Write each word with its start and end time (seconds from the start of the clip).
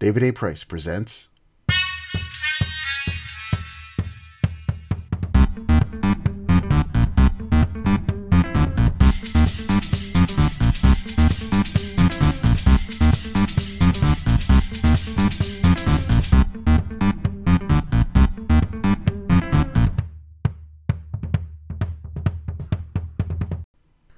David 0.00 0.22
A. 0.22 0.32
Price 0.32 0.64
presents. 0.64 1.28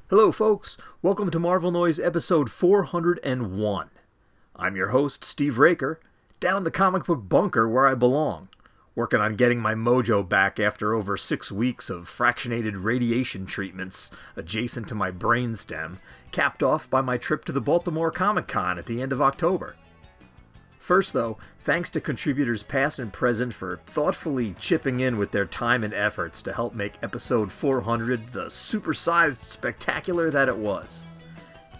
Hello, 0.08 0.30
folks. 0.30 0.76
Welcome 1.02 1.32
to 1.32 1.40
Marvel 1.40 1.72
Noise 1.72 1.98
episode 1.98 2.50
401. 2.50 3.90
I'm 4.54 4.76
your 4.76 4.88
host, 4.88 5.24
Steve 5.24 5.58
Raker, 5.58 5.98
down 6.38 6.58
in 6.58 6.64
the 6.64 6.70
comic 6.70 7.04
book 7.04 7.28
bunker 7.28 7.66
where 7.66 7.86
I 7.86 7.94
belong, 7.94 8.48
working 8.94 9.20
on 9.20 9.36
getting 9.36 9.60
my 9.60 9.74
mojo 9.74 10.28
back 10.28 10.60
after 10.60 10.94
over 10.94 11.16
six 11.16 11.50
weeks 11.50 11.88
of 11.88 12.08
fractionated 12.08 12.84
radiation 12.84 13.46
treatments 13.46 14.10
adjacent 14.36 14.88
to 14.88 14.94
my 14.94 15.10
brainstem, 15.10 15.96
capped 16.32 16.62
off 16.62 16.90
by 16.90 17.00
my 17.00 17.16
trip 17.16 17.46
to 17.46 17.52
the 17.52 17.62
Baltimore 17.62 18.10
Comic 18.10 18.46
Con 18.46 18.78
at 18.78 18.86
the 18.86 19.00
end 19.00 19.12
of 19.12 19.22
October. 19.22 19.74
First, 20.78 21.12
though, 21.14 21.38
thanks 21.60 21.88
to 21.90 22.00
contributors 22.00 22.62
past 22.62 22.98
and 22.98 23.12
present 23.12 23.54
for 23.54 23.78
thoughtfully 23.86 24.54
chipping 24.58 25.00
in 25.00 25.16
with 25.16 25.30
their 25.30 25.46
time 25.46 25.82
and 25.84 25.94
efforts 25.94 26.42
to 26.42 26.52
help 26.52 26.74
make 26.74 27.02
episode 27.02 27.50
400 27.50 28.32
the 28.32 28.46
supersized 28.46 29.42
spectacular 29.44 30.30
that 30.30 30.48
it 30.48 30.56
was. 30.56 31.06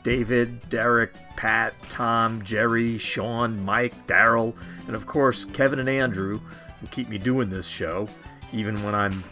David, 0.02 0.69
Derek, 0.69 1.12
Pat, 1.37 1.74
Tom, 1.88 2.43
Jerry, 2.43 2.98
Sean, 2.98 3.65
Mike, 3.65 4.06
Daryl, 4.06 4.55
and 4.87 4.97
of 4.97 5.06
course 5.06 5.45
Kevin 5.45 5.79
and 5.79 5.88
Andrew, 5.88 6.41
who 6.80 6.87
keep 6.88 7.09
me 7.09 7.18
doing 7.18 7.51
this 7.51 7.68
show, 7.68 8.09
even 8.52 8.82
when 8.82 8.95
I'm, 8.95 9.23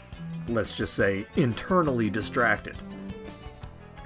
let's 0.49 0.77
just 0.77 0.95
say, 0.95 1.27
internally 1.37 2.11
distracted. 2.11 2.77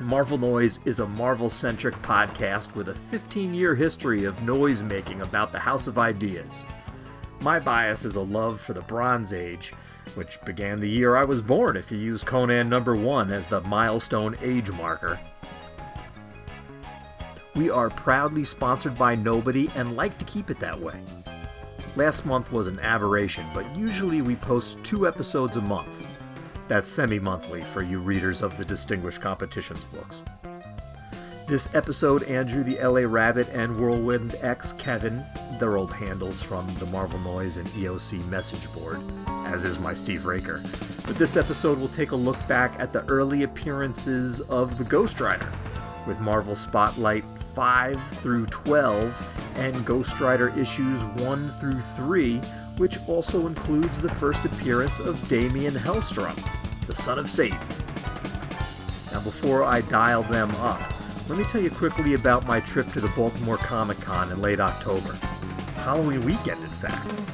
Marvel 0.01 0.39
Noise 0.39 0.81
is 0.85 0.99
a 0.99 1.07
Marvel 1.07 1.49
centric 1.49 1.95
podcast 2.03 2.75
with 2.75 2.89
a 2.89 2.95
15 2.95 3.55
year 3.55 3.75
history 3.75 4.25
of 4.25 4.43
noise 4.43 4.83
making 4.83 5.21
about 5.21 5.53
the 5.53 5.59
House 5.59 5.87
of 5.87 5.99
Ideas. 5.99 6.67
My 7.41 7.61
bias 7.61 8.05
is 8.05 8.17
a 8.17 8.21
love 8.21 8.61
for 8.61 8.73
the 8.73 8.83
Bronze 8.83 9.33
Age, 9.33 9.73
which 10.15 10.43
began 10.45 10.81
the 10.81 10.89
year 10.89 11.17
I 11.17 11.25
was 11.25 11.43
born 11.43 11.77
if 11.77 11.93
you 11.93 11.99
use 11.99 12.25
Conan 12.25 12.69
number 12.69 12.97
1 12.97 13.31
as 13.31 13.49
the 13.49 13.61
milestone 13.63 14.37
age 14.43 14.71
marker. 14.73 15.21
We 17.55 17.71
are 17.71 17.89
proudly 17.89 18.43
sponsored 18.43 18.97
by 18.99 19.15
nobody 19.15 19.71
and 19.77 19.95
like 19.95 20.19
to 20.19 20.25
keep 20.25 20.51
it 20.51 20.59
that 20.59 20.81
way. 20.81 21.01
Last 21.95 22.27
month 22.27 22.51
was 22.51 22.67
an 22.67 22.81
aberration, 22.81 23.47
but 23.55 23.77
usually 23.77 24.23
we 24.23 24.35
post 24.35 24.83
two 24.83 25.07
episodes 25.07 25.57
a 25.57 25.61
month. 25.61 26.19
That's 26.67 26.91
semi 26.91 27.21
monthly 27.21 27.63
for 27.63 27.83
you 27.83 28.01
readers 28.01 28.43
of 28.43 28.57
the 28.57 28.65
Distinguished 28.65 29.21
Competitions 29.21 29.85
books. 29.85 30.23
This 31.47 31.73
episode, 31.75 32.25
Andrew 32.25 32.65
the 32.65 32.79
LA 32.79 33.03
Rabbit 33.03 33.49
and 33.51 33.79
Whirlwind 33.79 34.35
X 34.41 34.73
Kevin, 34.73 35.23
their 35.61 35.77
old 35.77 35.93
handles 35.93 36.43
from 36.43 36.67
the 36.81 36.87
Marvel 36.87 37.21
Noise 37.21 37.59
and 37.59 37.69
EOC 37.69 38.27
message 38.29 38.73
board, 38.73 38.99
as 39.47 39.63
is 39.63 39.79
my 39.79 39.95
Steve 39.95 40.27
Raker. 40.27 40.61
But 41.07 41.17
this 41.17 41.37
episode 41.37 41.79
will 41.79 41.89
take 41.89 42.11
a 42.11 42.17
look 42.17 42.49
back 42.49 42.73
at 42.81 42.93
the 42.93 43.05
early 43.05 43.45
appearances 43.45 44.41
of 44.41 44.79
the 44.79 44.85
Ghost 44.85 45.21
Rider, 45.21 45.53
with 46.07 46.19
Marvel 46.19 46.57
Spotlight 46.57 47.25
5 47.55 48.03
through 48.19 48.47
12 48.47 49.55
and 49.57 49.87
Ghost 49.87 50.21
Rider 50.21 50.53
issues 50.59 51.03
1 51.03 51.49
through 51.61 51.81
3 51.81 52.41
which 52.77 52.99
also 53.09 53.47
includes 53.47 54.01
the 54.01 54.09
first 54.09 54.45
appearance 54.45 54.99
of 54.99 55.29
Damien 55.29 55.75
Hellstrom, 55.75 56.35
the 56.87 56.95
son 56.95 57.19
of 57.19 57.31
Satan. 57.31 57.59
Now, 59.13 59.21
before 59.23 59.63
I 59.63 59.81
dial 59.83 60.25
them 60.25 60.51
up, 60.57 60.81
let 61.29 61.39
me 61.39 61.45
tell 61.45 61.61
you 61.61 61.71
quickly 61.71 62.15
about 62.15 62.47
my 62.47 62.61
trip 62.61 62.89
to 62.89 63.01
the 63.01 63.13
Baltimore 63.17 63.57
Comic 63.59 64.01
Con 64.01 64.33
in 64.33 64.43
late 64.43 64.61
October. 64.61 65.13
Halloween 65.77 66.25
weekend, 66.25 66.63
in 66.63 66.71
fact. 66.71 67.07
New 67.07 67.13
in? 67.13 67.25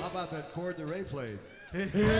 How 0.00 0.08
about 0.08 0.30
that 0.30 0.52
chord 0.54 0.78
that 0.78 0.86
Ray 0.86 1.02
played? 1.02 1.38
What's 1.72 1.94
new 1.94 2.02
in 2.02 2.10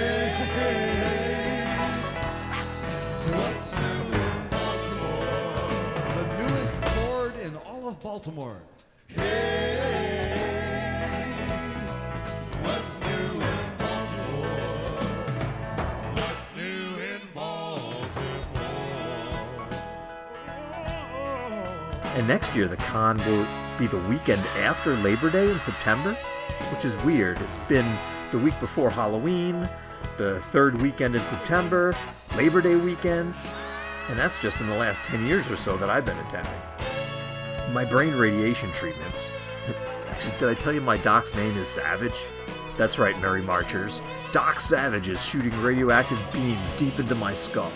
Baltimore? 4.49 5.71
The 6.15 6.25
newest 6.39 6.81
chord 6.83 7.35
in 7.35 7.57
all 7.67 7.89
of 7.89 7.99
Baltimore. 8.01 8.63
Hey! 9.09 9.19
What's 12.63 13.01
new 13.01 13.41
in 13.41 13.77
Baltimore? 13.77 14.47
What's 16.15 16.47
new 16.57 16.95
in 17.13 17.21
Baltimore? 17.35 18.15
And 22.15 22.29
next 22.29 22.55
year, 22.55 22.69
the 22.69 22.77
con 22.77 23.17
will 23.27 23.45
be 23.81 23.89
the 23.89 23.99
weekend 24.09 24.47
after 24.59 24.95
Labor 24.99 25.29
Day 25.29 25.51
in 25.51 25.59
September, 25.59 26.17
which 26.73 26.85
is 26.85 26.95
weird. 26.99 27.41
It's 27.41 27.59
been 27.59 27.99
the 28.31 28.39
week 28.39 28.59
before 28.61 28.91
Halloween, 28.91 29.69
the 30.17 30.41
third 30.53 30.81
weekend 30.81 31.15
in 31.15 31.21
September, 31.23 31.95
Labor 32.37 32.61
Day 32.61 32.77
weekend, 32.77 33.35
and 34.09 34.19
that's 34.19 34.39
just 34.39 34.61
in 34.61 34.69
the 34.69 34.77
last 34.77 35.03
10 35.05 35.27
years 35.27 35.49
or 35.51 35.57
so 35.57 35.77
that 35.77 35.91
I've 35.91 36.05
been 36.05 36.19
attending. 36.19 36.53
My 37.73 37.85
brain 37.85 38.15
radiation 38.15 38.73
treatments. 38.73 39.33
Actually, 40.09 40.39
did 40.39 40.49
I 40.49 40.55
tell 40.55 40.73
you 40.73 40.81
my 40.81 40.97
doc's 40.97 41.35
name 41.35 41.57
is 41.57 41.69
Savage? 41.69 42.27
That's 42.77 42.99
right, 42.99 43.19
Merry 43.21 43.43
Marchers. 43.43 44.01
Doc 44.33 44.61
Savage 44.61 45.09
is 45.09 45.25
shooting 45.25 45.57
radioactive 45.61 46.19
beams 46.33 46.75
deep 46.75 46.99
into 46.99 47.15
my 47.15 47.35
skull. 47.35 47.73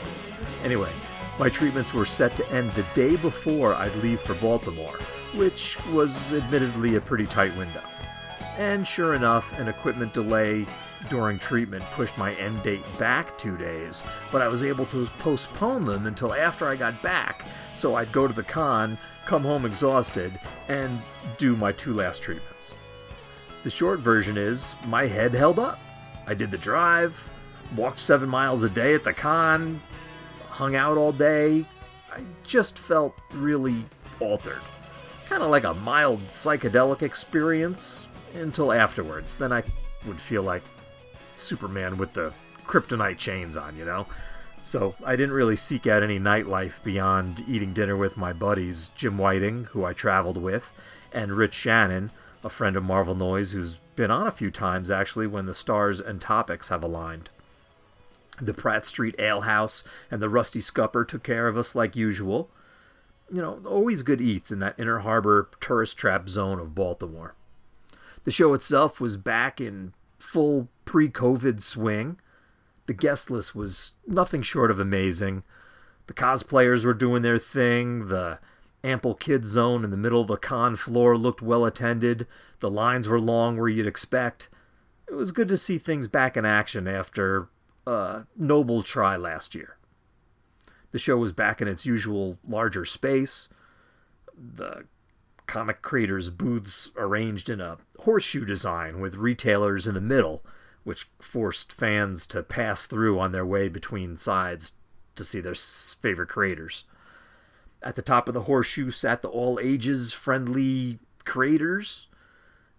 Anyway, 0.65 0.91
my 1.39 1.49
treatments 1.49 1.93
were 1.93 2.07
set 2.07 2.37
to 2.37 2.51
end 2.51 2.73
the 2.73 2.85
day 2.95 3.17
before 3.17 3.75
I'd 3.75 3.95
leave 3.97 4.21
for 4.21 4.35
Baltimore, 4.35 4.99
which 5.35 5.77
was 5.91 6.33
admittedly 6.33 6.97
a 6.97 7.01
pretty 7.01 7.27
tight 7.27 7.57
window. 7.57 7.83
And 8.57 8.87
sure 8.87 9.15
enough, 9.15 9.59
an 9.59 9.69
equipment 9.69 10.15
delay 10.15 10.67
during 11.11 11.39
treatment 11.39 11.85
pushed 11.93 12.17
my 12.17 12.35
end 12.35 12.63
date 12.63 12.83
back 12.99 13.37
two 13.37 13.57
days, 13.57 14.03
but 14.31 14.43
I 14.43 14.49
was 14.49 14.63
able 14.63 14.87
to 14.87 15.07
postpone 15.19 15.85
them 15.85 16.07
until 16.07 16.33
after 16.33 16.69
I 16.69 16.77
got 16.77 17.03
back, 17.03 17.45
so 17.75 17.97
I'd 17.97 18.13
go 18.13 18.27
to 18.27 18.33
the 18.33 18.45
con, 18.45 18.97
come 19.27 19.43
home 19.43 19.67
exhausted, 19.67 20.39
and 20.69 21.03
do 21.37 21.57
my 21.57 21.73
two 21.73 21.95
last 21.95 22.23
treatments. 22.23 22.77
The 23.65 23.71
short 23.71 23.99
version 23.99 24.39
is 24.39 24.77
my 24.87 25.07
head 25.07 25.35
held 25.35 25.59
up. 25.59 25.79
I 26.27 26.35
did 26.35 26.51
the 26.51 26.59
drive, 26.59 27.29
walked 27.77 27.99
seven 27.99 28.29
miles 28.29 28.63
a 28.63 28.71
day 28.71 28.95
at 28.95 29.05
the 29.05 29.13
con, 29.13 29.81
hung 30.49 30.77
out 30.77 30.97
all 30.97 31.13
day. 31.13 31.67
I 32.13 32.21
just 32.45 32.79
felt 32.79 33.15
really 33.33 33.85
altered. 34.21 34.61
Kind 35.27 35.43
of 35.43 35.51
like 35.51 35.65
a 35.65 35.75
mild 35.75 36.21
psychedelic 36.29 37.03
experience 37.03 38.07
until 38.35 38.73
afterwards. 38.73 39.37
Then 39.37 39.53
I 39.53 39.63
would 40.07 40.21
feel 40.21 40.43
like 40.43 40.63
Superman 41.37 41.97
with 41.97 42.13
the 42.13 42.33
kryptonite 42.67 43.19
chains 43.19 43.57
on, 43.57 43.77
you 43.77 43.85
know? 43.85 44.07
So 44.63 44.95
I 45.05 45.17
didn't 45.17 45.35
really 45.35 45.57
seek 45.57 45.87
out 45.87 46.03
any 46.03 46.19
nightlife 46.19 46.83
beyond 46.83 47.45
eating 47.47 47.75
dinner 47.75 47.97
with 47.97 48.17
my 48.17 48.33
buddies, 48.33 48.91
Jim 48.95 49.19
Whiting, 49.19 49.65
who 49.73 49.85
I 49.85 49.93
traveled 49.93 50.39
with, 50.39 50.73
and 51.13 51.37
Rich 51.37 51.53
Shannon, 51.55 52.11
a 52.43 52.49
friend 52.49 52.77
of 52.77 52.83
Marvel 52.83 53.15
Noise 53.15 53.53
who's 53.53 53.77
been 53.97 54.11
on 54.11 54.27
a 54.27 54.33
few 54.33 54.51
times 54.51 54.91
actually 54.91 55.27
when 55.27 55.47
the 55.47 55.55
stars 55.55 56.01
and 56.01 56.21
topics 56.21 56.69
have 56.69 56.83
aligned. 56.83 57.31
The 58.41 58.55
Pratt 58.55 58.85
Street 58.85 59.15
Ale 59.19 59.43
House 59.43 59.85
and 60.11 60.21
the 60.21 60.29
Rusty 60.29 60.61
Scupper 60.61 61.05
took 61.05 61.23
care 61.23 61.47
of 61.47 61.57
us 61.57 61.75
like 61.75 61.95
usual. 61.95 62.51
You 63.31 63.41
know, 63.41 63.61
always 63.67 64.03
good 64.03 64.21
eats 64.21 64.51
in 64.51 64.59
that 64.59 64.79
inner 64.79 65.01
harbor 65.01 65.49
tourist 65.61 65.97
trap 65.97 66.29
zone 66.29 66.59
of 66.59 66.75
Baltimore. 66.75 67.35
The 68.25 68.31
show 68.31 68.55
itself 68.55 69.01
was 69.01 69.17
back 69.17 69.61
in 69.61 69.93
full 70.19 70.69
pre 70.85 71.09
COVID 71.09 71.61
swing. 71.61 72.19
The 72.87 72.95
guest 72.95 73.31
list 73.31 73.55
was 73.55 73.95
nothing 74.07 74.43
short 74.43 74.71
of 74.71 74.81
amazing. 74.81 75.43
The 76.07 76.15
cosplayers 76.15 76.85
were 76.85 76.95
doing 76.95 77.23
their 77.23 77.39
thing. 77.39 78.09
The 78.09 78.39
ample 78.83 79.15
kid 79.15 79.47
zone 79.47 79.85
in 79.85 79.91
the 79.91 79.97
middle 79.97 80.21
of 80.21 80.29
the 80.29 80.37
con 80.37 80.77
floor 80.77 81.17
looked 81.17 81.41
well 81.41 81.65
attended. 81.65 82.27
The 82.61 82.71
lines 82.71 83.09
were 83.09 83.21
long 83.21 83.57
where 83.57 83.69
you'd 83.69 83.87
expect. 83.87 84.49
It 85.09 85.15
was 85.15 85.33
good 85.33 85.49
to 85.49 85.57
see 85.57 85.79
things 85.79 86.09
back 86.09 86.37
in 86.37 86.45
action 86.45 86.87
after 86.87 87.49
a 87.87 88.25
noble 88.37 88.83
try 88.83 89.17
last 89.17 89.55
year. 89.55 89.77
The 90.93 90.99
show 90.99 91.17
was 91.17 91.33
back 91.33 91.61
in 91.61 91.69
its 91.69 91.85
usual 91.85 92.39
larger 92.47 92.85
space. 92.85 93.49
The 94.37 94.85
comic 95.47 95.83
creators' 95.83 96.31
booths 96.31 96.91
arranged 96.97 97.51
in 97.51 97.61
a 97.61 97.79
horseshoe 98.01 98.45
design 98.45 99.01
with 99.01 99.15
retailers 99.15 99.87
in 99.87 99.95
the 99.95 100.01
middle, 100.01 100.45
which 100.85 101.09
forced 101.21 101.73
fans 101.73 102.27
to 102.29 102.43
pass 102.43 102.87
through 102.87 103.19
on 103.19 103.33
their 103.33 103.47
way 103.47 103.69
between 103.69 104.17
sides 104.17 104.73
to 105.15 105.25
see 105.25 105.41
their 105.41 105.55
favorite 105.55 106.29
creators. 106.29 106.85
At 107.83 107.97
the 107.97 108.03
top 108.03 108.29
of 108.29 108.35
the 108.35 108.43
horseshoe 108.43 108.91
sat 108.91 109.23
the 109.23 109.29
all 109.29 109.59
ages 109.63 110.13
friendly 110.13 110.99
creators 111.25 112.09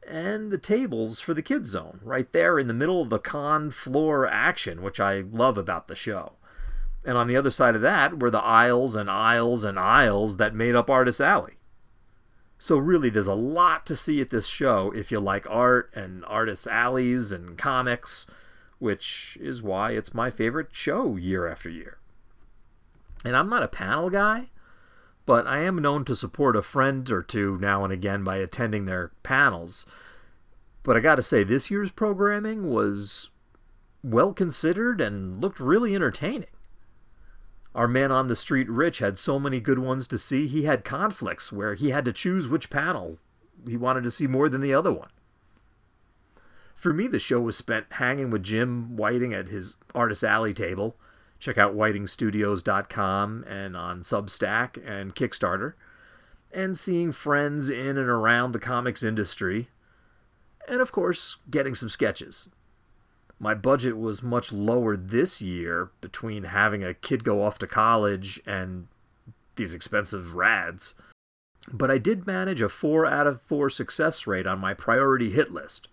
and 0.08 0.52
the 0.52 0.58
tables 0.58 1.20
for 1.20 1.34
the 1.34 1.42
kids 1.42 1.70
zone 1.70 2.00
right 2.04 2.32
there 2.32 2.60
in 2.60 2.68
the 2.68 2.74
middle 2.74 3.02
of 3.02 3.10
the 3.10 3.20
con 3.20 3.72
floor 3.72 4.28
action 4.28 4.82
which 4.82 5.00
i 5.00 5.22
love 5.32 5.58
about 5.58 5.88
the 5.88 5.96
show 5.96 6.34
and 7.04 7.18
on 7.18 7.28
the 7.28 7.36
other 7.36 7.50
side 7.50 7.76
of 7.76 7.82
that 7.82 8.20
were 8.20 8.30
the 8.30 8.44
aisles 8.44 8.96
and 8.96 9.10
aisles 9.10 9.64
and 9.64 9.80
aisles 9.80 10.38
that 10.38 10.54
made 10.54 10.76
up 10.76 10.90
artist 10.90 11.20
alley 11.20 11.56
so 12.66 12.78
really 12.78 13.12
there's 13.12 13.28
a 13.28 13.36
lot 13.36 13.86
to 13.86 13.96
see 13.96 14.20
at 14.22 14.30
this 14.30 14.48
show 14.48 14.92
if 14.96 15.12
you 15.12 15.20
like 15.20 15.46
art 15.48 15.92
and 15.94 16.26
artist 16.26 16.66
alleys 16.68 17.32
and 17.32 17.58
comics 17.60 18.26
which 18.80 19.38
is 19.40 19.62
why 19.62 19.92
it's 19.92 20.16
my 20.16 20.32
favorite 20.32 20.70
show 20.72 21.16
year 21.16 21.48
after 21.48 21.70
year 21.70 22.00
and 23.24 23.36
i'm 23.36 23.50
not 23.50 23.62
a 23.62 23.68
panel 23.68 24.10
guy 24.10 24.48
but 25.26 25.48
I 25.48 25.60
am 25.60 25.82
known 25.82 26.06
to 26.06 26.16
support 26.16 26.56
a 26.56 26.62
friend 26.62 27.10
or 27.10 27.24
two 27.24 27.58
now 27.58 27.84
and 27.84 27.92
again 27.92 28.24
by 28.24 28.38
attending 28.38 28.86
their 28.86 29.12
panels. 29.24 29.86
But 30.84 30.96
I 30.96 31.00
gotta 31.00 31.24
say, 31.24 31.44
this 31.44 31.72
year's 31.72 31.92
programming 31.92 32.70
was 32.70 33.32
well 34.04 34.34
considered 34.34 35.02
and 35.02 35.42
looked 35.42 35.60
really 35.60 35.96
entertaining. 35.96 36.46
Our 37.76 37.88
man 37.88 38.12
on 38.12 38.26
the 38.28 38.36
street, 38.36 38.68
Rich, 38.70 39.00
had 39.00 39.18
so 39.18 39.38
many 39.38 39.60
good 39.60 39.78
ones 39.78 40.08
to 40.08 40.18
see, 40.18 40.48
he 40.48 40.64
had 40.64 40.84
conflicts 40.84 41.52
where 41.52 41.76
he 41.76 41.92
had 41.92 42.06
to 42.06 42.14
choose 42.14 42.48
which 42.48 42.72
panel 42.72 43.20
he 43.68 43.78
wanted 43.78 44.04
to 44.04 44.12
see 44.12 44.26
more 44.26 44.50
than 44.50 44.62
the 44.62 44.74
other 44.74 44.92
one. 44.92 45.10
For 46.74 46.94
me, 46.94 47.08
the 47.08 47.20
show 47.20 47.42
was 47.42 47.58
spent 47.58 47.94
hanging 47.94 48.30
with 48.32 48.44
Jim 48.44 48.96
Whiting 48.96 49.34
at 49.34 49.50
his 49.50 49.76
Artist 49.94 50.24
Alley 50.24 50.54
table 50.54 50.96
Check 51.40 51.58
out 51.58 51.76
whitingstudios.com 51.76 53.44
and 53.48 53.76
on 53.78 54.02
Substack 54.02 54.82
and 54.86 55.16
Kickstarter. 55.16 55.74
And 56.52 56.78
seeing 56.78 57.12
friends 57.12 57.70
in 57.70 57.98
and 57.98 58.10
around 58.10 58.54
the 58.54 58.60
comics 58.60 59.04
industry. 59.04 59.70
And 60.68 60.82
of 60.82 60.92
course, 60.92 61.38
getting 61.50 61.76
some 61.76 61.90
sketches. 61.90 62.48
My 63.40 63.54
budget 63.54 63.98
was 63.98 64.24
much 64.24 64.52
lower 64.52 64.96
this 64.96 65.42
year 65.42 65.92
between 66.02 66.46
having 66.46 66.84
a 66.84 66.94
kid 66.94 67.24
go 67.24 67.44
off 67.44 67.60
to 67.60 67.68
college 67.68 68.42
and 68.46 68.88
these 69.56 69.74
expensive 69.74 70.36
rads. 70.36 70.96
But 71.72 71.92
I 71.92 71.98
did 71.98 72.28
manage 72.28 72.62
a 72.62 72.70
4 72.70 73.06
out 73.06 73.28
of 73.28 73.42
4 73.42 73.70
success 73.70 74.26
rate 74.28 74.48
on 74.48 74.60
my 74.60 74.74
priority 74.74 75.32
hit 75.32 75.52
list. 75.52 75.90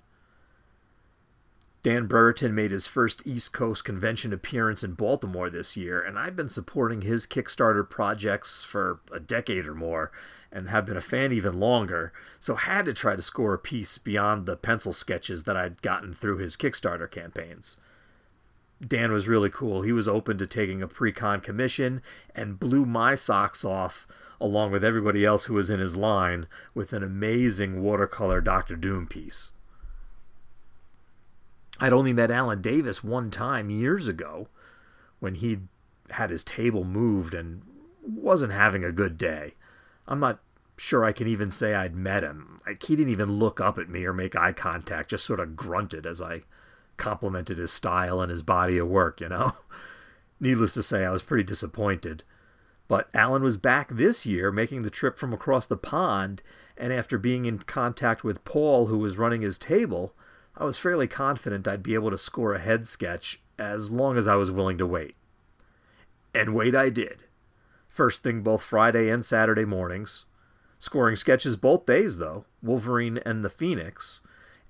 Dan 1.83 2.07
Brereton 2.07 2.55
made 2.55 2.71
his 2.71 2.87
first 2.87 3.27
East 3.27 3.53
Coast 3.53 3.85
convention 3.85 4.33
appearance 4.33 4.85
in 4.85 4.93
Baltimore 4.93 5.51
this 5.51 5.77
year, 5.77 6.01
and 6.01 6.17
I've 6.17 6.37
been 6.37 6.49
supporting 6.49 7.03
his 7.03 7.27
Kickstarter 7.27 7.89
projects 7.89 8.63
for 8.63 9.01
a 9.11 9.19
decade 9.19 9.67
or 9.67 9.75
more 9.75 10.13
and 10.53 10.69
have 10.69 10.85
been 10.85 10.97
a 10.97 11.01
fan 11.01 11.33
even 11.33 11.59
longer, 11.59 12.13
so 12.39 12.55
had 12.55 12.85
to 12.85 12.93
try 12.93 13.17
to 13.17 13.23
score 13.23 13.55
a 13.55 13.59
piece 13.59 13.97
beyond 13.99 14.45
the 14.45 14.57
pencil 14.57 14.93
sketches 14.93 15.45
that 15.45 15.57
I'd 15.57 15.83
gotten 15.83 16.13
through 16.13 16.39
his 16.39 16.57
Kickstarter 16.57 17.11
campaigns. 17.11 17.79
Dan 18.87 19.13
was 19.13 19.29
really 19.29 19.49
cool. 19.49 19.83
He 19.83 19.93
was 19.93 20.09
open 20.09 20.39
to 20.39 20.47
taking 20.47 20.83
a 20.83 20.89
pre-con 20.89 21.41
commission 21.41 22.03
and 22.35 22.61
blew 22.61 22.85
my 22.85 23.15
socks 23.15 23.65
off 23.65 24.07
along 24.41 24.73
with 24.73 24.85
everybody 24.85 25.25
else 25.25 25.45
who 25.45 25.55
was 25.55 25.71
in 25.71 25.79
his 25.79 25.97
line 25.97 26.47
with 26.75 26.93
an 26.93 27.05
amazing 27.05 27.81
watercolor 27.81 28.41
Doctor 28.41 28.75
Doom 28.75 29.07
piece. 29.07 29.53
I'd 31.79 31.93
only 31.93 32.13
met 32.13 32.31
Alan 32.31 32.61
Davis 32.61 33.05
one 33.05 33.31
time 33.31 33.71
years 33.71 34.09
ago 34.09 34.49
when 35.21 35.37
he'd 35.37 35.69
had 36.11 36.31
his 36.31 36.45
table 36.45 36.85
moved 36.85 37.35
and 37.35 37.63
wasn't 38.03 38.53
having 38.53 38.85
a 38.85 38.93
good 38.93 39.17
day. 39.17 39.55
I'm 40.07 40.21
not 40.21 40.41
sure 40.77 41.05
I 41.05 41.13
can 41.13 41.29
even 41.29 41.51
say 41.51 41.75
I'd 41.75 41.95
met 41.95 42.23
him. 42.23 42.61
Like, 42.67 42.83
he 42.83 42.97
didn't 42.97 43.13
even 43.13 43.39
look 43.39 43.61
up 43.61 43.79
at 43.79 43.89
me 43.89 44.05
or 44.05 44.13
make 44.13 44.35
eye 44.37 44.53
contact, 44.53 45.11
just 45.11 45.25
sort 45.25 45.41
of 45.41 45.57
grunted 45.57 46.07
as 46.07 46.21
I 46.21 46.43
complimented 46.97 47.59
his 47.59 47.73
style 47.73 48.21
and 48.21 48.31
his 48.31 48.43
body 48.43 48.79
of 48.79 48.89
work, 48.89 49.21
you 49.21 49.29
know? 49.29 49.53
Needless 50.41 50.75
to 50.75 50.83
say, 50.83 51.05
I 51.05 51.11
was 51.11 51.23
pretty 51.23 51.45
disappointed. 51.45 52.25
But 52.89 53.09
Alan 53.15 53.43
was 53.43 53.57
back 53.57 53.89
this 53.89 54.27
year 54.27 54.51
making 54.51 54.83
the 54.83 54.91
trip 54.91 55.19
from 55.19 55.33
across 55.33 55.67
the 55.67 55.77
pond, 55.77 56.43
and 56.77 56.93
after 56.93 57.17
being 57.17 57.45
in 57.45 57.59
contact 57.61 58.25
with 58.25 58.45
Paul, 58.45 58.87
who 58.87 58.99
was 58.99 59.19
running 59.19 59.41
his 59.41 59.59
table, 59.59 60.15
I 60.57 60.65
was 60.65 60.79
fairly 60.79 61.07
confident 61.07 61.67
I'd 61.67 61.83
be 61.83 61.95
able 61.95 62.11
to 62.11 62.19
score 62.19 62.55
a 62.55 62.61
head 62.61 62.87
sketch 62.87 63.41
as 63.59 63.91
long 63.91 64.19
as 64.19 64.29
I 64.29 64.35
was 64.35 64.51
willing 64.51 64.79
to 64.79 64.87
wait. 64.87 65.15
And 66.35 66.55
wait 66.55 66.75
I 66.75 66.91
did. 66.91 67.25
First 67.93 68.23
thing 68.23 68.41
both 68.41 68.63
Friday 68.63 69.11
and 69.11 69.23
Saturday 69.23 69.67
mornings. 69.67 70.25
Scoring 70.79 71.15
sketches 71.15 71.59
both 71.59 71.85
days, 71.85 72.17
though 72.17 72.47
Wolverine 72.63 73.19
and 73.19 73.45
the 73.45 73.51
Phoenix, 73.51 74.23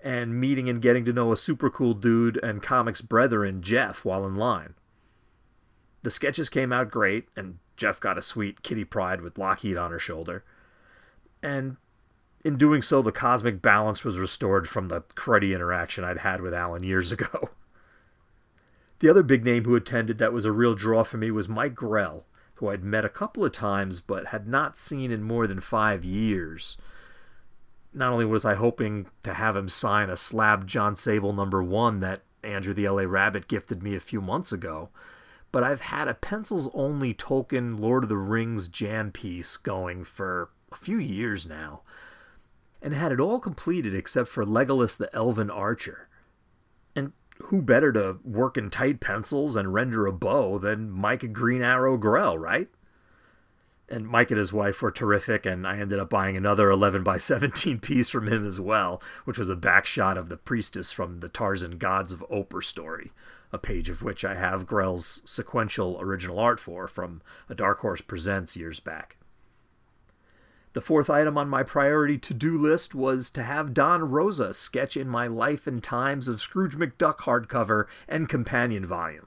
and 0.02 0.40
meeting 0.40 0.68
and 0.68 0.82
getting 0.82 1.04
to 1.04 1.12
know 1.12 1.30
a 1.30 1.36
super 1.36 1.70
cool 1.70 1.94
dude 1.94 2.42
and 2.42 2.64
comics 2.64 3.00
brethren, 3.00 3.62
Jeff, 3.62 4.04
while 4.04 4.26
in 4.26 4.34
line. 4.34 4.74
The 6.02 6.10
sketches 6.10 6.48
came 6.48 6.72
out 6.72 6.90
great, 6.90 7.28
and 7.36 7.58
Jeff 7.76 8.00
got 8.00 8.18
a 8.18 8.22
sweet 8.22 8.64
Kitty 8.64 8.84
Pryde 8.84 9.20
with 9.20 9.38
Lockheed 9.38 9.76
on 9.76 9.92
her 9.92 10.00
shoulder. 10.00 10.42
And 11.44 11.76
in 12.44 12.56
doing 12.56 12.82
so, 12.82 13.02
the 13.02 13.12
cosmic 13.12 13.62
balance 13.62 14.04
was 14.04 14.18
restored 14.18 14.68
from 14.68 14.88
the 14.88 15.02
cruddy 15.14 15.54
interaction 15.54 16.02
I'd 16.02 16.18
had 16.18 16.40
with 16.40 16.52
Alan 16.52 16.82
years 16.82 17.12
ago. 17.12 17.50
The 18.98 19.08
other 19.08 19.24
big 19.24 19.44
name 19.44 19.64
who 19.64 19.74
attended 19.74 20.18
that 20.18 20.32
was 20.32 20.44
a 20.44 20.52
real 20.52 20.76
draw 20.76 21.02
for 21.02 21.16
me 21.16 21.32
was 21.32 21.48
Mike 21.48 21.74
Grell, 21.74 22.24
who 22.62 22.68
I'd 22.68 22.84
met 22.84 23.04
a 23.04 23.08
couple 23.08 23.44
of 23.44 23.50
times 23.50 23.98
but 23.98 24.26
had 24.26 24.46
not 24.46 24.78
seen 24.78 25.10
in 25.10 25.24
more 25.24 25.48
than 25.48 25.58
five 25.58 26.04
years. 26.04 26.76
Not 27.92 28.12
only 28.12 28.24
was 28.24 28.44
I 28.44 28.54
hoping 28.54 29.08
to 29.24 29.34
have 29.34 29.56
him 29.56 29.68
sign 29.68 30.08
a 30.08 30.16
slab 30.16 30.68
Jon 30.68 30.94
Sable 30.94 31.32
number 31.32 31.60
one 31.60 31.98
that 32.00 32.22
Andrew 32.44 32.72
the 32.72 32.88
LA 32.88 33.02
Rabbit 33.02 33.48
gifted 33.48 33.82
me 33.82 33.96
a 33.96 34.00
few 34.00 34.20
months 34.20 34.52
ago, 34.52 34.90
but 35.50 35.64
I've 35.64 35.80
had 35.80 36.06
a 36.06 36.14
pencils 36.14 36.70
only 36.72 37.12
Tolkien 37.12 37.80
Lord 37.80 38.04
of 38.04 38.08
the 38.08 38.16
Rings 38.16 38.68
jam 38.68 39.10
piece 39.10 39.56
going 39.56 40.04
for 40.04 40.50
a 40.70 40.76
few 40.76 40.98
years 40.98 41.44
now 41.44 41.82
and 42.80 42.94
had 42.94 43.10
it 43.10 43.18
all 43.18 43.40
completed 43.40 43.92
except 43.92 44.28
for 44.28 44.44
Legolas 44.44 44.96
the 44.96 45.12
Elven 45.12 45.50
Archer. 45.50 46.08
Who 47.46 47.60
better 47.62 47.92
to 47.92 48.18
work 48.24 48.56
in 48.56 48.70
tight 48.70 49.00
pencils 49.00 49.56
and 49.56 49.74
render 49.74 50.06
a 50.06 50.12
bow 50.12 50.58
than 50.58 50.90
Mike 50.90 51.32
Green 51.32 51.62
Arrow 51.62 51.96
Grell, 51.96 52.38
right? 52.38 52.68
And 53.88 54.08
Mike 54.08 54.30
and 54.30 54.38
his 54.38 54.54
wife 54.54 54.80
were 54.80 54.90
terrific, 54.90 55.44
and 55.44 55.66
I 55.66 55.76
ended 55.76 55.98
up 55.98 56.08
buying 56.08 56.36
another 56.36 56.70
11 56.70 57.02
by 57.02 57.18
17 57.18 57.78
piece 57.80 58.08
from 58.08 58.26
him 58.26 58.46
as 58.46 58.58
well, 58.58 59.02
which 59.24 59.36
was 59.36 59.50
a 59.50 59.56
back 59.56 59.84
shot 59.84 60.16
of 60.16 60.30
the 60.30 60.38
priestess 60.38 60.92
from 60.92 61.20
the 61.20 61.28
Tarzan 61.28 61.76
Gods 61.76 62.10
of 62.10 62.24
Opar 62.30 62.62
story, 62.62 63.12
a 63.52 63.58
page 63.58 63.90
of 63.90 64.02
which 64.02 64.24
I 64.24 64.34
have 64.34 64.66
Grell's 64.66 65.20
sequential 65.26 65.98
original 66.00 66.38
art 66.38 66.58
for 66.58 66.88
from 66.88 67.20
a 67.50 67.54
Dark 67.54 67.80
Horse 67.80 68.00
Presents 68.00 68.56
years 68.56 68.80
back. 68.80 69.18
The 70.72 70.80
fourth 70.80 71.10
item 71.10 71.36
on 71.36 71.48
my 71.48 71.62
priority 71.62 72.16
to 72.18 72.32
do 72.32 72.56
list 72.56 72.94
was 72.94 73.30
to 73.32 73.42
have 73.42 73.74
Don 73.74 74.10
Rosa 74.10 74.54
sketch 74.54 74.96
in 74.96 75.06
my 75.06 75.26
Life 75.26 75.66
and 75.66 75.82
Times 75.82 76.28
of 76.28 76.40
Scrooge 76.40 76.76
McDuck 76.76 77.18
hardcover 77.18 77.86
and 78.08 78.28
companion 78.28 78.86
volume. 78.86 79.26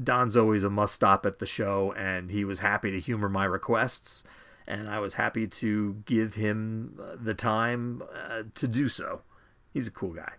Don's 0.00 0.36
always 0.36 0.64
a 0.64 0.70
must 0.70 0.94
stop 0.94 1.24
at 1.24 1.38
the 1.38 1.46
show, 1.46 1.92
and 1.92 2.30
he 2.30 2.44
was 2.44 2.58
happy 2.58 2.90
to 2.90 2.98
humor 2.98 3.28
my 3.28 3.44
requests, 3.44 4.24
and 4.66 4.88
I 4.88 4.98
was 4.98 5.14
happy 5.14 5.46
to 5.46 6.02
give 6.04 6.34
him 6.34 6.98
uh, 7.00 7.16
the 7.20 7.34
time 7.34 8.02
uh, 8.28 8.42
to 8.54 8.68
do 8.68 8.88
so. 8.88 9.22
He's 9.72 9.86
a 9.86 9.92
cool 9.92 10.12
guy. 10.12 10.32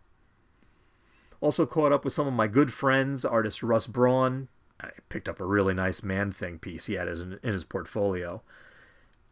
Also 1.41 1.65
caught 1.65 1.93
up 1.93 2.03
with 2.03 2.13
some 2.13 2.27
of 2.27 2.33
my 2.33 2.47
good 2.47 2.73
friends, 2.73 3.23
artist 3.23 3.63
Russ 3.63 3.87
Braun. 3.87 4.49
I 4.81 4.89
picked 5.07 5.29
up 5.29 5.39
a 5.39 5.45
really 5.45 5.73
nice 5.73 6.03
Man 6.03 6.31
Thing 6.31 6.59
piece 6.59 6.87
he 6.87 6.95
had 6.95 7.07
in 7.07 7.39
his 7.41 7.63
portfolio. 7.63 8.41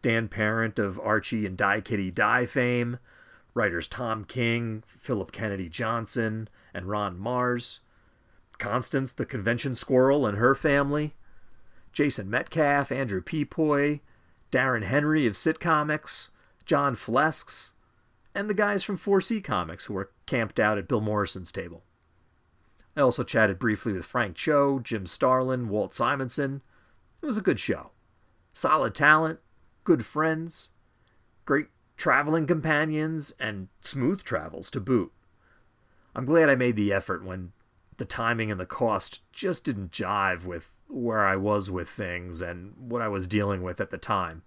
Dan 0.01 0.27
Parent 0.27 0.80
of 0.80 1.00
Archie 1.00 1.46
and 1.46 1.58
Die 1.58 1.82
Kitty 1.82 2.12
Die 2.12 2.46
fame, 2.46 3.00
writers 3.54 3.88
Tom 3.88 4.24
King, 4.24 4.84
Philip 4.86 5.32
Kennedy 5.32 5.70
Johnson, 5.70 6.48
and 6.74 6.86
Ron 6.86 7.18
Marz, 7.18 7.80
Constance 8.58 9.13
the 9.13 9.25
Convention 9.25 9.75
Squirrel 9.75 10.25
and 10.25 10.38
her 10.38 10.56
family, 10.56 11.16
Jason 11.92 12.30
Metcalf, 12.30 12.92
Andrew 12.92 13.22
Pepoy, 13.22 14.01
Darren 14.51 14.84
Henry 14.84 15.25
of 15.25 15.34
Sitcomics, 15.34 16.30
John 16.66 16.96
Fleskes, 16.96 17.74
and 18.36 18.50
the 18.50 18.54
guys 18.54 18.84
from 18.84 18.98
4C 18.98 19.44
Comics 19.44 19.86
who 19.86 19.94
were 19.94 20.12
camped 20.25 20.60
out 20.60 20.77
at 20.77 20.88
Bill 20.88 21.01
Morrison's 21.01 21.51
table. 21.51 21.84
I 22.96 23.01
also 23.01 23.24
chatted 23.24 23.60
briefly 23.60 23.94
with 23.94 24.06
Frank 24.06 24.36
Cho, 24.36 24.80
Jim 24.80 25.06
Starlin, 25.06 25.70
Walt 25.70 25.94
Simonson. 25.94 26.62
It 27.22 27.25
was 27.25 27.38
a 27.38 27.42
good 27.42 27.60
show. 27.60 27.92
Solid 28.54 28.96
talent, 28.96 29.39
good 29.88 30.06
friends, 30.06 30.67
great 31.46 31.67
traveling 31.96 32.46
companions, 32.46 33.34
and 33.39 33.70
smooth 33.79 34.22
travels 34.22 34.70
to 34.70 34.82
boot. 34.82 35.13
I'm 36.13 36.25
glad 36.25 36.50
I 36.50 36.56
made 36.56 36.75
the 36.75 36.91
effort 36.91 37.24
when 37.24 37.53
the 37.96 38.03
timing 38.03 38.51
and 38.51 38.60
the 38.60 38.65
cost 38.65 39.22
just 39.32 39.63
didn't 39.63 39.94
jive 39.94 40.44
with 40.44 40.72
where 40.89 41.25
I 41.25 41.38
was 41.38 41.72
with 41.72 41.88
things 41.88 42.41
and 42.41 42.74
what 42.77 43.01
I 43.01 43.08
was 43.08 43.29
dealing 43.29 43.63
with 43.63 43.79
at 43.79 43.89
the 43.89 43.98
time. 43.98 44.41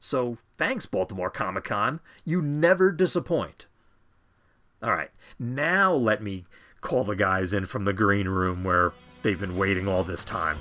So 0.00 0.38
thanks, 0.56 0.84
Baltimore 0.84 1.30
Comic 1.30 1.62
Con. 1.62 2.00
You 2.24 2.42
never 2.42 2.90
disappoint. 2.90 3.66
All 4.82 4.90
right, 4.90 5.12
now 5.38 5.94
let 5.94 6.24
me 6.24 6.44
call 6.80 7.04
the 7.04 7.14
guys 7.14 7.52
in 7.52 7.66
from 7.66 7.84
the 7.84 7.92
green 7.92 8.26
room 8.26 8.64
where 8.64 8.92
they've 9.22 9.38
been 9.38 9.56
waiting 9.56 9.86
all 9.86 10.02
this 10.02 10.24
time. 10.24 10.58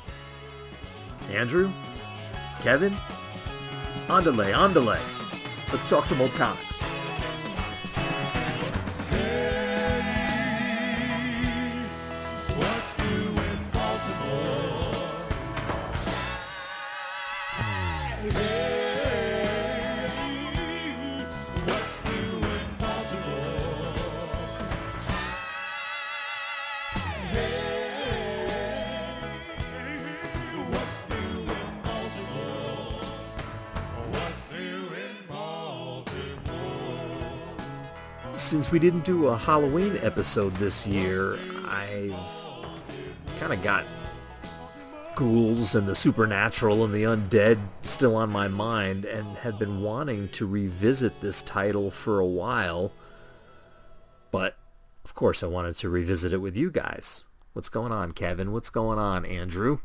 Andrew? 1.31 1.71
Kevin? 2.59 2.95
Andale, 4.11 4.53
andale. 4.53 4.99
Let's 5.71 5.87
talk 5.87 6.05
some 6.05 6.19
old 6.19 6.31
comics. 6.31 6.70
Didn't 38.81 39.05
do 39.05 39.27
a 39.27 39.37
Halloween 39.37 39.95
episode 40.01 40.55
this 40.55 40.87
year, 40.87 41.37
I've 41.67 42.15
kind 43.39 43.53
of 43.53 43.61
got 43.61 43.85
ghouls 45.13 45.75
and 45.75 45.87
the 45.87 45.93
supernatural 45.93 46.83
and 46.83 46.91
the 46.91 47.03
undead 47.03 47.59
still 47.83 48.15
on 48.15 48.31
my 48.31 48.47
mind 48.47 49.05
and 49.05 49.37
have 49.37 49.59
been 49.59 49.81
wanting 49.83 50.29
to 50.29 50.47
revisit 50.47 51.21
this 51.21 51.43
title 51.43 51.91
for 51.91 52.19
a 52.19 52.25
while. 52.25 52.91
But, 54.31 54.57
of 55.05 55.13
course, 55.13 55.43
I 55.43 55.45
wanted 55.45 55.75
to 55.75 55.89
revisit 55.89 56.33
it 56.33 56.39
with 56.39 56.57
you 56.57 56.71
guys. 56.71 57.25
What's 57.53 57.69
going 57.69 57.91
on, 57.91 58.13
Kevin? 58.13 58.51
What's 58.51 58.71
going 58.71 58.97
on, 58.97 59.27
Andrew? 59.27 59.77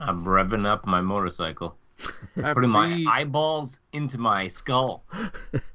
I'm 0.00 0.24
revving 0.24 0.66
up 0.66 0.84
my 0.84 1.00
motorcycle, 1.00 1.78
putting 2.34 2.70
my 2.70 3.04
eyeballs 3.08 3.78
into 3.92 4.18
my 4.18 4.48
skull. 4.48 5.04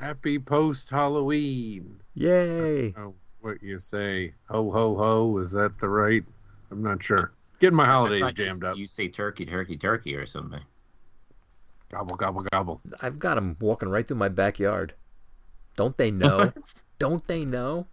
happy 0.00 0.38
post 0.38 0.90
Halloween. 0.90 2.00
Yay! 2.14 2.94
What 3.40 3.62
you 3.62 3.78
say? 3.78 4.34
Ho 4.48 4.70
ho 4.70 4.96
ho! 4.96 5.38
Is 5.38 5.50
that 5.52 5.78
the 5.78 5.88
right? 5.88 6.24
I'm 6.70 6.82
not 6.82 7.02
sure. 7.02 7.32
Getting 7.60 7.76
my 7.76 7.86
holidays 7.86 8.22
thought 8.22 8.38
you- 8.38 8.48
jammed 8.48 8.64
up. 8.64 8.76
You 8.76 8.86
say 8.86 9.08
turkey, 9.08 9.46
turkey, 9.46 9.76
turkey, 9.76 10.14
or 10.16 10.26
something. 10.26 10.60
Gobble 11.90 12.16
gobble 12.16 12.42
gobble. 12.52 12.80
I've 13.00 13.18
got 13.18 13.34
them 13.34 13.56
walking 13.60 13.88
right 13.88 14.06
through 14.06 14.16
my 14.18 14.28
backyard. 14.28 14.94
Don't 15.76 15.96
they 15.96 16.10
know? 16.10 16.52
Don't 16.98 17.26
they 17.26 17.44
know? 17.44 17.86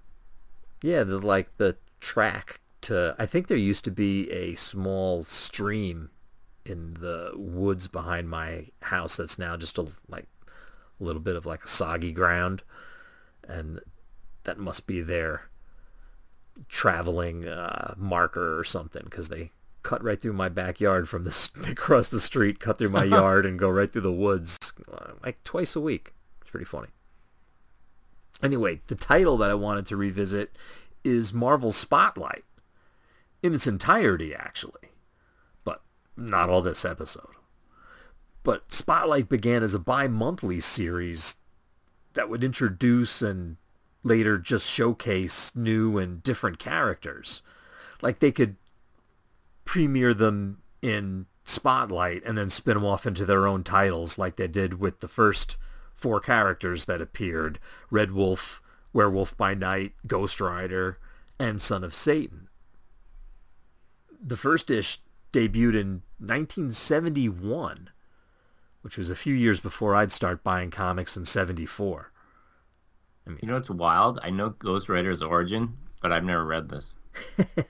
Yeah, 0.81 1.03
the 1.03 1.19
like 1.19 1.55
the 1.57 1.77
track 1.99 2.59
to 2.81 3.15
I 3.17 3.25
think 3.25 3.47
there 3.47 3.57
used 3.57 3.83
to 3.85 3.91
be 3.91 4.29
a 4.31 4.55
small 4.55 5.23
stream 5.23 6.11
in 6.65 6.95
the 6.95 7.31
woods 7.35 7.87
behind 7.87 8.29
my 8.29 8.65
house 8.83 9.17
that's 9.17 9.39
now 9.39 9.55
just 9.57 9.77
a 9.77 9.87
like 10.07 10.27
a 10.99 11.03
little 11.03 11.21
bit 11.21 11.35
of 11.35 11.45
like 11.45 11.63
a 11.63 11.67
soggy 11.67 12.11
ground 12.11 12.63
and 13.47 13.79
that 14.43 14.57
must 14.57 14.87
be 14.87 15.01
their 15.01 15.49
traveling 16.67 17.47
uh, 17.47 17.93
marker 17.97 18.59
or 18.59 18.63
something 18.63 19.03
because 19.05 19.29
they 19.29 19.51
cut 19.83 20.03
right 20.03 20.21
through 20.21 20.33
my 20.33 20.49
backyard 20.49 21.07
from 21.07 21.23
the 21.23 21.29
s- 21.29 21.49
they 21.55 21.73
cross 21.73 22.07
the 22.07 22.19
street 22.19 22.59
cut 22.59 22.77
through 22.77 22.89
my 22.89 23.03
yard 23.17 23.45
and 23.45 23.59
go 23.59 23.69
right 23.69 23.91
through 23.91 24.01
the 24.01 24.11
woods 24.11 24.73
uh, 24.91 25.11
like 25.23 25.43
twice 25.43 25.75
a 25.75 25.81
week 25.81 26.13
it's 26.41 26.49
pretty 26.49 26.65
funny 26.65 26.89
Anyway, 28.43 28.81
the 28.87 28.95
title 28.95 29.37
that 29.37 29.49
I 29.49 29.55
wanted 29.55 29.87
to 29.87 29.95
revisit 29.95 30.55
is 31.03 31.33
Marvel 31.33 31.71
Spotlight. 31.71 32.43
In 33.41 33.53
its 33.53 33.67
entirety, 33.67 34.35
actually. 34.35 34.91
But 35.63 35.81
not 36.15 36.49
all 36.49 36.61
this 36.61 36.85
episode. 36.85 37.31
But 38.47 38.71
Spotlight 38.71 39.27
began 39.27 39.61
as 39.61 39.73
a 39.73 39.79
bi-monthly 39.79 40.61
series 40.61 41.35
that 42.13 42.29
would 42.29 42.45
introduce 42.45 43.21
and 43.21 43.57
later 44.03 44.37
just 44.37 44.65
showcase 44.71 45.53
new 45.53 45.97
and 45.97 46.23
different 46.23 46.57
characters. 46.57 47.41
Like 48.01 48.19
they 48.19 48.31
could 48.31 48.55
premiere 49.65 50.13
them 50.13 50.61
in 50.81 51.25
Spotlight 51.43 52.23
and 52.23 52.37
then 52.37 52.49
spin 52.49 52.75
them 52.75 52.85
off 52.85 53.05
into 53.05 53.25
their 53.25 53.45
own 53.45 53.65
titles 53.65 54.17
like 54.17 54.37
they 54.37 54.47
did 54.47 54.79
with 54.79 55.01
the 55.01 55.09
first 55.09 55.57
four 55.93 56.21
characters 56.21 56.85
that 56.85 57.01
appeared 57.01 57.59
Red 57.91 58.13
Wolf, 58.13 58.61
Werewolf 58.93 59.35
by 59.35 59.55
Night, 59.55 59.91
Ghost 60.07 60.39
Rider, 60.39 60.99
and 61.37 61.61
Son 61.61 61.83
of 61.83 61.93
Satan. 61.93 62.47
The 64.25 64.37
first 64.37 64.71
ish 64.71 65.01
debuted 65.33 65.81
in 65.81 66.01
1971, 66.19 67.89
which 68.81 68.97
was 68.97 69.09
a 69.09 69.15
few 69.15 69.33
years 69.33 69.59
before 69.59 69.95
I'd 69.95 70.11
start 70.11 70.43
buying 70.43 70.71
comics 70.71 71.17
in 71.17 71.25
74. 71.25 72.11
You 73.41 73.47
know 73.47 73.55
what's 73.55 73.69
wild? 73.69 74.19
I 74.23 74.29
know 74.29 74.49
Ghost 74.51 74.87
Rider's 74.87 75.21
origin, 75.21 75.77
but 76.01 76.11
I've 76.11 76.23
never 76.23 76.45
read 76.45 76.69
this. 76.69 76.95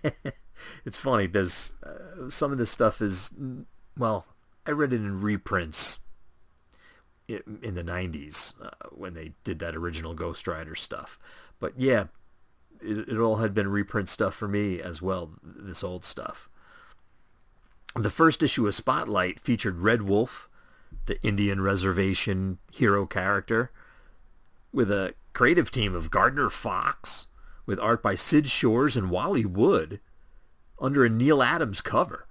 it's 0.85 0.97
funny. 0.97 1.27
There's 1.27 1.73
uh, 1.83 2.29
some 2.29 2.51
of 2.51 2.57
this 2.57 2.69
stuff 2.69 3.01
is 3.01 3.31
well, 3.97 4.25
I 4.65 4.71
read 4.71 4.93
it 4.93 4.97
in 4.97 5.21
reprints 5.21 5.99
in 7.27 7.73
the 7.73 7.83
'90s 7.83 8.53
uh, 8.63 8.89
when 8.91 9.13
they 9.13 9.33
did 9.43 9.59
that 9.59 9.75
original 9.75 10.13
Ghost 10.13 10.47
Rider 10.47 10.75
stuff. 10.75 11.17
But 11.59 11.73
yeah, 11.77 12.05
it, 12.81 13.09
it 13.09 13.17
all 13.17 13.37
had 13.37 13.53
been 13.53 13.67
reprint 13.69 14.09
stuff 14.09 14.35
for 14.35 14.47
me 14.47 14.79
as 14.81 15.01
well. 15.01 15.31
This 15.43 15.83
old 15.83 16.05
stuff. 16.05 16.49
The 17.95 18.09
first 18.11 18.43
issue 18.43 18.67
of 18.67 18.75
Spotlight 18.75 19.39
featured 19.39 19.79
Red 19.79 20.03
Wolf, 20.03 20.46
the 21.07 21.21
Indian 21.23 21.61
reservation 21.61 22.59
hero 22.71 23.05
character, 23.05 23.71
with 24.71 24.91
a 24.91 25.15
creative 25.33 25.71
team 25.71 25.95
of 25.95 26.11
Gardner 26.11 26.49
Fox, 26.49 27.27
with 27.65 27.79
art 27.79 28.03
by 28.03 28.15
Sid 28.15 28.47
Shores 28.47 28.95
and 28.95 29.09
Wally 29.09 29.45
Wood, 29.45 29.99
under 30.79 31.03
a 31.03 31.09
Neal 31.09 31.41
Adams 31.41 31.81
cover. 31.81 32.27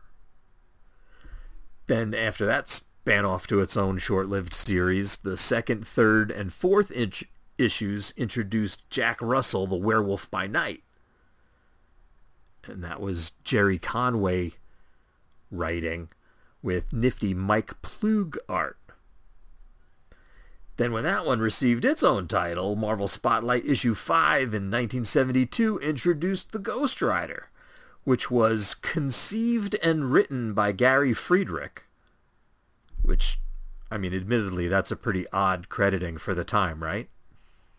Then 1.86 2.14
after 2.14 2.46
that 2.46 2.68
span 2.68 3.24
off 3.24 3.46
to 3.48 3.60
its 3.60 3.76
own 3.76 3.98
short-lived 3.98 4.54
series, 4.54 5.16
the 5.16 5.36
second, 5.36 5.86
third, 5.86 6.30
and 6.30 6.52
fourth 6.52 6.90
inch 6.90 7.24
issues 7.58 8.12
introduced 8.16 8.88
Jack 8.90 9.18
Russell, 9.20 9.66
the 9.66 9.76
Werewolf 9.76 10.30
by 10.30 10.46
Night. 10.46 10.82
And 12.64 12.82
that 12.82 13.00
was 13.00 13.32
Gerry 13.44 13.78
Conway 13.78 14.52
writing 15.50 16.08
with 16.66 16.92
nifty 16.92 17.32
Mike 17.32 17.80
Ploog 17.80 18.36
art. 18.48 18.76
Then 20.76 20.92
when 20.92 21.04
that 21.04 21.24
one 21.24 21.38
received 21.38 21.84
its 21.84 22.02
own 22.02 22.26
title, 22.26 22.74
Marvel 22.74 23.06
Spotlight 23.06 23.64
issue 23.64 23.94
5 23.94 24.42
in 24.42 24.70
1972 24.70 25.78
introduced 25.78 26.50
the 26.50 26.58
Ghost 26.58 27.00
Rider, 27.00 27.48
which 28.02 28.30
was 28.30 28.74
conceived 28.74 29.76
and 29.76 30.12
written 30.12 30.52
by 30.52 30.72
Gary 30.72 31.14
Friedrich, 31.14 31.84
which, 33.00 33.38
I 33.90 33.96
mean, 33.96 34.12
admittedly, 34.12 34.66
that's 34.66 34.90
a 34.90 34.96
pretty 34.96 35.24
odd 35.32 35.68
crediting 35.68 36.18
for 36.18 36.34
the 36.34 36.44
time, 36.44 36.82
right? 36.82 37.08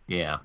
Yeah. 0.08 0.40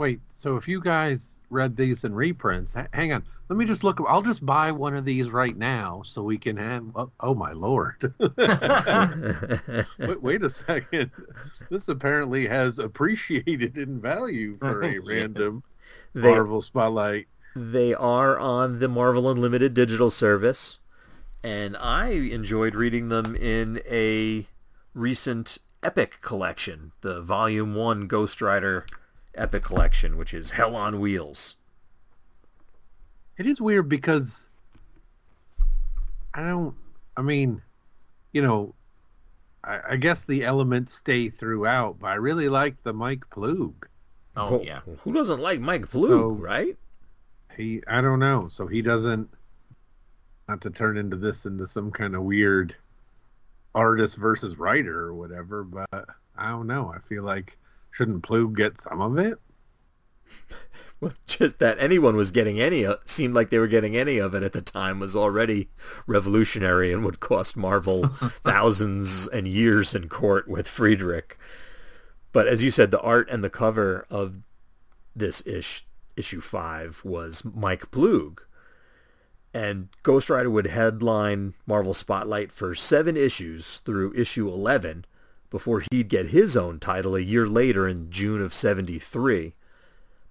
Wait, 0.00 0.18
so 0.30 0.56
if 0.56 0.66
you 0.66 0.80
guys 0.80 1.42
read 1.50 1.76
these 1.76 2.04
in 2.04 2.14
reprints, 2.14 2.74
h- 2.74 2.86
hang 2.94 3.12
on. 3.12 3.22
Let 3.50 3.58
me 3.58 3.66
just 3.66 3.84
look. 3.84 4.00
I'll 4.08 4.22
just 4.22 4.46
buy 4.46 4.72
one 4.72 4.94
of 4.94 5.04
these 5.04 5.28
right 5.30 5.54
now 5.54 6.00
so 6.06 6.22
we 6.22 6.38
can 6.38 6.56
have. 6.56 6.86
Oh, 6.94 7.10
oh 7.20 7.34
my 7.34 7.52
lord! 7.52 8.14
wait, 9.98 10.22
wait 10.22 10.42
a 10.42 10.48
second. 10.48 11.10
This 11.68 11.88
apparently 11.88 12.46
has 12.46 12.78
appreciated 12.78 13.76
in 13.76 14.00
value 14.00 14.56
for 14.58 14.80
a 14.82 14.92
Yes. 14.94 15.02
random 15.04 15.62
They, 16.14 16.30
Marvel 16.30 16.62
Spotlight. 16.62 17.26
they 17.54 17.92
are 17.92 18.38
on 18.38 18.78
the 18.78 18.88
Marvel 18.88 19.28
Unlimited 19.30 19.74
digital 19.74 20.08
service, 20.08 20.78
and 21.42 21.76
I 21.76 22.08
enjoyed 22.12 22.74
reading 22.74 23.10
them 23.10 23.36
in 23.36 23.82
a 23.86 24.46
recent 24.94 25.58
Epic 25.82 26.20
collection, 26.22 26.92
the 27.02 27.20
Volume 27.20 27.74
1 27.74 28.06
Ghost 28.06 28.40
Rider 28.40 28.86
Epic 29.40 29.62
collection, 29.64 30.16
which 30.16 30.34
is 30.34 30.50
Hell 30.50 30.76
on 30.76 31.00
Wheels. 31.00 31.56
It 33.38 33.46
is 33.46 33.60
weird 33.60 33.88
because 33.88 34.48
I 36.34 36.42
don't. 36.42 36.74
I 37.16 37.22
mean, 37.22 37.62
you 38.32 38.42
know, 38.42 38.74
I, 39.64 39.80
I 39.90 39.96
guess 39.96 40.24
the 40.24 40.44
elements 40.44 40.92
stay 40.92 41.28
throughout, 41.30 41.98
but 42.00 42.08
I 42.08 42.14
really 42.14 42.48
like 42.48 42.82
the 42.82 42.92
Mike 42.92 43.24
Ploog. 43.30 43.72
Oh 44.36 44.58
Who- 44.58 44.64
yeah. 44.64 44.80
Who 45.02 45.12
doesn't 45.12 45.40
like 45.40 45.60
Mike 45.60 45.86
Ploog, 45.90 46.08
So- 46.08 46.30
right? 46.32 46.76
he 47.56 47.82
I 47.88 48.00
don't 48.00 48.20
know. 48.20 48.46
So 48.48 48.66
he 48.66 48.80
doesn't 48.82 49.28
not 50.48 50.60
to 50.62 50.70
turn 50.70 50.96
into 50.98 51.16
this 51.16 51.46
into 51.46 51.66
some 51.66 51.90
kind 51.90 52.14
of 52.14 52.22
weird 52.22 52.74
artist 53.74 54.16
versus 54.16 54.56
writer 54.58 54.98
or 55.00 55.14
whatever, 55.14 55.64
but 55.64 55.88
I 56.36 56.48
don't 56.50 56.66
know. 56.66 56.92
I 56.94 56.98
feel 57.00 57.22
like 57.22 57.56
shouldn't 57.90 58.22
Ploog 58.22 58.56
get 58.56 58.80
some 58.80 59.00
of 59.00 59.18
it? 59.18 59.38
Well, 61.00 61.14
just 61.26 61.60
that 61.60 61.78
anyone 61.80 62.14
was 62.14 62.30
getting 62.30 62.60
any 62.60 62.84
of, 62.84 62.98
seemed 63.06 63.32
like 63.34 63.48
they 63.48 63.58
were 63.58 63.66
getting 63.66 63.96
any 63.96 64.18
of 64.18 64.34
it 64.34 64.42
at 64.42 64.52
the 64.52 64.60
time 64.60 65.00
was 65.00 65.16
already 65.16 65.70
revolutionary 66.06 66.92
and 66.92 67.02
would 67.06 67.20
cost 67.20 67.56
Marvel 67.56 68.08
thousands 68.44 69.26
and 69.26 69.48
years 69.48 69.94
in 69.94 70.10
court 70.10 70.46
with 70.46 70.68
Friedrich. 70.68 71.38
But 72.32 72.46
as 72.46 72.62
you 72.62 72.70
said, 72.70 72.90
the 72.90 73.00
art 73.00 73.30
and 73.30 73.42
the 73.42 73.48
cover 73.48 74.06
of 74.10 74.42
this 75.16 75.42
ish 75.46 75.86
issue 76.16 76.40
five 76.40 77.00
was 77.02 77.42
Mike 77.44 77.90
Ploog. 77.90 78.40
And 79.54 79.88
Ghost 80.02 80.28
Rider 80.28 80.50
would 80.50 80.66
headline 80.66 81.54
Marvel 81.66 81.94
Spotlight 81.94 82.52
for 82.52 82.74
seven 82.74 83.16
issues 83.16 83.78
through 83.78 84.14
issue 84.14 84.48
11 84.48 85.06
before 85.50 85.82
he'd 85.90 86.08
get 86.08 86.28
his 86.28 86.56
own 86.56 86.78
title 86.78 87.14
a 87.16 87.20
year 87.20 87.46
later 87.46 87.86
in 87.88 88.10
June 88.10 88.40
of 88.40 88.54
73. 88.54 89.54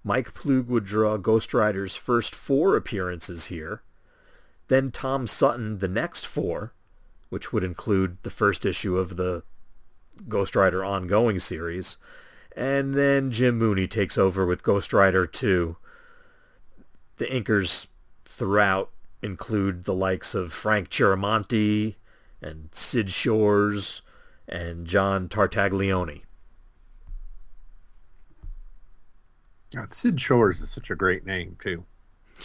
Mike 0.02 0.32
Ploog 0.32 0.66
would 0.66 0.84
draw 0.84 1.18
Ghost 1.18 1.52
Rider's 1.52 1.94
first 1.94 2.34
four 2.34 2.74
appearances 2.74 3.46
here. 3.46 3.82
Then 4.68 4.90
Tom 4.90 5.26
Sutton 5.26 5.78
the 5.78 5.88
next 5.88 6.26
four, 6.26 6.72
which 7.28 7.52
would 7.52 7.62
include 7.62 8.16
the 8.22 8.30
first 8.30 8.64
issue 8.64 8.96
of 8.96 9.16
the 9.16 9.42
Ghost 10.28 10.56
Rider 10.56 10.84
ongoing 10.84 11.38
series. 11.38 11.98
And 12.56 12.94
then 12.94 13.30
Jim 13.30 13.58
Mooney 13.58 13.86
takes 13.86 14.16
over 14.16 14.46
with 14.46 14.62
Ghost 14.62 14.92
Rider 14.92 15.26
2. 15.26 15.76
The 17.18 17.26
inkers 17.26 17.86
throughout 18.24 18.90
include 19.22 19.84
the 19.84 19.94
likes 19.94 20.34
of 20.34 20.52
Frank 20.52 20.88
Chiaramonte 20.88 21.96
and 22.40 22.70
Sid 22.72 23.10
Shores 23.10 24.00
and 24.50 24.86
John 24.86 25.28
Tartaglione. 25.28 26.22
God, 29.74 29.94
Sid 29.94 30.20
Shores 30.20 30.60
is 30.60 30.70
such 30.70 30.90
a 30.90 30.96
great 30.96 31.24
name 31.24 31.56
too. 31.62 31.84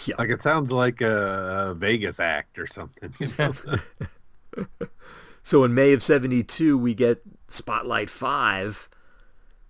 Yeah. 0.06 0.16
Like 0.20 0.30
it 0.30 0.44
sounds 0.44 0.72
like 0.72 1.02
a 1.02 1.76
Vegas 1.78 2.20
act 2.20 2.60
or 2.60 2.68
something. 2.68 3.12
You 3.20 3.28
know? 3.40 4.68
so 5.44 5.64
in 5.64 5.74
May 5.74 5.94
of 5.94 6.04
72 6.04 6.78
we 6.78 6.94
get 6.94 7.22
Spotlight 7.48 8.10
5 8.10 8.90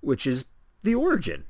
which 0.02 0.28
is 0.28 0.46
the 0.84 0.96
origin. 0.96 1.46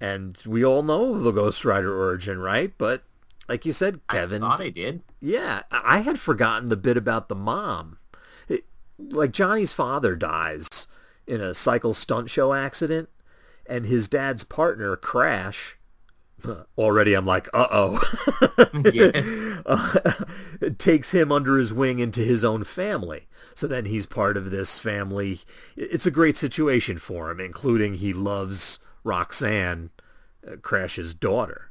And 0.00 0.42
we 0.44 0.64
all 0.64 0.82
know 0.82 1.18
the 1.18 1.30
Ghost 1.30 1.64
Rider 1.64 1.96
origin, 1.96 2.38
right? 2.38 2.72
But 2.76 3.04
like 3.48 3.64
you 3.64 3.72
said, 3.72 4.00
Kevin. 4.08 4.42
I 4.42 4.50
thought 4.50 4.60
I 4.60 4.70
did. 4.70 5.02
Yeah, 5.20 5.62
I 5.70 6.00
had 6.00 6.18
forgotten 6.18 6.68
the 6.68 6.76
bit 6.76 6.96
about 6.96 7.28
the 7.28 7.34
mom. 7.34 7.98
It, 8.98 9.12
like 9.12 9.32
Johnny's 9.32 9.72
father 9.72 10.16
dies 10.16 10.86
in 11.26 11.40
a 11.40 11.54
cycle 11.54 11.94
stunt 11.94 12.30
show 12.30 12.52
accident, 12.52 13.08
and 13.66 13.86
his 13.86 14.08
dad's 14.08 14.44
partner 14.44 14.96
Crash. 14.96 15.78
Already, 16.78 17.14
I'm 17.14 17.24
like, 17.26 17.48
uh 17.54 17.66
oh. 17.70 18.00
Yes. 18.92 19.26
uh, 19.66 20.00
takes 20.78 21.12
him 21.12 21.32
under 21.32 21.56
his 21.58 21.72
wing 21.72 21.98
into 22.00 22.20
his 22.20 22.44
own 22.44 22.64
family. 22.64 23.26
So 23.54 23.66
then 23.66 23.86
he's 23.86 24.04
part 24.06 24.36
of 24.36 24.50
this 24.50 24.78
family. 24.78 25.40
It's 25.76 26.06
a 26.06 26.10
great 26.10 26.36
situation 26.36 26.98
for 26.98 27.30
him, 27.30 27.40
including 27.40 27.94
he 27.94 28.12
loves 28.12 28.78
Roxanne, 29.04 29.90
uh, 30.46 30.56
Crash's 30.56 31.14
daughter. 31.14 31.70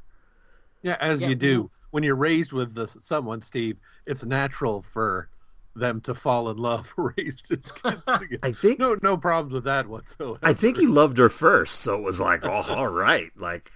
Yeah, 0.82 0.96
as 1.00 1.20
Yeah. 1.22 1.28
you 1.28 1.34
do 1.34 1.70
when 1.90 2.02
you're 2.02 2.16
raised 2.16 2.52
with 2.52 2.74
the, 2.74 2.86
someone, 2.88 3.40
Steve. 3.40 3.76
It's 4.06 4.24
natural 4.24 4.82
for 4.82 5.28
them 5.76 6.00
to 6.02 6.14
fall 6.14 6.50
in 6.50 6.56
love, 6.56 6.92
raised 6.96 7.50
as 7.52 7.72
kids 7.72 8.02
together. 8.18 8.38
I 8.42 8.52
think 8.52 8.78
No, 8.78 8.96
no 9.02 9.16
problems 9.16 9.54
with 9.54 9.64
that 9.64 9.86
whatsoever. 9.86 10.38
I 10.42 10.54
think 10.54 10.76
he 10.76 10.86
loved 10.86 11.18
her 11.18 11.28
first, 11.28 11.80
so 11.80 11.96
it 11.96 12.02
was 12.02 12.20
like, 12.20 12.44
oh, 12.44 12.64
all 12.68 12.88
right, 12.88 13.30
like 13.36 13.72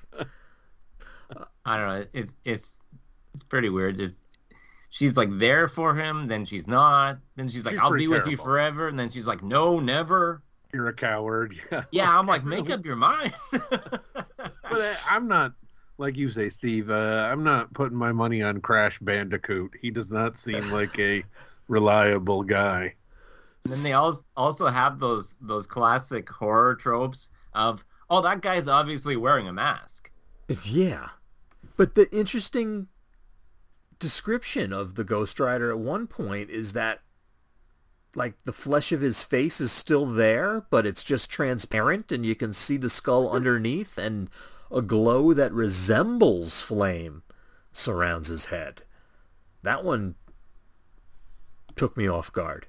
I 1.64 1.76
don't 1.76 1.88
know. 1.88 2.06
It's 2.12 2.34
it's 2.44 2.80
it's 3.34 3.42
pretty 3.42 3.68
weird. 3.68 4.00
It's, 4.00 4.18
she's 4.90 5.16
like 5.16 5.28
there 5.38 5.68
for 5.68 5.94
him, 5.94 6.26
then 6.26 6.44
she's 6.44 6.66
not. 6.66 7.18
Then 7.36 7.48
she's 7.48 7.64
like, 7.64 7.74
She's 7.74 7.80
"I'll 7.80 7.90
pretty 7.90 8.06
be 8.06 8.12
with 8.12 8.26
you 8.26 8.36
forever," 8.36 8.88
and 8.88 8.98
then 8.98 9.10
she's 9.10 9.26
like, 9.26 9.42
"No, 9.42 9.80
never." 9.80 10.42
you're 10.72 10.88
a 10.88 10.94
coward. 10.94 11.54
Yeah, 11.70 11.84
Yeah, 11.90 12.18
I'm 12.18 12.26
like, 12.26 12.44
make 12.44 12.70
up 12.70 12.84
your 12.84 12.96
mind. 12.96 13.32
But 13.50 14.02
I, 14.72 14.96
I'm 15.10 15.26
not 15.26 15.54
like 15.96 16.16
you 16.16 16.28
say, 16.28 16.50
Steve. 16.50 16.90
Uh, 16.90 17.28
I'm 17.30 17.42
not 17.42 17.72
putting 17.74 17.96
my 17.96 18.12
money 18.12 18.42
on 18.42 18.60
Crash 18.60 18.98
Bandicoot. 18.98 19.74
He 19.80 19.90
does 19.90 20.10
not 20.10 20.38
seem 20.38 20.70
like 20.70 20.98
a 20.98 21.24
reliable 21.68 22.42
guy. 22.42 22.94
And 23.64 23.72
then 23.72 23.82
they 23.82 23.92
also 23.92 24.24
also 24.36 24.66
have 24.68 24.98
those 24.98 25.34
those 25.40 25.66
classic 25.66 26.28
horror 26.28 26.74
tropes 26.74 27.28
of, 27.54 27.84
"Oh, 28.08 28.22
that 28.22 28.40
guy's 28.40 28.68
obviously 28.68 29.16
wearing 29.16 29.46
a 29.48 29.52
mask." 29.52 30.10
Yeah. 30.64 31.10
But 31.76 31.94
the 31.94 32.10
interesting 32.16 32.88
description 33.98 34.72
of 34.72 34.94
the 34.94 35.04
Ghost 35.04 35.38
Rider 35.38 35.70
at 35.70 35.78
one 35.78 36.06
point 36.06 36.50
is 36.50 36.72
that 36.72 37.00
like 38.14 38.34
the 38.44 38.52
flesh 38.52 38.90
of 38.90 39.00
his 39.00 39.22
face 39.22 39.60
is 39.60 39.70
still 39.70 40.06
there, 40.06 40.66
but 40.70 40.86
it's 40.86 41.04
just 41.04 41.30
transparent 41.30 42.10
and 42.10 42.24
you 42.24 42.34
can 42.34 42.52
see 42.52 42.76
the 42.76 42.88
skull 42.88 43.30
underneath 43.30 43.98
and 43.98 44.30
a 44.70 44.82
glow 44.82 45.32
that 45.34 45.52
resembles 45.52 46.62
flame 46.62 47.22
surrounds 47.72 48.28
his 48.28 48.46
head. 48.46 48.82
That 49.62 49.84
one 49.84 50.14
took 51.78 51.96
me 51.96 52.08
off 52.08 52.32
guard. 52.32 52.66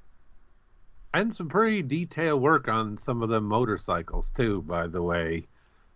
And 1.14 1.34
some 1.34 1.50
pretty 1.50 1.82
detailed 1.82 2.42
work 2.42 2.68
on 2.68 2.96
some 2.98 3.24
of 3.24 3.30
the 3.30 3.42
motorcycles 3.42 4.30
too. 4.32 4.62
By 4.62 4.88
the 4.88 5.02
way, 5.02 5.46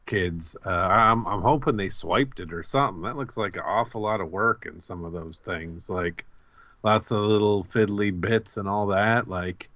kids, 0.07 0.57
uh, 0.65 0.69
I'm 0.69 1.25
I'm 1.27 1.41
hoping 1.41 1.77
they 1.77 1.89
swiped 1.89 2.39
it 2.39 2.51
or 2.51 2.63
something. 2.63 3.03
That 3.03 3.15
looks 3.15 3.37
like 3.37 3.55
an 3.55 3.63
awful 3.65 4.01
lot 4.01 4.21
of 4.21 4.31
work 4.31 4.65
in 4.65 4.81
some 4.81 5.05
of 5.05 5.13
those 5.13 5.37
things. 5.37 5.89
Like 5.89 6.25
lots 6.83 7.11
of 7.11 7.19
little 7.19 7.63
fiddly 7.63 8.19
bits 8.19 8.57
and 8.57 8.67
all 8.67 8.87
that. 8.87 9.27
Like, 9.27 9.69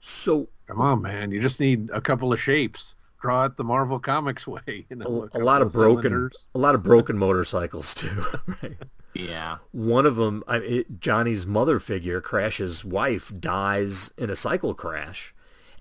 So 0.00 0.48
come 0.66 0.80
on, 0.80 1.02
man, 1.02 1.30
you 1.30 1.40
just 1.40 1.60
need 1.60 1.90
a 1.90 2.00
couple 2.00 2.32
of 2.32 2.40
shapes. 2.40 2.94
Draw 3.22 3.44
it 3.46 3.56
the 3.56 3.64
Marvel 3.64 3.98
Comics 3.98 4.46
way. 4.46 4.86
You 4.90 4.96
know, 4.96 5.06
a, 5.06 5.24
a 5.24 5.28
couple 5.28 5.44
lot 5.44 5.62
of 5.62 5.72
broken 5.72 6.02
cylinders. 6.02 6.48
a 6.54 6.58
lot 6.58 6.74
of 6.74 6.82
broken 6.82 7.16
motorcycles 7.16 7.94
too. 7.96 8.24
right? 8.62 8.76
Yeah. 9.14 9.58
One 9.70 10.06
of 10.06 10.16
them, 10.16 10.42
I, 10.46 10.56
it, 10.58 11.00
Johnny's 11.00 11.46
mother 11.46 11.78
figure, 11.78 12.20
Crash's 12.20 12.84
wife, 12.84 13.32
dies 13.38 14.12
in 14.18 14.30
a 14.30 14.36
cycle 14.36 14.74
crash 14.74 15.34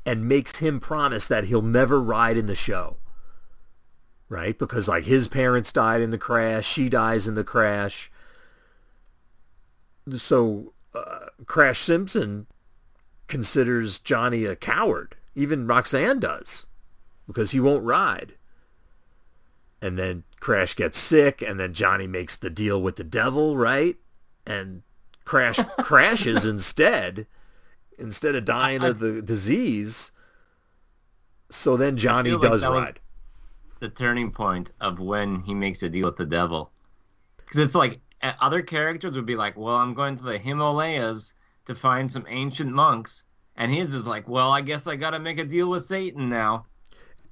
and 0.06 0.27
makes 0.27 0.58
him 0.58 0.80
promise 0.80 1.27
that 1.27 1.45
he'll 1.45 1.62
never 1.62 2.01
ride 2.01 2.38
in 2.38 2.45
the 2.45 2.56
show. 2.56 2.97
Right? 4.30 4.58
Because 4.58 4.88
like 4.88 5.06
his 5.06 5.27
parents 5.27 5.73
died 5.73 6.01
in 6.01 6.10
the 6.12 6.17
crash, 6.17 6.65
she 6.67 6.89
dies 6.89 7.27
in 7.27 7.36
the 7.36 7.43
crash. 7.43 8.12
So 10.15 10.73
uh, 10.93 11.27
Crash 11.45 11.80
Simpson 11.80 12.47
considers 13.27 13.99
Johnny 13.99 14.45
a 14.45 14.56
coward. 14.56 15.15
Even 15.36 15.67
Roxanne 15.67 16.19
does. 16.19 16.65
Because 17.32 17.52
he 17.52 17.60
won't 17.60 17.84
ride. 17.84 18.34
And 19.82 19.98
then 19.98 20.24
Crash 20.39 20.76
gets 20.76 21.00
sick, 21.00 21.41
and 21.41 21.60
then 21.60 21.74
Johnny 21.74 22.06
makes 22.06 22.36
the 22.36 22.50
deal 22.50 22.82
with 22.82 22.98
the 22.98 23.04
devil, 23.04 23.58
right? 23.58 23.96
And 24.46 24.84
Crash 25.26 25.60
crashes 25.80 26.46
instead, 26.46 27.26
instead 27.98 28.36
of 28.36 28.46
dying 28.46 28.84
of 28.84 29.00
the 29.00 29.22
disease. 29.22 30.12
So 31.50 31.78
then 31.78 31.98
Johnny 31.98 32.32
like 32.32 32.41
does 32.41 32.63
ride. 32.63 33.00
the 33.80 33.89
turning 33.89 34.32
point 34.32 34.72
of 34.82 35.00
when 35.00 35.39
he 35.39 35.54
makes 35.54 35.84
a 35.84 35.89
deal 35.89 36.06
with 36.06 36.17
the 36.17 36.26
devil. 36.26 36.72
Because 37.38 37.58
it's 37.58 37.76
like 37.76 38.00
uh, 38.22 38.34
other 38.39 38.62
characters 38.62 39.15
would 39.15 39.26
be 39.26 39.36
like, 39.36 39.58
"Well, 39.58 39.76
I'm 39.76 39.94
going 39.94 40.15
to 40.17 40.24
the 40.24 40.38
Himalayas 40.38 41.34
to 41.65 41.76
find 41.76 42.12
some 42.12 42.26
ancient 42.30 42.72
monks," 42.72 43.24
and 43.56 43.72
his 43.72 43.94
is 43.94 44.08
like, 44.08 44.28
"Well, 44.28 44.52
I 44.52 44.62
guess 44.62 44.86
I 44.88 44.96
got 44.96 45.12
to 45.12 45.20
make 45.20 45.39
a 45.39 45.46
deal 45.46 45.70
with 45.70 45.84
Satan 45.84 46.30
now." 46.30 46.65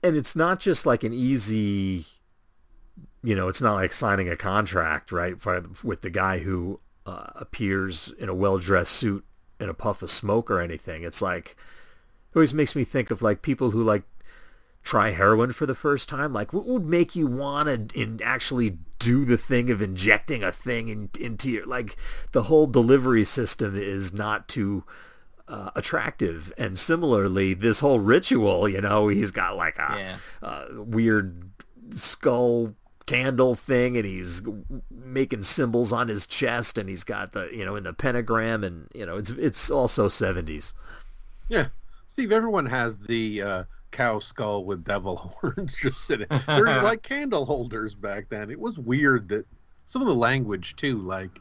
And 0.02 0.16
it's 0.16 0.36
not 0.36 0.60
just 0.60 0.86
like 0.86 1.04
an 1.04 1.14
easy, 1.14 2.06
you 3.22 3.36
know, 3.36 3.48
it's 3.50 3.62
not 3.62 3.74
like 3.74 3.92
signing 3.92 4.30
a 4.30 4.38
contract, 4.38 5.12
right, 5.12 5.40
for, 5.40 5.64
with 5.84 6.02
the 6.02 6.10
guy 6.10 6.40
who 6.40 6.80
uh, 7.06 7.28
appears 7.36 8.14
in 8.18 8.30
a 8.30 8.34
well-dressed 8.34 8.94
suit 8.94 9.26
and 9.60 9.70
a 9.70 9.74
puff 9.74 10.02
of 10.02 10.10
smoke 10.10 10.50
or 10.50 10.62
anything. 10.62 11.04
It's 11.04 11.22
like, 11.22 11.58
it 12.32 12.38
always 12.38 12.54
makes 12.54 12.76
me 12.76 12.86
think 12.86 13.12
of 13.12 13.22
like 13.22 13.42
people 13.42 13.72
who 13.72 13.84
like 13.84 14.04
try 14.84 15.12
heroin 15.12 15.52
for 15.52 15.66
the 15.66 15.76
first 15.76 16.08
time. 16.08 16.32
Like, 16.32 16.54
what 16.54 16.66
would 16.66 16.86
make 16.86 17.14
you 17.16 17.28
want 17.28 17.90
to 17.90 18.00
in, 18.00 18.22
actually 18.24 18.78
do 19.00 19.26
the 19.26 19.38
thing 19.38 19.70
of 19.70 19.82
injecting 19.82 20.44
a 20.44 20.52
thing 20.52 20.88
in, 20.88 21.10
into 21.20 21.52
your, 21.52 21.66
like, 21.66 21.98
the 22.32 22.44
whole 22.44 22.68
delivery 22.68 23.26
system 23.26 23.76
is 23.76 24.14
not 24.14 24.48
too 24.48 24.86
uh, 25.50 25.72
attractive. 25.76 26.54
And 26.58 26.80
similarly, 26.80 27.54
this 27.54 27.80
whole 27.82 28.00
ritual, 28.00 28.70
you 28.70 28.80
know, 28.82 29.08
he's 29.10 29.32
got 29.32 29.58
like 29.58 29.78
a, 29.78 29.96
Yeah. 29.98 30.18
uh, 30.42 30.66
weird 30.72 31.50
skull 31.96 32.76
candle 33.06 33.56
thing 33.56 33.98
and 33.98 34.06
he's 34.06 34.44
making 34.92 35.42
symbols 35.42 35.92
on 35.92 36.08
his 36.08 36.28
chest 36.28 36.78
and 36.78 36.88
he's 36.88 37.04
got 37.04 37.32
the 37.32 37.50
you 37.52 37.66
know 37.66 37.76
in 37.76 37.84
the 37.84 37.92
pentagram 37.94 38.64
and 38.64 38.88
you 38.94 39.04
know 39.04 39.18
it's 39.18 39.32
it's 39.32 39.72
also 39.72 40.08
70s 40.08 40.74
Yeah, 41.48 41.70
Steve. 42.06 42.32
Everyone 42.32 42.68
has 42.68 43.00
the 43.00 43.42
uh, 43.42 43.64
cow 43.90 44.20
skull 44.20 44.64
with 44.66 44.84
devil 44.84 45.16
horns 45.42 45.74
just 45.74 46.06
sitting. 46.06 46.28
They're 46.46 46.66
like 46.84 47.02
candle 47.02 47.46
holders 47.46 47.96
back 47.96 48.30
then. 48.30 48.52
It 48.52 48.60
was 48.60 48.78
weird 48.78 49.28
that 49.30 49.48
some 49.86 50.04
of 50.04 50.08
the 50.08 50.14
language 50.14 50.76
too, 50.76 51.00
like 51.00 51.32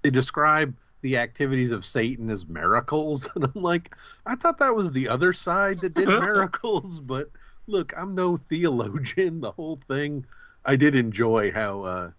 they 0.00 0.08
describe 0.08 0.74
the 1.02 1.16
activities 1.16 1.72
of 1.72 1.84
Satan 1.84 2.30
as 2.30 2.46
miracles, 2.46 3.28
and 3.34 3.44
I'm 3.44 3.62
like, 3.62 3.94
I 4.26 4.36
thought 4.36 4.58
that 4.58 4.74
was 4.74 4.92
the 4.92 5.08
other 5.08 5.32
side 5.32 5.80
that 5.80 5.94
did 5.94 6.08
miracles, 6.20 7.00
but 7.00 7.30
look, 7.66 7.92
I'm 7.96 8.14
no 8.14 8.36
theologian. 8.36 9.40
The 9.40 9.52
whole 9.52 9.78
thing, 9.88 10.24
I 10.64 10.76
did 10.76 10.94
enjoy 10.94 11.52
how. 11.52 11.82
Uh, 11.82 12.10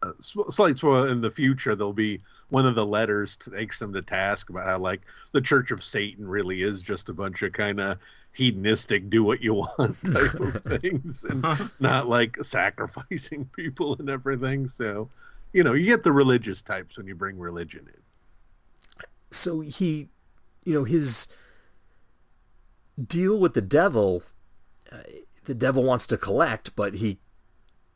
uh, 0.00 0.12
slight 0.20 0.76
spoil 0.76 1.08
in 1.08 1.20
the 1.20 1.30
future 1.30 1.74
there'll 1.74 1.92
be 1.92 2.20
one 2.50 2.64
of 2.64 2.76
the 2.76 2.86
letters 2.86 3.36
takes 3.36 3.80
them 3.80 3.92
to 3.92 4.00
task 4.00 4.48
about 4.48 4.64
how 4.64 4.78
like 4.78 5.00
the 5.32 5.40
church 5.40 5.72
of 5.72 5.82
satan 5.82 6.24
really 6.28 6.62
is 6.62 6.82
just 6.82 7.08
a 7.08 7.12
bunch 7.12 7.42
of 7.42 7.52
kind 7.52 7.80
of 7.80 7.98
hedonistic 8.32 9.10
do 9.10 9.24
what 9.24 9.42
you 9.42 9.54
want 9.78 9.96
type 10.04 10.34
of 10.34 10.62
things 10.62 11.24
and 11.24 11.44
not 11.80 12.08
like 12.08 12.36
sacrificing 12.44 13.44
people 13.56 13.96
and 13.98 14.08
everything 14.08 14.68
so 14.68 15.10
you 15.52 15.64
know 15.64 15.74
you 15.74 15.86
get 15.86 16.04
the 16.04 16.12
religious 16.12 16.62
types 16.62 16.96
when 16.96 17.08
you 17.08 17.16
bring 17.16 17.36
religion 17.36 17.84
in 17.88 18.00
so 19.30 19.60
he 19.60 20.08
you 20.64 20.72
know 20.74 20.84
his 20.84 21.26
deal 23.02 23.38
with 23.38 23.54
the 23.54 23.62
devil 23.62 24.22
uh, 24.90 24.96
the 25.44 25.54
devil 25.54 25.82
wants 25.84 26.06
to 26.06 26.16
collect 26.16 26.74
but 26.74 26.94
he 26.94 27.18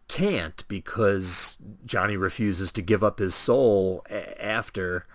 can't 0.08 0.68
because 0.68 1.56
Johnny 1.86 2.18
refuses 2.18 2.70
to 2.72 2.82
give 2.82 3.02
up 3.02 3.18
his 3.18 3.34
soul 3.34 4.04
a- 4.10 4.44
after 4.44 5.06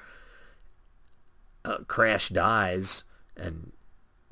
uh, 1.64 1.80
Crash 1.88 2.30
dies 2.30 3.04
and 3.36 3.74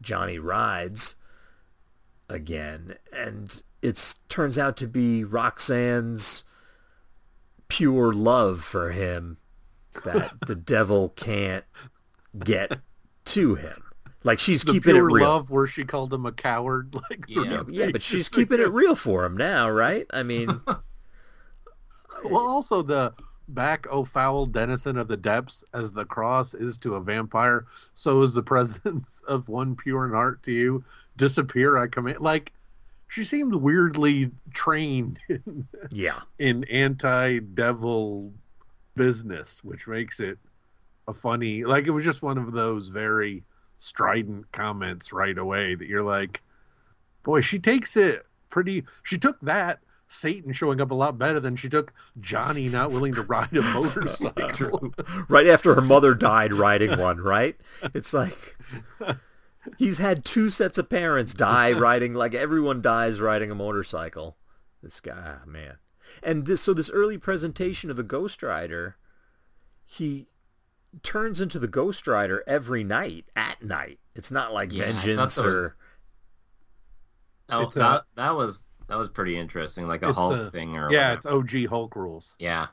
Johnny 0.02 0.39
rides 0.39 1.15
again. 2.30 2.95
And 3.13 3.62
it 3.82 4.15
turns 4.30 4.58
out 4.58 4.78
to 4.78 4.88
be 4.88 5.24
Roxanne's 5.24 6.43
pure 7.67 8.13
love 8.13 8.63
for 8.63 8.91
him 8.91 9.38
that 10.03 10.31
the 10.45 10.55
devil 10.55 11.10
can't 11.15 11.65
get 12.39 12.79
to 13.23 13.55
him 13.55 13.84
like 14.23 14.39
she's 14.39 14.63
the 14.63 14.73
keeping 14.73 14.95
it 14.95 14.99
pure 14.99 15.10
real 15.12 15.27
love 15.27 15.49
where 15.49 15.67
she 15.67 15.86
called 15.86 16.13
him 16.13 16.25
a 16.25 16.31
coward 16.31 16.93
like 17.10 17.25
Yeah. 17.27 17.63
yeah, 17.69 17.91
but 17.91 18.01
she's 18.01 18.27
keeping 18.38 18.60
it 18.60 18.71
real 18.71 18.95
for 18.95 19.23
him 19.23 19.38
now, 19.38 19.69
right? 19.69 20.05
I 20.12 20.23
mean, 20.23 20.60
Well, 22.23 22.47
also 22.47 22.81
the 22.81 23.13
back, 23.49 23.86
oh 23.91 24.03
foul 24.03 24.45
denizen 24.45 24.97
of 24.97 25.08
the 25.08 25.17
depths, 25.17 25.63
as 25.73 25.91
the 25.91 26.05
cross 26.05 26.53
is 26.53 26.77
to 26.79 26.95
a 26.95 27.01
vampire, 27.01 27.65
so 27.93 28.21
is 28.21 28.34
the 28.34 28.41
presence 28.41 29.21
of 29.27 29.47
one 29.47 29.75
pure 29.75 30.05
in 30.05 30.12
heart 30.12 30.41
to 30.43 30.51
you. 30.51 30.84
Disappear, 31.17 31.77
I 31.77 31.88
command. 31.88 32.19
Like, 32.21 32.51
she 33.10 33.23
seemed 33.23 33.53
weirdly 33.53 34.31
trained 34.53 35.19
in, 35.29 35.67
yeah, 35.91 36.21
in 36.39 36.63
anti-devil 36.65 38.34
business, 38.95 39.63
which 39.63 39.88
makes 39.88 40.19
it 40.19 40.38
a 41.08 41.13
funny. 41.13 41.63
Like, 41.63 41.86
it 41.86 41.91
was 41.91 42.03
just 42.03 42.21
one 42.21 42.38
of 42.38 42.51
those 42.51 42.88
very 42.88 43.43
strident 43.77 44.51
comments 44.51 45.12
right 45.13 45.38
away 45.38 45.75
that 45.75 45.88
you're 45.88 46.03
like, 46.03 46.41
boy, 47.23 47.41
she 47.41 47.60
takes 47.60 47.97
it 47.97 48.25
pretty. 48.49 48.84
She 49.03 49.17
took 49.17 49.39
that. 49.41 49.79
Satan 50.08 50.53
showing 50.53 50.81
up 50.81 50.91
a 50.91 50.95
lot 50.95 51.17
better 51.17 51.39
than 51.39 51.55
she 51.55 51.67
took 51.67 51.91
Johnny 52.21 52.69
not 52.69 52.91
willing 52.91 53.15
to 53.15 53.23
ride 53.23 53.58
a 53.58 53.62
motorcycle. 53.73 54.93
right 55.27 55.47
after 55.47 55.73
her 55.73 55.81
mother 55.81 56.13
died 56.13 56.53
riding 56.53 56.99
one, 56.99 57.17
right? 57.17 57.58
It's 57.93 58.13
like 58.13 58.55
he's 59.77 59.97
had 59.97 60.23
two 60.23 60.51
sets 60.51 60.77
of 60.77 60.89
parents 60.89 61.34
die 61.34 61.71
riding 61.71 62.13
like 62.13 62.36
everyone 62.36 62.84
dies 62.84 63.19
riding 63.19 63.49
a 63.49 63.55
motorcycle. 63.55 64.38
This 64.84 64.99
guy, 64.99 65.38
ah, 65.41 65.45
man. 65.47 65.77
And 66.23 66.45
this 66.45 66.62
so 66.62 66.73
this 66.73 66.89
early 66.89 67.17
presentation 67.17 67.89
of 67.89 67.95
the 67.97 68.04
Ghost 68.04 68.41
Rider, 68.43 68.97
he 69.86 70.28
turns 71.04 71.41
into 71.41 71.60
the 71.60 71.67
Ghost 71.67 72.08
Rider 72.08 72.43
every 72.47 72.84
night 72.84 73.25
at 73.36 73.62
night. 73.63 73.99
It's 74.15 74.32
not 74.32 74.54
like 74.54 74.71
Yeah, 74.71 74.86
vengeance 74.91 75.38
or 75.38 75.43
oh, 75.49 75.51
was- 75.54 75.75
That, 77.49 77.62
It's 77.63 77.75
a- 77.75 77.80
that, 77.80 78.04
that 78.15 78.36
was 78.36 78.65
that 78.88 78.97
was 78.97 79.10
pretty 79.10 79.38
interesting, 79.38 79.88
like 79.88 80.04
a 80.04 80.10
It's 80.10 80.15
Hulk 80.17 80.39
a- 80.39 80.51
thing 80.51 80.78
or 80.78 80.91
yeah, 80.91 81.15
whatever. 81.15 81.15
it's 81.15 81.25
OG 81.54 81.65
Hulk 81.69 81.95
rules. 81.95 82.36
yeah. 82.39 82.67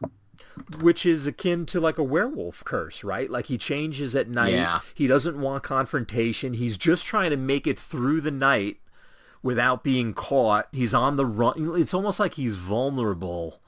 which 0.81 1.07
is 1.07 1.27
akin 1.27 1.65
to 1.67 1.81
like 1.81 1.97
a 1.99 2.03
werewolf 2.03 2.63
curse, 2.65 3.03
right? 3.05 3.31
Like 3.31 3.47
he 3.47 3.57
changes 3.57 4.15
at 4.15 4.29
night. 4.29 4.53
Yeah. 4.53 4.81
He 4.95 5.07
doesn't 5.07 5.39
want 5.41 5.63
confrontation. 5.63 6.55
He's 6.55 6.77
just 6.77 7.07
trying 7.07 7.31
to 7.31 7.37
make 7.37 7.67
it 7.67 7.79
through 7.79 8.21
the 8.21 8.31
night 8.31 8.77
without 9.43 9.83
being 9.85 10.13
caught. 10.13 10.69
He's 10.73 10.95
on 10.95 11.17
the 11.17 11.27
run. 11.27 11.77
It's 11.79 11.95
almost 11.95 12.21
like 12.21 12.35
he's 12.35 12.57
vulnerable. 12.57 13.61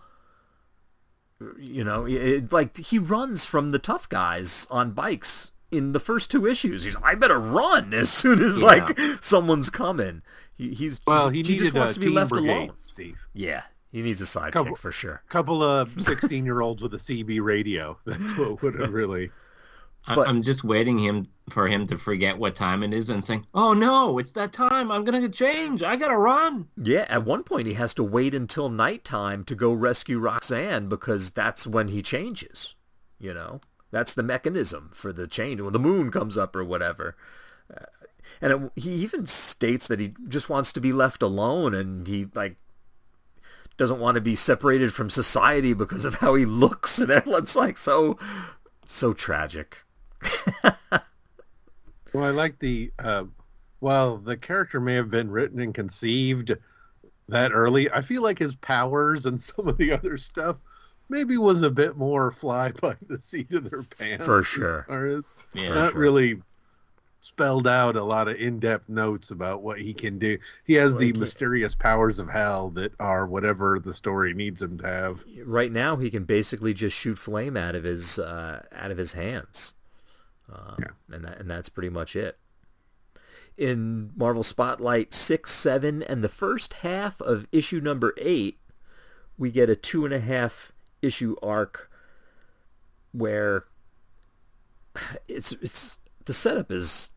You 1.59 1.85
know, 1.85 2.07
it, 2.07 2.53
like 2.53 2.77
he 2.77 2.99
runs 2.99 3.45
from 3.45 3.71
the 3.71 3.79
tough 3.79 4.09
guys 4.09 4.67
on 4.71 4.93
bikes 4.93 5.53
in 5.71 5.93
the 5.93 6.01
first 6.01 6.31
two 6.31 6.47
issues. 6.47 6.85
He's 6.85 6.97
I 7.03 7.17
better 7.17 7.39
run 7.41 7.93
as 7.93 8.09
soon 8.11 8.41
as 8.41 8.61
Yeah. 8.61 8.67
like 8.67 8.99
someone's 9.21 9.69
coming. 9.69 10.23
He, 10.57 10.73
he's 10.73 11.01
Well, 11.07 11.31
he, 11.31 11.43
just 11.43 11.75
wants 11.75 11.97
a 11.97 12.01
to 12.01 12.07
be 12.07 12.13
left 12.13 12.31
brigade, 12.31 12.51
alone. 12.69 12.77
Steve. 12.81 13.19
Yeah, 13.35 13.63
he 13.91 14.01
needs 14.03 14.21
a 14.21 14.25
sidekick 14.25 14.53
Couple- 14.53 14.77
for 14.77 14.93
sure. 14.93 15.23
Couple 15.29 15.63
of 15.63 16.01
sixteen-year-olds 16.01 16.81
with 16.83 16.95
a 16.95 16.99
CB 16.99 17.43
radio. 17.43 17.99
That's 18.07 18.39
what 18.39 18.63
would 18.63 18.79
have 18.79 18.93
really. 18.93 19.31
But- 20.07 20.29
I'm 20.29 20.43
just 20.43 20.65
waiting 20.65 20.99
him 20.99 21.29
for 21.51 21.67
him 21.67 21.87
to 21.87 21.99
forget 21.99 22.39
what 22.39 22.55
time 22.55 22.83
it 22.83 22.93
is 22.93 23.11
and 23.11 23.23
saying, 23.23 23.47
"Oh 23.55 23.73
no, 23.73 24.19
it's 24.19 24.33
that 24.33 24.53
time. 24.53 24.91
I'm 24.91 25.05
gonna 25.05 25.29
change. 25.29 25.83
I 25.83 25.97
gotta 25.97 26.17
run." 26.17 26.69
Yeah, 26.77 27.07
at 27.09 27.25
one 27.25 27.43
point 27.43 27.67
he 27.67 27.75
has 27.75 27.95
to 27.95 28.03
wait 28.03 28.35
until 28.35 28.69
nighttime 28.69 29.45
to 29.45 29.55
go 29.55 29.73
rescue 29.73 30.19
Roxanne 30.19 30.89
because 30.89 31.31
that's 31.31 31.67
when 31.67 31.89
he 31.89 32.03
changes. 32.03 32.75
You 33.19 33.33
know, 33.33 33.61
that's 33.91 34.13
the 34.13 34.23
mechanism 34.23 34.91
for 34.93 35.13
the 35.13 35.27
change 35.27 35.61
when 35.61 35.73
the 35.73 35.79
moon 35.79 36.11
comes 36.11 36.37
up 36.37 36.55
or 36.55 36.65
whatever. 36.65 37.17
Uh, 37.75 37.85
and 38.41 38.53
it, 38.53 38.73
he 38.77 38.91
even 38.97 39.27
states 39.27 39.87
that 39.87 40.01
he 40.01 40.15
just 40.29 40.49
wants 40.49 40.73
to 40.73 40.81
be 40.81 40.93
left 40.93 41.23
alone 41.23 41.75
and 41.75 42.07
he 42.07 42.27
like 42.35 42.57
doesn't 43.77 44.01
want 44.01 44.15
to 44.17 44.21
be 44.21 44.35
separated 44.35 44.93
from 44.93 45.11
society 45.11 45.73
because 45.75 46.05
of 46.05 46.17
how 46.17 46.35
he 46.35 46.45
looks 46.45 46.99
and 46.99 47.11
it's 47.27 47.57
like 47.57 47.77
so 47.77 48.19
so 48.87 49.13
tragic. 49.13 49.85
Well, 52.13 52.25
I 52.25 52.31
like 52.31 52.59
the. 52.61 52.93
Uh, 52.99 53.25
well, 53.81 54.19
the 54.19 54.37
character 54.37 54.81
may 54.81 54.95
have 54.95 55.11
been 55.11 55.31
written 55.31 55.61
and 55.61 55.75
conceived 55.75 56.53
that 57.29 57.53
early. 57.53 57.91
I 57.91 58.03
feel 58.03 58.23
like 58.23 58.39
his 58.39 58.55
powers 58.55 59.27
and 59.27 59.41
some 59.41 59.67
of 59.69 59.77
the 59.79 59.93
other 59.93 60.17
stuff 60.17 60.61
maybe 61.09 61.37
was 61.37 61.63
a 61.63 61.71
bit 61.71 61.97
more 61.97 62.31
fly 62.31 62.71
by 62.81 62.97
the 63.09 63.21
seat 63.21 63.53
of 63.53 63.69
their 63.69 63.83
pants. 63.83 64.25
For 64.25 64.39
as 64.41 64.47
sure. 64.47 64.85
far 64.89 65.07
as 65.07 65.25
Yeah. 65.55 65.75
not 65.75 65.93
sure. 65.93 66.01
really 66.01 66.41
spelled 67.21 67.67
out 67.67 67.97
a 67.97 68.03
lot 68.03 68.29
of 68.29 68.37
in-depth 68.37 68.89
notes 68.89 69.31
about 69.31 69.63
what 69.63 69.81
he 69.81 69.93
can 69.95 70.19
do. 70.19 70.39
He 70.67 70.75
has 70.75 70.93
Well, 70.93 71.01
the 71.01 71.07
he 71.07 71.13
mysterious 71.15 71.75
powers 71.75 72.19
of 72.19 72.29
hell 72.29 72.71
that 72.71 72.93
are 73.01 73.27
whatever 73.27 73.79
the 73.83 73.93
story 73.95 74.35
needs 74.35 74.63
him 74.63 74.79
to 74.79 74.87
have. 74.87 75.25
right 75.45 75.73
now 75.73 75.97
he 75.97 76.11
can 76.11 76.25
basically 76.25 76.75
just 76.75 76.97
shoot 76.97 77.19
flame 77.19 77.57
out 77.57 77.75
of 77.75 77.83
his 77.85 78.19
uh, 78.19 78.63
out 78.73 78.91
of 78.91 78.99
his 78.99 79.15
hands, 79.15 79.73
um, 80.53 80.77
Yeah. 80.79 81.15
and 81.15 81.25
that, 81.25 81.39
and 81.41 81.51
that's 81.51 81.69
pretty 81.69 81.89
much 81.91 82.17
it. 82.17 82.39
In 83.57 84.11
Marvel 84.17 84.43
Spotlight 84.43 85.13
six, 85.15 85.53
seven, 85.53 86.03
and 86.03 86.25
the 86.25 86.29
first 86.29 86.75
half 86.75 87.21
of 87.21 87.47
issue 87.53 87.81
number 87.81 88.13
eight, 88.19 88.59
we 89.39 89.51
get 89.51 89.71
a 89.71 89.77
two 89.77 90.05
and 90.05 90.13
a 90.15 90.21
half 90.21 90.73
issue 91.03 91.37
arc 91.43 91.91
where 93.13 93.65
it's 95.29 95.53
it's 95.53 95.99
the 96.25 96.33
setup 96.33 96.71
is 96.73 97.11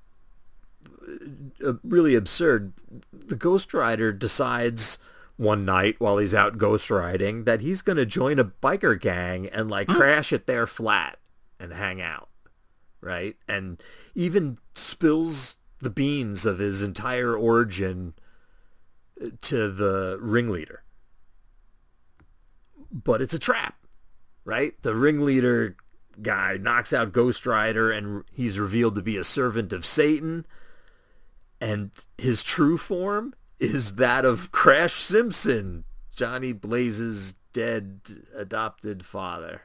uh, 1.65 1.73
really 1.83 2.13
absurd. 2.15 2.73
The 3.11 3.35
Ghost 3.35 3.73
Rider 3.73 4.11
decides 4.13 4.99
one 5.37 5.65
night 5.65 5.95
while 5.99 6.17
he's 6.17 6.33
out 6.33 6.57
ghost 6.57 6.89
riding 6.89 7.43
that 7.45 7.61
he's 7.61 7.81
going 7.83 7.97
to 7.97 8.05
join 8.05 8.39
a 8.39 8.45
biker 8.45 8.99
gang 8.99 9.47
and 9.47 9.69
like 9.69 9.87
crash 9.87 10.33
at 10.33 10.47
their 10.47 10.65
flat 10.67 11.19
and 11.59 11.73
hang 11.73 12.01
out, 12.01 12.26
right? 13.07 13.37
And 13.47 13.81
even 14.13 14.57
spills 14.75 15.55
the 15.79 15.89
beans 15.89 16.45
of 16.45 16.59
his 16.59 16.83
entire 16.83 17.35
origin 17.35 18.13
uh, 19.23 19.29
to 19.41 19.71
the 19.71 20.17
ringleader. 20.21 20.83
But 22.91 23.21
it's 23.21 23.33
a 23.33 23.39
trap, 23.39 23.75
right? 24.43 24.73
The 24.81 24.93
ringleader 24.93 25.77
guy 26.21 26.57
knocks 26.57 26.91
out 26.91 27.13
Ghost 27.13 27.45
Rider 27.45 27.91
and 27.91 28.25
he's 28.33 28.59
revealed 28.59 28.95
to 28.95 29.01
be 29.01 29.17
a 29.17 29.23
servant 29.23 29.71
of 29.71 29.85
Satan 29.85 30.45
and 31.61 31.91
his 32.17 32.43
true 32.43 32.77
form 32.77 33.33
is 33.59 33.95
that 33.95 34.25
of 34.25 34.51
Crash 34.51 34.95
Simpson 34.95 35.85
Johnny 36.15 36.51
Blaze's 36.51 37.35
dead 37.53 38.01
adopted 38.35 39.05
father. 39.05 39.61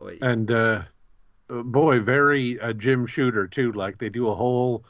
Wait. 0.00 0.22
And 0.22 0.50
uh, 0.50 0.82
boy, 1.48 2.00
very 2.00 2.58
uh, 2.60 2.72
Jim 2.72 3.06
Shooter 3.06 3.46
too. 3.46 3.72
Like 3.72 3.98
they 3.98 4.08
do 4.08 4.28
a 4.28 4.34
whole 4.34 4.84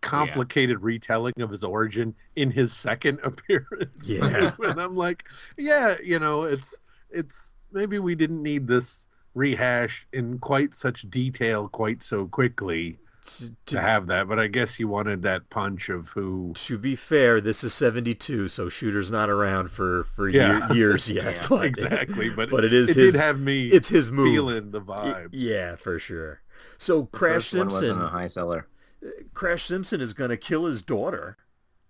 complicated 0.00 0.80
retelling 0.80 1.34
of 1.40 1.50
his 1.50 1.62
origin 1.62 2.14
in 2.36 2.50
his 2.50 2.72
second 2.72 3.20
appearance. 3.24 4.08
Yeah. 4.08 4.52
and 4.58 4.80
I'm 4.80 4.96
like, 4.96 5.28
yeah, 5.56 5.96
you 6.02 6.18
know, 6.18 6.44
it's 6.44 6.74
it's 7.10 7.54
maybe 7.72 7.98
we 7.98 8.14
didn't 8.14 8.42
need 8.42 8.66
this 8.66 9.06
rehash 9.34 10.06
in 10.12 10.38
quite 10.38 10.74
such 10.74 11.08
detail 11.08 11.68
quite 11.68 12.02
so 12.02 12.26
quickly 12.26 12.98
to, 13.38 13.54
to 13.66 13.80
have 13.80 14.06
that, 14.08 14.28
but 14.28 14.38
I 14.38 14.46
guess 14.46 14.74
he 14.74 14.84
wanted 14.84 15.22
that 15.22 15.48
punch 15.50 15.88
of 15.88 16.08
who. 16.10 16.52
to 16.56 16.78
be 16.78 16.96
fair, 16.96 17.40
this 17.40 17.62
is 17.64 17.72
72, 17.74 18.48
so 18.48 18.68
Shooter's 18.68 19.10
not 19.10 19.30
around 19.30 19.70
for, 19.70 20.04
for 20.04 20.28
Yeah. 20.28 20.66
year, 20.68 20.76
years 20.76 21.10
yet. 21.10 21.34
Yeah, 21.36 21.46
but- 21.48 21.64
Exactly, 21.66 22.30
but, 22.30 22.50
but 22.50 22.64
it 22.64 22.72
is 22.72 22.90
it 22.90 22.96
his, 22.96 23.12
did 23.14 23.20
have 23.20 23.38
me 23.40 23.68
it's 23.68 23.88
his 23.88 24.10
move. 24.10 24.26
feeling 24.32 24.70
the 24.70 24.80
Y- 24.80 24.86
vibes. 24.86 25.28
Yeah, 25.32 25.76
for 25.76 25.98
sure. 25.98 26.40
So 26.78 27.04
Crash 27.06 27.50
First 27.50 27.54
one 27.54 27.66
wasn't 27.68 27.84
Simpson, 27.86 28.02
a 28.04 28.08
high 28.08 28.26
seller. 28.26 28.66
Uh, 29.04 29.08
Crash 29.34 29.64
Simpson 29.64 30.00
is 30.00 30.12
going 30.12 30.30
to 30.30 30.36
kill 30.36 30.66
his 30.66 30.82
daughter 30.82 31.36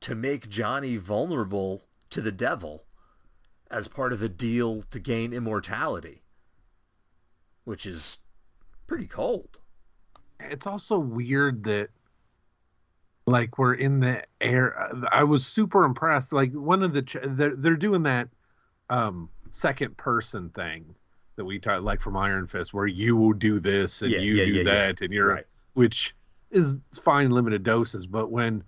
to 0.01 0.15
make 0.15 0.49
Johnny 0.49 0.97
vulnerable 0.97 1.83
to 2.11 2.21
the 2.21 2.33
devil 2.33 2.85
as 3.71 3.87
part 3.89 4.13
of 4.13 4.23
a 4.23 4.29
deal 4.29 4.83
to 4.91 4.99
gain 4.99 5.33
immortality, 5.33 6.23
which 7.65 7.87
is 7.87 8.19
pretty 8.87 9.07
cold. 9.07 9.59
It's 10.49 10.67
also 10.67 10.99
weird 10.99 11.65
that 11.65 11.91
like 13.27 13.59
we're 13.59 13.75
in 13.75 14.01
the 14.01 14.23
air 14.41 14.91
i 15.13 15.23
was 15.23 15.47
super 15.47 15.85
impressed 15.85 16.33
like 16.33 16.53
one 16.53 16.83
of 16.83 16.93
the 16.93 17.03
ch- 17.03 17.17
they're, 17.23 17.55
they're 17.57 17.77
doing 17.77 18.03
that 18.03 18.29
um 18.89 19.29
second 19.51 19.97
person 19.97 20.49
thing 20.51 20.85
that 21.37 21.45
we 21.45 21.59
taught 21.59 21.83
like 21.83 22.01
from 22.01 22.17
iron 22.17 22.47
fist 22.47 22.73
where 22.75 22.87
you 22.87 23.17
will 23.17 23.33
do 23.33 23.61
this 23.61 24.03
and 24.03 24.11
Yeah, 24.13 24.19
you 24.21 24.35
yeah, 24.35 24.45
do 24.47 24.53
yeah. 24.53 24.63
that 24.65 25.01
and 25.01 25.13
you're 25.13 25.35
Right. 25.35 25.45
which 25.75 26.15
is 26.51 26.79
fine 27.01 27.31
limited 27.31 27.63
doses 27.63 28.07
but 28.07 28.31
when 28.31 28.65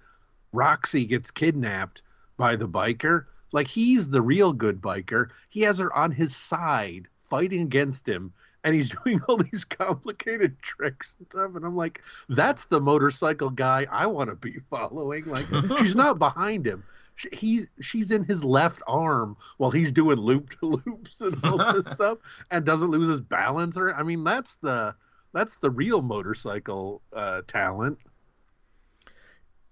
roxy 0.53 1.05
gets 1.05 1.31
kidnapped 1.31 2.03
by 2.37 2.55
the 2.57 2.69
biker 2.69 3.25
like 3.53 3.67
he's 3.67 4.11
the 4.11 4.23
real 4.23 4.53
good 4.53 4.81
biker 4.81 5.29
he 5.49 5.61
has 5.63 5.79
her 5.79 5.93
on 5.97 6.13
his 6.13 6.37
side 6.37 7.09
fighting 7.25 7.63
against 7.63 8.07
him 8.09 8.33
and 8.65 8.75
he's 8.75 8.91
doing 9.05 9.21
all 9.29 9.37
these 9.37 9.65
complicated 9.65 10.57
tricks 10.63 11.15
and 11.19 11.29
stuff 11.29 11.55
and 11.57 11.65
i'm 11.65 11.77
like 11.77 12.03
that's 12.29 12.65
the 12.67 12.81
motorcycle 12.81 13.51
guy 13.51 13.87
i 13.91 14.07
want 14.07 14.29
to 14.31 14.37
be 14.37 14.59
following. 14.71 15.25
Like 15.27 15.47
she's 15.79 15.97
not 15.97 16.19
behind 16.19 16.67
him. 16.67 16.85
She- 17.17 17.29
he 17.33 17.61
she's 17.81 18.11
in 18.11 18.25
his 18.25 18.43
left 18.45 18.83
arm 18.87 19.37
while 19.59 19.71
he's 19.71 19.93
doing 19.93 20.17
loop 20.19 20.51
to 20.61 20.67
loops 20.67 21.21
and 21.21 21.39
all 21.45 21.59
this 21.73 21.87
stuff 21.93 22.19
and 22.51 22.65
doesn't 22.65 22.89
lose 22.91 23.09
his 23.09 23.21
balance 23.21 23.77
or 23.77 23.95
i 23.95 24.03
mean 24.03 24.25
that's 24.25 24.57
the 24.57 24.95
that's 25.35 25.57
the 25.57 25.71
real 25.71 26.01
motorcycle 26.03 27.03
uh 27.15 27.43
talent. 27.47 27.99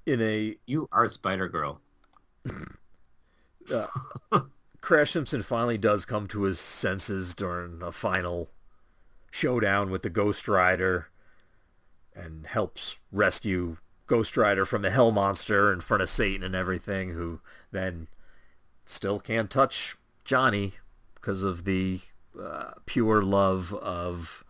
In 0.06 0.20
a 0.22 0.56
You 0.66 0.88
are 0.92 1.06
Spider 1.08 1.48
Girl. 1.48 1.80
uh, 3.72 3.86
Crash 4.80 5.10
Simpson 5.12 5.42
finally 5.42 5.78
does 5.78 6.04
come 6.04 6.26
to 6.28 6.42
his 6.44 6.58
senses 6.58 7.34
during 7.34 7.82
a 7.82 7.92
final 7.92 8.48
showdown 9.30 9.90
with 9.90 10.02
the 10.02 10.10
Ghost 10.10 10.48
Rider 10.48 11.08
and 12.14 12.46
helps 12.46 12.96
rescue 13.12 13.76
Ghost 14.06 14.36
Rider 14.36 14.66
from 14.66 14.82
the 14.82 14.90
Hell 14.90 15.12
Monster 15.12 15.72
in 15.72 15.80
front 15.80 16.02
of 16.02 16.08
Satan 16.08 16.42
and 16.42 16.54
everything, 16.54 17.10
who 17.10 17.40
then 17.70 18.08
still 18.84 19.20
can't 19.20 19.48
touch 19.48 19.96
Johnny 20.24 20.74
because 21.14 21.44
of 21.44 21.64
the 21.64 22.00
uh, 22.40 22.72
pure 22.86 23.22
love 23.22 23.72
of 23.74 24.44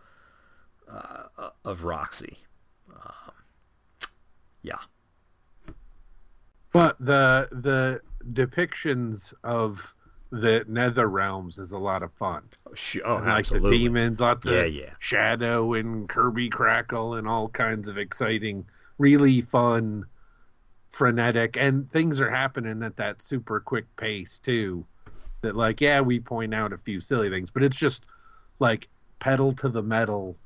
uh, 0.91 1.49
of 1.63 1.83
Roxy. 1.83 2.37
Um, 2.89 3.33
yeah. 4.63 4.79
But 6.73 6.97
the 6.99 7.47
the 7.51 8.01
depictions 8.33 9.33
of 9.43 9.93
the 10.31 10.63
nether 10.67 11.07
realms 11.07 11.57
is 11.57 11.71
a 11.71 11.77
lot 11.77 12.03
of 12.03 12.13
fun. 12.13 12.43
Oh, 12.65 12.73
oh 13.05 13.17
And, 13.17 13.25
like 13.27 13.47
the 13.47 13.59
demons, 13.59 14.19
lots 14.19 14.47
Yeah, 14.47 14.61
of 14.61 14.73
yeah. 14.73 14.93
shadow 14.99 15.73
and 15.73 16.07
Kirby 16.07 16.49
crackle 16.49 17.15
and 17.15 17.27
all 17.27 17.49
kinds 17.49 17.87
of 17.89 17.97
exciting, 17.97 18.65
really 18.97 19.41
fun, 19.41 20.05
frenetic, 20.89 21.57
and 21.57 21.89
things 21.91 22.21
are 22.21 22.29
happening 22.29 22.81
at 22.83 22.95
that 22.97 23.21
super 23.21 23.59
quick 23.59 23.93
pace 23.97 24.39
too. 24.39 24.85
That 25.41 25.55
like, 25.55 25.81
yeah, 25.81 26.01
we 26.01 26.19
point 26.19 26.53
out 26.53 26.71
a 26.71 26.77
few 26.77 27.01
silly 27.01 27.29
things, 27.29 27.49
but 27.49 27.63
it's 27.63 27.75
just 27.75 28.05
like 28.59 28.87
pedal 29.19 29.53
to 29.53 29.69
the 29.69 29.83
metal, 29.83 30.37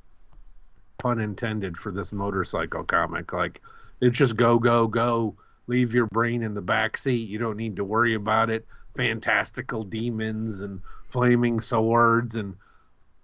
pun 0.98 1.20
intended 1.20 1.78
for 1.78 1.92
this 1.92 2.12
motorcycle 2.14 2.84
comic. 2.84 3.34
Like, 3.34 3.62
it's 4.02 4.18
just 4.18 4.36
go 4.36 4.58
go 4.60 4.88
go. 4.88 5.36
Leave 5.68 5.94
your 5.94 6.08
brain 6.08 6.44
in 6.44 6.54
the 6.54 6.62
back 6.62 6.98
seat. 6.98 7.28
You 7.28 7.40
don't 7.40 7.58
need 7.58 7.76
to 7.78 7.84
worry 7.84 8.14
about 8.14 8.50
it. 8.50 8.66
Fantastical 8.96 9.84
demons 9.84 10.62
and 10.62 10.82
flaming 11.10 11.60
swords 11.60 12.36
and 12.36 12.56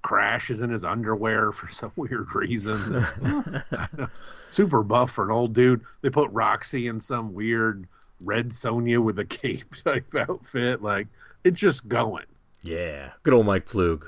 Crash 0.02 0.50
is 0.50 0.62
in 0.62 0.70
his 0.70 0.84
underwear 0.84 1.52
for 1.52 1.68
some 1.72 1.92
weird 1.96 2.34
reason. 2.34 3.06
Super 4.48 4.84
buff 4.84 5.12
for 5.12 5.26
an 5.26 5.32
old 5.32 5.54
dude. 5.54 5.82
They 6.02 6.10
put 6.10 6.32
Roxy 6.32 6.88
in 6.88 7.00
some 7.00 7.34
weird 7.34 7.88
red 8.20 8.50
Sonja 8.50 9.00
with 9.00 9.20
a 9.20 9.26
cape 9.26 9.76
type 9.84 10.14
outfit. 10.16 10.82
Like 10.82 11.08
it's 11.44 11.60
just 11.60 11.88
going. 11.88 12.26
Yeah, 12.64 13.12
good 13.24 13.34
old 13.34 13.46
Mike 13.46 13.68
Ploog. 13.68 14.04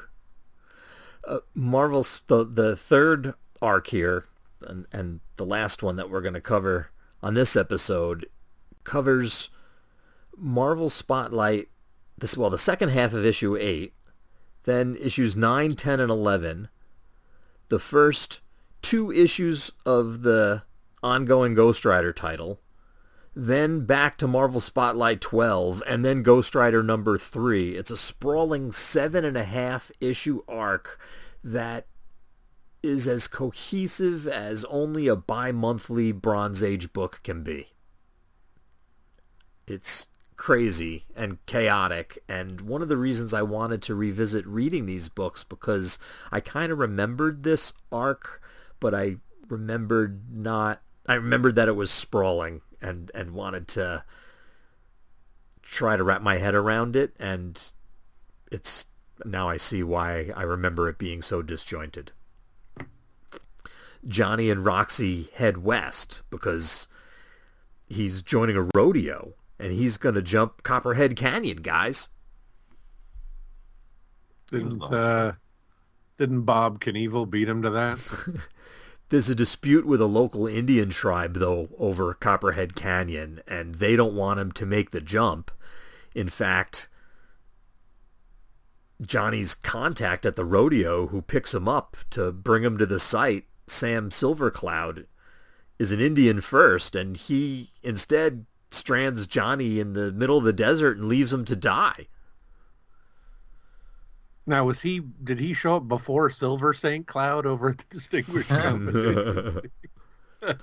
Uh, 1.28 1.40
Marvel's 1.54 2.22
the 2.28 2.44
the 2.44 2.76
third 2.76 3.34
arc 3.62 3.88
here, 3.88 4.26
and 4.62 4.86
and 4.92 5.22
the 5.38 5.46
last 5.46 5.82
one 5.82 5.96
that 5.96 6.10
we're 6.10 6.22
going 6.22 6.34
to 6.34 6.42
cover 6.42 6.90
on 7.22 7.34
this 7.34 7.56
episode 7.56 8.28
covers 8.84 9.50
Marvel 10.38 10.90
Spotlight. 10.90 11.70
This 12.18 12.38
well, 12.38 12.50
the 12.50 12.58
second 12.58 12.90
half 12.90 13.14
of 13.14 13.26
issue 13.26 13.58
eight, 13.58 13.94
then 14.64 14.96
issues 15.00 15.36
9, 15.36 15.76
10, 15.76 16.00
and 16.00 16.12
eleven. 16.12 16.70
The 17.70 17.80
first 17.80 18.40
two 18.82 19.12
issues 19.12 19.72
of 19.86 20.22
the 20.22 20.64
ongoing 21.02 21.54
Ghost 21.54 21.86
Rider 21.86 22.14
title, 22.14 22.60
then 23.36 23.86
back 23.86 24.18
to 24.20 24.28
Marvel 24.28 24.62
Spotlight 24.62 25.22
12, 25.22 25.82
and 25.88 26.06
then 26.06 26.22
Ghost 26.22 26.54
Rider 26.54 26.84
number 26.84 27.18
3. 27.18 27.76
It's 27.76 27.92
a 27.92 27.98
sprawling 27.98 28.72
seven 28.72 29.26
and 29.26 29.36
a 29.36 29.44
half 29.44 29.92
issue 30.00 30.42
arc 30.48 31.00
that 31.44 31.88
is 32.84 33.08
as 33.08 33.28
cohesive 33.28 34.28
as 34.28 34.66
only 34.66 35.08
a 35.08 35.16
bi-monthly 35.16 36.12
Bronze 36.12 36.62
Age 36.62 36.94
book 36.94 37.22
can 37.24 37.42
be. 37.42 37.70
It's 39.66 40.08
crazy 40.44 41.06
and 41.16 41.38
chaotic 41.46 42.22
and 42.28 42.60
one 42.60 42.82
of 42.82 42.90
the 42.90 42.98
reasons 42.98 43.34
I 43.34 43.42
wanted 43.44 43.82
to 43.84 43.96
revisit 43.96 44.46
reading 44.46 44.86
these 44.86 45.08
books 45.08 45.46
because 45.46 45.98
I 46.34 46.42
kind 46.42 46.70
of 46.70 46.80
remembered 46.80 47.44
this 47.44 47.72
arc 47.94 48.42
but 48.82 48.94
I 48.94 49.16
remembered 49.48 50.36
not 50.36 50.82
I 51.08 51.14
remembered 51.14 51.56
that 51.56 51.70
it 51.70 51.78
was 51.78 51.92
sprawling 51.92 52.60
and 52.82 53.10
and 53.16 53.32
wanted 53.32 53.70
to 53.70 54.04
try 55.62 55.96
to 55.96 56.04
wrap 56.04 56.22
my 56.22 56.40
head 56.40 56.56
around 56.56 56.98
it 56.98 57.14
and 57.18 57.72
it's 58.52 58.88
now 59.24 59.48
I 59.48 59.56
see 59.56 59.82
why 59.82 60.30
I 60.36 60.44
remember 60.44 60.90
it 60.90 60.98
being 60.98 61.22
so 61.22 61.42
disjointed. 61.42 62.12
Johnny 64.06 64.50
and 64.50 64.66
Roxy 64.66 65.30
head 65.36 65.60
west 65.60 66.22
because 66.30 66.90
he's 67.88 68.22
joining 68.22 68.58
a 68.58 68.68
rodeo 68.76 69.36
and 69.64 69.72
he's 69.72 69.96
going 69.96 70.14
to 70.14 70.22
jump 70.22 70.62
Copperhead 70.64 71.16
Canyon, 71.16 71.62
guys. 71.62 72.10
Didn't 74.52 74.84
uh, 74.92 75.32
didn't 76.18 76.42
Bob 76.42 76.82
Knievel 76.82 77.30
beat 77.30 77.48
him 77.48 77.62
to 77.62 77.70
that? 77.70 77.98
There's 79.10 79.30
a 79.30 79.36
dispute 79.36 79.86
with 79.86 80.02
a 80.02 80.06
local 80.06 80.48
Indian 80.48 80.90
tribe, 80.90 81.36
though, 81.36 81.70
over 81.78 82.14
Copperhead 82.14 82.76
Canyon, 82.76 83.42
and 83.48 83.76
they 83.76 83.96
don't 83.96 84.16
want 84.16 84.42
him 84.42 84.52
to 84.52 84.66
make 84.66 84.92
the 84.92 85.00
jump. 85.00 85.50
In 86.14 86.28
fact, 86.28 86.90
Johnny's 89.02 89.56
contact 89.56 90.26
at 90.26 90.36
the 90.36 90.46
rodeo, 90.46 91.08
who 91.08 91.22
picks 91.22 91.54
him 91.54 91.70
up 91.70 91.96
to 92.10 92.34
bring 92.34 92.64
him 92.64 92.78
to 92.78 92.86
the 92.86 93.00
site, 93.00 93.46
Sam 93.68 94.10
Silvercloud, 94.10 95.06
is 95.80 95.94
an 95.94 96.02
Indian 96.02 96.42
first, 96.42 96.96
and 96.96 97.16
he 97.16 97.72
instead 97.82 98.46
strands 98.74 99.28
Johnny 99.28 99.80
in 99.80 99.94
the 99.94 100.12
middle 100.12 100.38
of 100.38 100.44
the 100.44 100.54
desert 100.54 100.98
and 100.98 101.08
leaves 101.08 101.32
him 101.32 101.46
to 101.46 101.56
die. 101.56 102.08
Now 104.46 104.66
was 104.66 104.82
he? 104.82 105.00
Did 105.24 105.40
he 105.40 105.54
show 105.54 105.78
up 105.78 105.88
before 105.88 106.30
Silver 106.30 106.74
Saint 106.74 107.08
Cloud 107.08 107.46
over 107.46 107.70
at 107.70 107.78
the 107.78 107.86
Distinguished 107.90 108.50
Competition? 108.50 109.62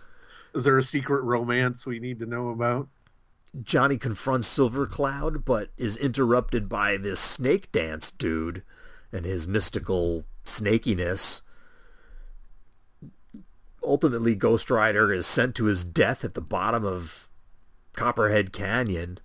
Is 0.54 0.64
there 0.64 0.78
a 0.78 0.82
secret 0.82 1.22
romance 1.22 1.86
we 1.86 2.00
need 2.00 2.18
to 2.18 2.26
know 2.26 2.50
about? 2.50 2.88
Johnny 3.62 3.96
confronts 3.96 4.48
Silver 4.48 4.86
Cloud, 4.86 5.44
but 5.44 5.70
is 5.76 5.96
interrupted 5.96 6.68
by 6.68 6.96
this 6.96 7.20
snake 7.20 7.72
dance 7.72 8.10
dude 8.10 8.62
and 9.12 9.24
his 9.24 9.48
mystical 9.48 10.24
snakiness. 10.44 11.42
Ultimately, 13.82 14.34
Ghost 14.34 14.70
Rider 14.70 15.12
is 15.12 15.26
sent 15.26 15.54
to 15.56 15.64
his 15.64 15.84
death 15.84 16.24
at 16.24 16.34
the 16.34 16.40
bottom 16.40 16.84
of 16.84 17.29
Copperhead 17.94 18.52
Canyon, 18.52 19.18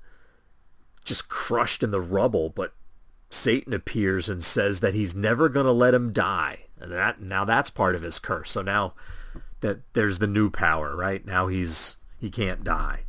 just 1.03 1.29
crushed 1.29 1.83
in 1.83 1.91
the 1.91 2.01
rubble, 2.01 2.49
but 2.49 2.73
Satan 3.29 3.73
appears 3.73 4.29
and 4.29 4.43
says 4.43 4.79
that 4.79 4.93
he's 4.93 5.15
never 5.15 5.49
going 5.49 5.65
to 5.65 5.71
let 5.71 5.93
him 5.93 6.13
die. 6.13 6.65
And 6.79 6.91
that 6.91 7.21
now 7.21 7.45
that's 7.45 7.69
part 7.69 7.95
of 7.95 8.01
his 8.01 8.19
curse. 8.19 8.51
So 8.51 8.61
now 8.61 8.93
that 9.61 9.79
there's 9.93 10.19
the 10.19 10.27
new 10.27 10.49
power, 10.49 10.95
right? 10.95 11.25
Now 11.25 11.47
he's 11.47 11.97
he 12.19 12.29
can't 12.29 12.63
die. 12.63 13.01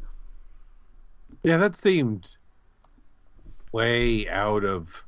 Yeah, 1.42 1.57
that 1.59 1.77
seemed 1.77 2.37
way 3.73 4.29
out 4.29 4.64
of. 4.64 5.05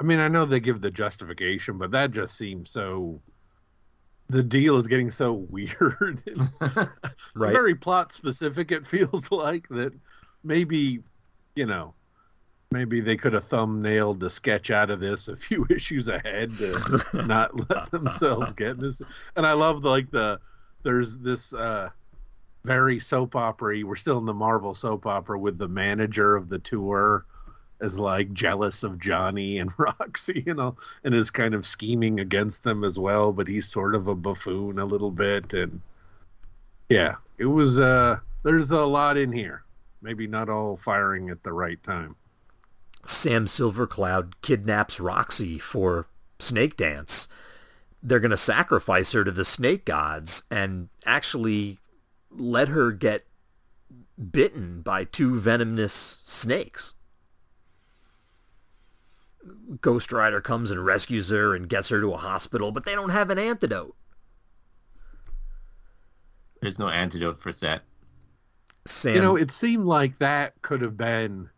I 0.00 0.04
mean, 0.04 0.18
I 0.18 0.28
know 0.28 0.44
they 0.44 0.60
give 0.60 0.80
the 0.80 0.90
justification, 0.90 1.78
but 1.78 1.90
that 1.92 2.10
just 2.10 2.36
seems 2.36 2.70
so. 2.70 3.20
The 4.28 4.42
deal 4.42 4.76
is 4.76 4.86
getting 4.86 5.10
so 5.10 5.32
weird, 5.32 6.22
Right. 7.34 7.52
very 7.52 7.74
plot 7.74 8.12
specific. 8.12 8.72
It 8.72 8.86
feels 8.86 9.30
like 9.30 9.68
that 9.68 9.92
maybe, 10.42 11.02
you 11.54 11.66
know, 11.66 11.94
maybe 12.70 13.00
they 13.00 13.16
could 13.16 13.32
have 13.34 13.44
thumbnailed 13.44 14.18
the 14.20 14.30
sketch 14.30 14.70
out 14.70 14.90
of 14.90 15.00
this 15.00 15.28
a 15.28 15.36
few 15.36 15.66
issues 15.70 16.08
ahead 16.08 16.56
to 16.58 17.24
not 17.26 17.70
let 17.70 17.90
themselves 17.90 18.52
get 18.52 18.80
this. 18.80 19.00
And 19.36 19.46
I 19.46 19.52
love 19.52 19.84
like 19.84 20.10
the 20.10 20.40
there's 20.82 21.16
this 21.18 21.54
uh 21.54 21.90
very 22.64 22.98
soap 22.98 23.36
opera. 23.36 23.82
We're 23.84 23.94
still 23.94 24.18
in 24.18 24.24
the 24.26 24.34
Marvel 24.34 24.74
soap 24.74 25.06
opera 25.06 25.38
with 25.38 25.58
the 25.58 25.68
manager 25.68 26.34
of 26.34 26.48
the 26.48 26.58
tour 26.58 27.26
as 27.84 27.98
like 27.98 28.32
jealous 28.32 28.82
of 28.82 28.98
Johnny 28.98 29.58
and 29.58 29.70
Roxy, 29.78 30.42
you 30.46 30.54
know, 30.54 30.76
and 31.04 31.14
is 31.14 31.30
kind 31.30 31.54
of 31.54 31.66
scheming 31.66 32.18
against 32.18 32.62
them 32.62 32.82
as 32.82 32.98
well, 32.98 33.32
but 33.32 33.46
he's 33.46 33.68
sort 33.68 33.94
of 33.94 34.08
a 34.08 34.14
buffoon 34.14 34.78
a 34.78 34.84
little 34.84 35.10
bit 35.10 35.52
and 35.52 35.80
yeah, 36.88 37.16
it 37.38 37.46
was 37.46 37.78
uh 37.78 38.18
there's 38.42 38.70
a 38.70 38.80
lot 38.80 39.16
in 39.16 39.32
here. 39.32 39.62
Maybe 40.02 40.26
not 40.26 40.48
all 40.48 40.76
firing 40.76 41.30
at 41.30 41.42
the 41.42 41.52
right 41.52 41.82
time. 41.82 42.16
Sam 43.06 43.46
Silvercloud 43.46 44.32
kidnaps 44.42 44.98
Roxy 45.00 45.58
for 45.58 46.06
Snake 46.38 46.76
Dance. 46.76 47.28
They're 48.02 48.20
going 48.20 48.30
to 48.30 48.36
sacrifice 48.36 49.12
her 49.12 49.24
to 49.24 49.30
the 49.30 49.44
snake 49.44 49.86
gods 49.86 50.42
and 50.50 50.88
actually 51.06 51.78
let 52.30 52.68
her 52.68 52.92
get 52.92 53.24
bitten 54.30 54.82
by 54.82 55.04
two 55.04 55.38
venomous 55.38 56.18
snakes. 56.24 56.93
Ghost 59.80 60.12
Rider 60.12 60.40
comes 60.40 60.70
and 60.70 60.84
rescues 60.84 61.30
her 61.30 61.54
and 61.54 61.68
gets 61.68 61.88
her 61.90 62.00
to 62.00 62.12
a 62.14 62.16
hospital, 62.18 62.72
but 62.72 62.84
they 62.84 62.94
don't 62.94 63.10
have 63.10 63.30
an 63.30 63.38
antidote. 63.38 63.96
There's 66.60 66.78
no 66.78 66.88
antidote 66.88 67.40
for 67.40 67.52
Set. 67.52 67.82
Sam, 68.86 69.14
You 69.14 69.22
know, 69.22 69.36
it 69.36 69.50
seemed 69.50 69.86
like 69.86 70.18
that 70.18 70.60
could 70.62 70.82
have 70.82 70.96
been. 70.96 71.48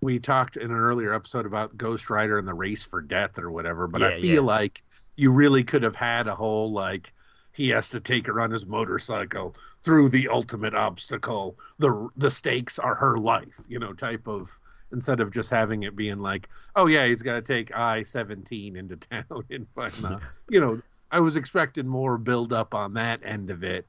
We 0.00 0.18
talked 0.18 0.56
in 0.56 0.70
an 0.70 0.76
earlier 0.76 1.14
episode 1.14 1.46
about 1.46 1.76
Ghost 1.78 2.10
Rider 2.10 2.38
and 2.38 2.46
the 2.46 2.54
race 2.54 2.84
for 2.84 3.00
death 3.00 3.38
or 3.38 3.50
whatever, 3.50 3.86
but 3.86 4.02
Yeah, 4.02 4.08
I 4.08 4.20
feel 4.20 4.34
yeah. 4.34 4.40
like 4.42 4.82
you 5.16 5.30
really 5.30 5.64
could 5.64 5.82
have 5.82 5.96
had 5.96 6.26
a 6.26 6.34
whole 6.34 6.72
like 6.72 7.12
he 7.52 7.68
has 7.70 7.88
to 7.90 8.00
take 8.00 8.26
her 8.26 8.40
on 8.40 8.50
his 8.50 8.66
motorcycle 8.66 9.54
through 9.82 10.10
the 10.10 10.28
ultimate 10.28 10.74
obstacle. 10.74 11.58
The 11.78 12.08
the 12.16 12.30
stakes 12.30 12.78
are 12.78 12.94
her 12.94 13.16
life, 13.16 13.60
you 13.68 13.78
know, 13.78 13.92
type 13.94 14.26
of 14.28 14.58
instead 14.94 15.20
of 15.20 15.30
just 15.30 15.50
having 15.50 15.82
it 15.82 15.94
being 15.94 16.18
like, 16.18 16.48
oh 16.76 16.86
yeah, 16.86 17.06
he's 17.06 17.22
got 17.22 17.34
to 17.34 17.42
take 17.42 17.76
I 17.76 18.02
seventeen 18.02 18.76
into 18.76 18.96
town 19.10 19.44
and 19.50 19.66
whatnot. 19.74 20.22
You 20.48 20.60
know, 20.60 20.82
I 21.10 21.20
was 21.20 21.36
expecting 21.36 21.86
more 21.86 22.16
build 22.16 22.52
up 22.52 22.74
on 22.74 22.94
that 22.94 23.20
end 23.24 23.50
of 23.50 23.64
it, 23.64 23.86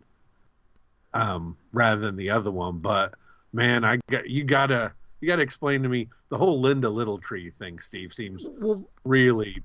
um, 1.13 1.57
rather 1.73 2.01
than 2.01 2.15
the 2.15 2.29
other 2.29 2.51
one. 2.51 2.79
But 2.79 3.13
man, 3.53 3.85
I 3.85 3.99
got 4.09 4.29
you 4.29 4.43
gotta 4.43 4.91
you 5.21 5.27
gotta 5.27 5.41
explain 5.41 5.83
to 5.83 5.89
me 5.89 6.09
the 6.29 6.37
whole 6.37 6.59
Linda 6.59 6.87
Littletree 6.87 7.53
thing. 7.53 7.79
Steve 7.79 8.13
seems 8.13 8.49
well, 8.59 8.83
really 9.03 9.63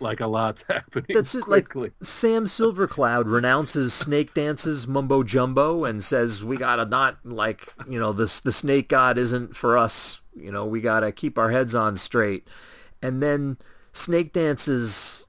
like 0.00 0.20
a 0.20 0.26
lot's 0.26 0.62
happening. 0.68 1.06
That's 1.08 1.32
just 1.32 1.48
like. 1.48 1.72
Sam 2.02 2.44
Silvercloud 2.46 3.24
renounces 3.26 3.92
Snake 3.92 4.34
Dance's 4.34 4.86
mumbo 4.86 5.22
jumbo 5.22 5.84
and 5.84 6.02
says 6.02 6.44
we 6.44 6.56
gotta 6.56 6.84
not 6.84 7.18
like 7.24 7.72
you 7.88 7.98
know 7.98 8.12
this 8.12 8.40
the 8.40 8.52
snake 8.52 8.88
god 8.88 9.18
isn't 9.18 9.56
for 9.56 9.76
us. 9.78 10.20
You 10.34 10.52
know 10.52 10.64
we 10.66 10.80
gotta 10.80 11.12
keep 11.12 11.38
our 11.38 11.50
heads 11.50 11.74
on 11.74 11.96
straight. 11.96 12.46
And 13.02 13.22
then 13.22 13.58
Snake 13.92 14.32
Dance's 14.32 15.26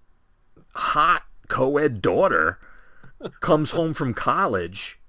hot 0.73 1.23
co-ed 1.47 2.01
daughter 2.01 2.59
comes 3.39 3.71
home 3.71 3.93
from 3.93 4.13
college, 4.13 4.99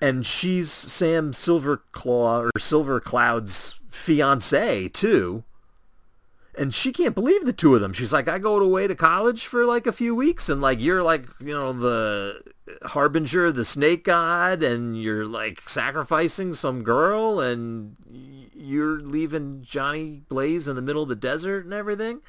and 0.00 0.24
she's 0.24 0.70
Sam 0.70 1.32
Silverclaw 1.32 2.44
or 2.44 2.50
Silvercloud's 2.58 3.80
fiance 3.90 4.88
too 4.88 5.44
and 6.56 6.74
she 6.74 6.92
can't 6.92 7.14
believe 7.14 7.44
the 7.44 7.52
two 7.52 7.74
of 7.74 7.80
them. 7.80 7.92
She's 7.92 8.12
like, 8.12 8.28
I 8.28 8.38
go 8.38 8.56
away 8.56 8.86
to 8.86 8.94
college 8.94 9.46
for 9.46 9.64
like 9.64 9.86
a 9.86 9.92
few 9.92 10.14
weeks, 10.14 10.48
and 10.48 10.60
like 10.60 10.80
you're 10.80 11.02
like, 11.02 11.26
you 11.40 11.52
know, 11.52 11.72
the 11.72 12.42
harbinger, 12.82 13.52
the 13.52 13.64
snake 13.64 14.04
god, 14.04 14.62
and 14.62 15.00
you're 15.00 15.26
like 15.26 15.68
sacrificing 15.68 16.54
some 16.54 16.82
girl, 16.82 17.40
and 17.40 17.96
you're 18.54 19.00
leaving 19.00 19.62
Johnny 19.62 20.22
Blaze 20.28 20.68
in 20.68 20.76
the 20.76 20.82
middle 20.82 21.02
of 21.02 21.08
the 21.08 21.14
desert 21.14 21.64
and 21.64 21.74
everything. 21.74 22.20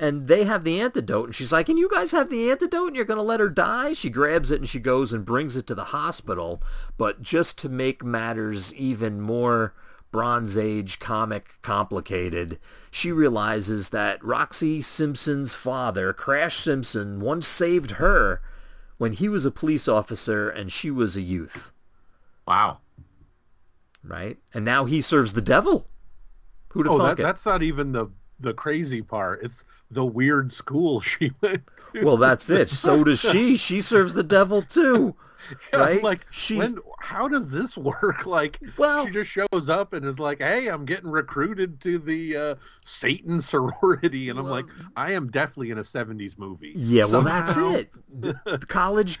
And 0.00 0.28
they 0.28 0.44
have 0.44 0.62
the 0.62 0.80
antidote, 0.80 1.26
and 1.26 1.34
she's 1.34 1.50
like, 1.50 1.68
and 1.68 1.76
you 1.76 1.88
guys 1.90 2.12
have 2.12 2.30
the 2.30 2.50
antidote, 2.50 2.86
and 2.86 2.96
you're 2.96 3.04
gonna 3.04 3.22
let 3.22 3.40
her 3.40 3.50
die? 3.50 3.94
She 3.94 4.10
grabs 4.10 4.52
it 4.52 4.60
and 4.60 4.68
she 4.68 4.78
goes 4.78 5.12
and 5.12 5.24
brings 5.24 5.56
it 5.56 5.66
to 5.66 5.74
the 5.74 5.86
hospital, 5.86 6.62
but 6.96 7.20
just 7.20 7.58
to 7.58 7.68
make 7.68 8.04
matters 8.04 8.72
even 8.74 9.20
more 9.20 9.74
Bronze 10.10 10.56
Age 10.56 10.98
comic 10.98 11.56
complicated, 11.62 12.58
she 12.90 13.12
realizes 13.12 13.90
that 13.90 14.22
Roxy 14.24 14.80
Simpson's 14.82 15.52
father, 15.52 16.12
Crash 16.12 16.58
Simpson, 16.58 17.20
once 17.20 17.46
saved 17.46 17.92
her 17.92 18.40
when 18.96 19.12
he 19.12 19.28
was 19.28 19.44
a 19.44 19.50
police 19.50 19.86
officer 19.86 20.48
and 20.48 20.72
she 20.72 20.90
was 20.90 21.16
a 21.16 21.20
youth, 21.20 21.70
Wow. 22.46 22.80
right? 24.02 24.38
And 24.54 24.64
now 24.64 24.84
he 24.86 25.00
serves 25.00 25.32
the 25.34 25.40
devil. 25.42 25.86
Who'd 26.70 26.86
have 26.86 26.94
Oh, 26.94 26.98
thunk 26.98 27.16
that, 27.18 27.22
it? 27.22 27.26
that's 27.26 27.46
not 27.46 27.62
even 27.62 27.92
the 27.92 28.06
the 28.40 28.54
crazy 28.54 29.02
part. 29.02 29.40
It's 29.42 29.64
the 29.90 30.04
weird 30.04 30.52
school 30.52 31.00
she 31.02 31.32
went 31.40 31.62
to. 31.92 32.04
Well, 32.04 32.16
that's 32.16 32.48
it. 32.50 32.70
So 32.70 33.02
does 33.04 33.18
she. 33.20 33.56
She 33.68 33.80
serves 33.80 34.14
the 34.14 34.22
devil 34.22 34.62
too. 34.62 35.16
Yeah, 35.72 35.78
right? 35.80 36.02
Like, 36.02 36.26
She- 36.30 36.56
when? 36.56 36.78
How 37.00 37.28
does 37.28 37.50
this 37.50 37.76
work? 37.76 38.26
Like, 38.26 38.58
Well- 38.76 39.06
she 39.06 39.12
just 39.12 39.30
shows 39.30 39.68
up 39.68 39.92
and 39.92 40.04
is 40.04 40.18
like, 40.20 40.38
"Hey, 40.40 40.68
I'm 40.68 40.84
getting 40.84 41.10
recruited 41.10 41.80
to 41.82 41.98
the 41.98 42.36
uh, 42.36 42.54
Satan 42.84 43.40
sorority," 43.52 44.28
and 44.28 44.38
I'm 44.38 44.46
like, 44.46 44.66
"I 44.96 45.12
am 45.12 45.28
definitely 45.28 45.70
in 45.70 45.78
a 45.78 45.82
'70s 45.82 46.38
movie." 46.38 46.72
Yeah, 46.76 47.04
well, 47.10 47.22
that's 47.22 47.56
it. 47.56 47.90
The, 48.20 48.38
the 48.44 48.58
college, 48.66 49.18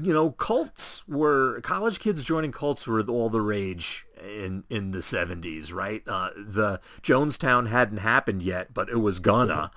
you 0.00 0.12
know, 0.12 0.30
cults 0.32 1.06
were 1.08 1.60
college 1.62 2.00
kids 2.00 2.22
joining 2.22 2.52
cults 2.52 2.86
were 2.86 3.00
all 3.02 3.30
the 3.30 3.40
rage 3.40 4.06
in 4.22 4.64
in 4.70 4.90
the 4.90 5.02
seventies, 5.02 5.72
right? 5.72 6.02
Uh, 6.06 6.30
the 6.36 6.80
Jonestown 7.02 7.68
hadn't 7.68 7.98
happened 7.98 8.42
yet, 8.42 8.74
but 8.74 8.88
it 8.88 9.00
was 9.00 9.18
gonna, 9.20 9.70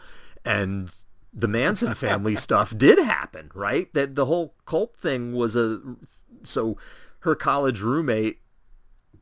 and 0.43 0.91
the 1.33 1.47
Manson 1.47 1.93
family 1.95 2.35
stuff 2.35 2.77
did 2.77 2.99
happen, 2.99 3.51
right? 3.53 3.93
That 3.93 4.15
the 4.15 4.25
whole 4.25 4.55
cult 4.65 4.95
thing 4.95 5.33
was 5.33 5.55
a 5.55 5.81
so 6.43 6.77
her 7.21 7.35
college 7.35 7.81
roommate 7.81 8.39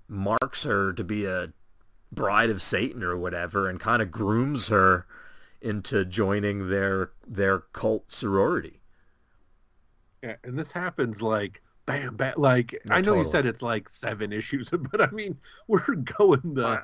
marks 0.07 0.63
her 0.63 0.93
to 0.93 1.03
be 1.03 1.25
a 1.25 1.53
bride 2.11 2.49
of 2.49 2.61
Satan 2.61 3.03
or 3.03 3.17
whatever, 3.17 3.69
and 3.69 3.79
kind 3.79 4.01
of 4.01 4.11
grooms 4.11 4.69
her 4.69 5.05
into 5.61 6.05
joining 6.05 6.69
their 6.69 7.11
their 7.25 7.59
cult 7.59 8.11
sorority. 8.11 8.81
Yeah, 10.23 10.35
and 10.43 10.57
this 10.57 10.71
happens 10.71 11.21
like 11.21 11.61
bam, 11.85 12.15
bam. 12.15 12.33
Like 12.37 12.79
No, 12.85 12.95
I 12.95 13.01
know 13.01 13.15
you 13.15 13.25
said 13.25 13.45
it's 13.45 13.61
like 13.61 13.89
seven 13.89 14.31
issues, 14.31 14.69
but 14.91 15.01
I 15.01 15.09
mean 15.11 15.37
we're 15.67 15.95
going 16.17 16.53
the 16.53 16.67
uh, 16.67 16.83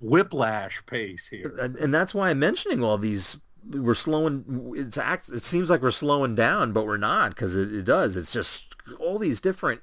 whiplash 0.00 0.84
pace 0.86 1.28
here. 1.28 1.54
and, 1.60 1.76
and 1.76 1.92
that's 1.92 2.14
why 2.14 2.30
I'm 2.30 2.38
mentioning 2.38 2.82
all 2.82 2.98
these. 2.98 3.38
We're 3.70 3.94
slowing. 3.94 4.72
It's 4.76 4.98
act. 4.98 5.28
It 5.30 5.42
seems 5.42 5.70
like 5.70 5.82
we're 5.82 5.90
slowing 5.90 6.34
down, 6.34 6.72
but 6.72 6.86
we're 6.86 6.96
not 6.96 7.30
because 7.30 7.56
it, 7.56 7.72
it 7.72 7.84
does. 7.84 8.16
It's 8.16 8.32
just 8.32 8.74
all 8.98 9.18
these 9.18 9.40
different 9.40 9.80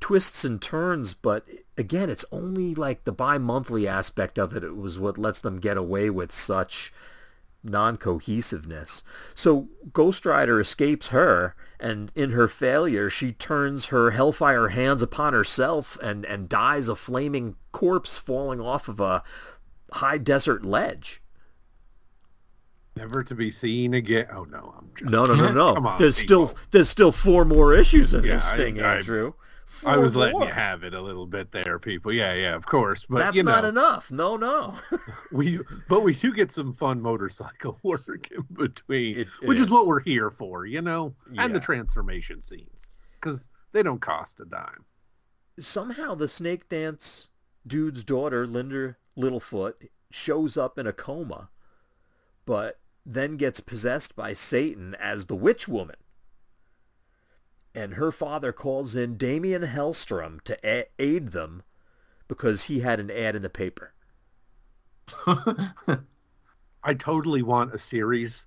twists 0.00 0.44
and 0.44 0.60
turns. 0.60 1.14
But 1.14 1.46
again, 1.76 2.10
it's 2.10 2.24
only 2.32 2.74
like 2.74 3.04
the 3.04 3.12
bi-monthly 3.12 3.86
aspect 3.86 4.38
of 4.38 4.56
it. 4.56 4.64
It 4.64 4.76
was 4.76 4.98
what 4.98 5.18
lets 5.18 5.40
them 5.40 5.60
get 5.60 5.76
away 5.76 6.10
with 6.10 6.32
such 6.32 6.92
non-cohesiveness. 7.64 9.02
So 9.34 9.68
Ghost 9.92 10.24
Rider 10.24 10.60
escapes 10.60 11.08
her, 11.08 11.54
and 11.80 12.12
in 12.14 12.30
her 12.30 12.48
failure, 12.48 13.10
she 13.10 13.32
turns 13.32 13.86
her 13.86 14.12
hellfire 14.12 14.68
hands 14.68 15.02
upon 15.02 15.32
herself 15.32 15.98
and, 16.02 16.24
and 16.24 16.48
dies 16.48 16.88
a 16.88 16.96
flaming 16.96 17.56
corpse 17.72 18.18
falling 18.18 18.60
off 18.60 18.88
of 18.88 19.00
a 19.00 19.22
high 19.94 20.18
desert 20.18 20.64
ledge. 20.64 21.20
Never 22.98 23.22
to 23.22 23.34
be 23.34 23.50
seen 23.50 23.94
again. 23.94 24.26
Oh 24.32 24.44
no, 24.44 24.74
I'm 24.76 24.90
just 24.96 25.10
No, 25.12 25.24
no, 25.24 25.34
no, 25.34 25.50
no. 25.52 25.74
Come 25.74 25.86
on, 25.86 25.98
there's 26.00 26.18
people. 26.20 26.48
still 26.48 26.58
there's 26.72 26.88
still 26.88 27.12
four 27.12 27.44
more 27.44 27.74
issues 27.74 28.12
in 28.14 28.24
Yeah, 28.24 28.34
this 28.34 28.46
I- 28.50 28.56
thing, 28.56 28.80
I- 28.82 28.96
Andrew. 28.96 29.32
I 29.84 29.92
Four 29.94 30.00
was 30.00 30.16
letting 30.16 30.40
you 30.40 30.46
have 30.48 30.82
it 30.82 30.94
a 30.94 31.00
little 31.00 31.26
bit 31.26 31.52
there, 31.52 31.78
people. 31.78 32.10
Yeah, 32.12 32.32
yeah, 32.32 32.54
of 32.54 32.64
course. 32.66 33.06
But 33.08 33.18
That's 33.18 33.36
you 33.36 33.42
know, 33.44 33.52
not 33.52 33.64
enough. 33.66 34.10
No, 34.10 34.36
no. 34.36 34.74
we 35.32 35.60
but 35.88 36.00
we 36.00 36.14
do 36.14 36.32
get 36.32 36.50
some 36.50 36.72
fun 36.72 37.00
motorcycle 37.00 37.78
work 37.84 38.28
in 38.32 38.44
between, 38.52 39.18
It 39.18 39.28
which 39.42 39.58
is. 39.58 39.64
is. 39.66 39.70
what 39.70 39.86
we're 39.86 40.00
here 40.00 40.30
for, 40.30 40.64
you 40.66 40.80
know, 40.82 41.14
and 41.36 41.54
the 41.54 41.60
transformation 41.60 42.40
scenes 42.40 42.90
because 43.20 43.48
they 43.72 43.82
don't 43.82 44.00
cost 44.00 44.40
a 44.40 44.46
dime. 44.46 44.84
somehow 45.60 46.14
the 46.14 46.28
snake 46.28 46.68
dance 46.70 47.28
dude's 47.66 48.02
daughter, 48.02 48.46
Linda 48.46 48.96
Littlefoot, 49.18 49.74
shows 50.10 50.56
up 50.56 50.78
in 50.78 50.86
a 50.86 50.92
coma, 50.94 51.50
but 52.46 52.80
then 53.08 53.38
gets 53.38 53.60
possessed 53.60 54.14
by 54.14 54.34
Satan 54.34 54.94
as 54.96 55.26
the 55.26 55.34
witch 55.34 55.66
woman. 55.66 55.96
And 57.74 57.94
her 57.94 58.12
father 58.12 58.52
calls 58.52 58.94
in 58.94 59.16
Damien 59.16 59.62
Hellstrom 59.62 60.42
to 60.42 60.58
a- 60.62 60.88
aid 60.98 61.28
them 61.28 61.62
because 62.28 62.64
he 62.64 62.80
had 62.80 63.00
an 63.00 63.10
ad 63.10 63.34
in 63.34 63.40
the 63.40 63.48
paper. 63.48 63.94
I 66.84 66.94
totally 66.98 67.40
want 67.40 67.74
a 67.74 67.78
series 67.78 68.46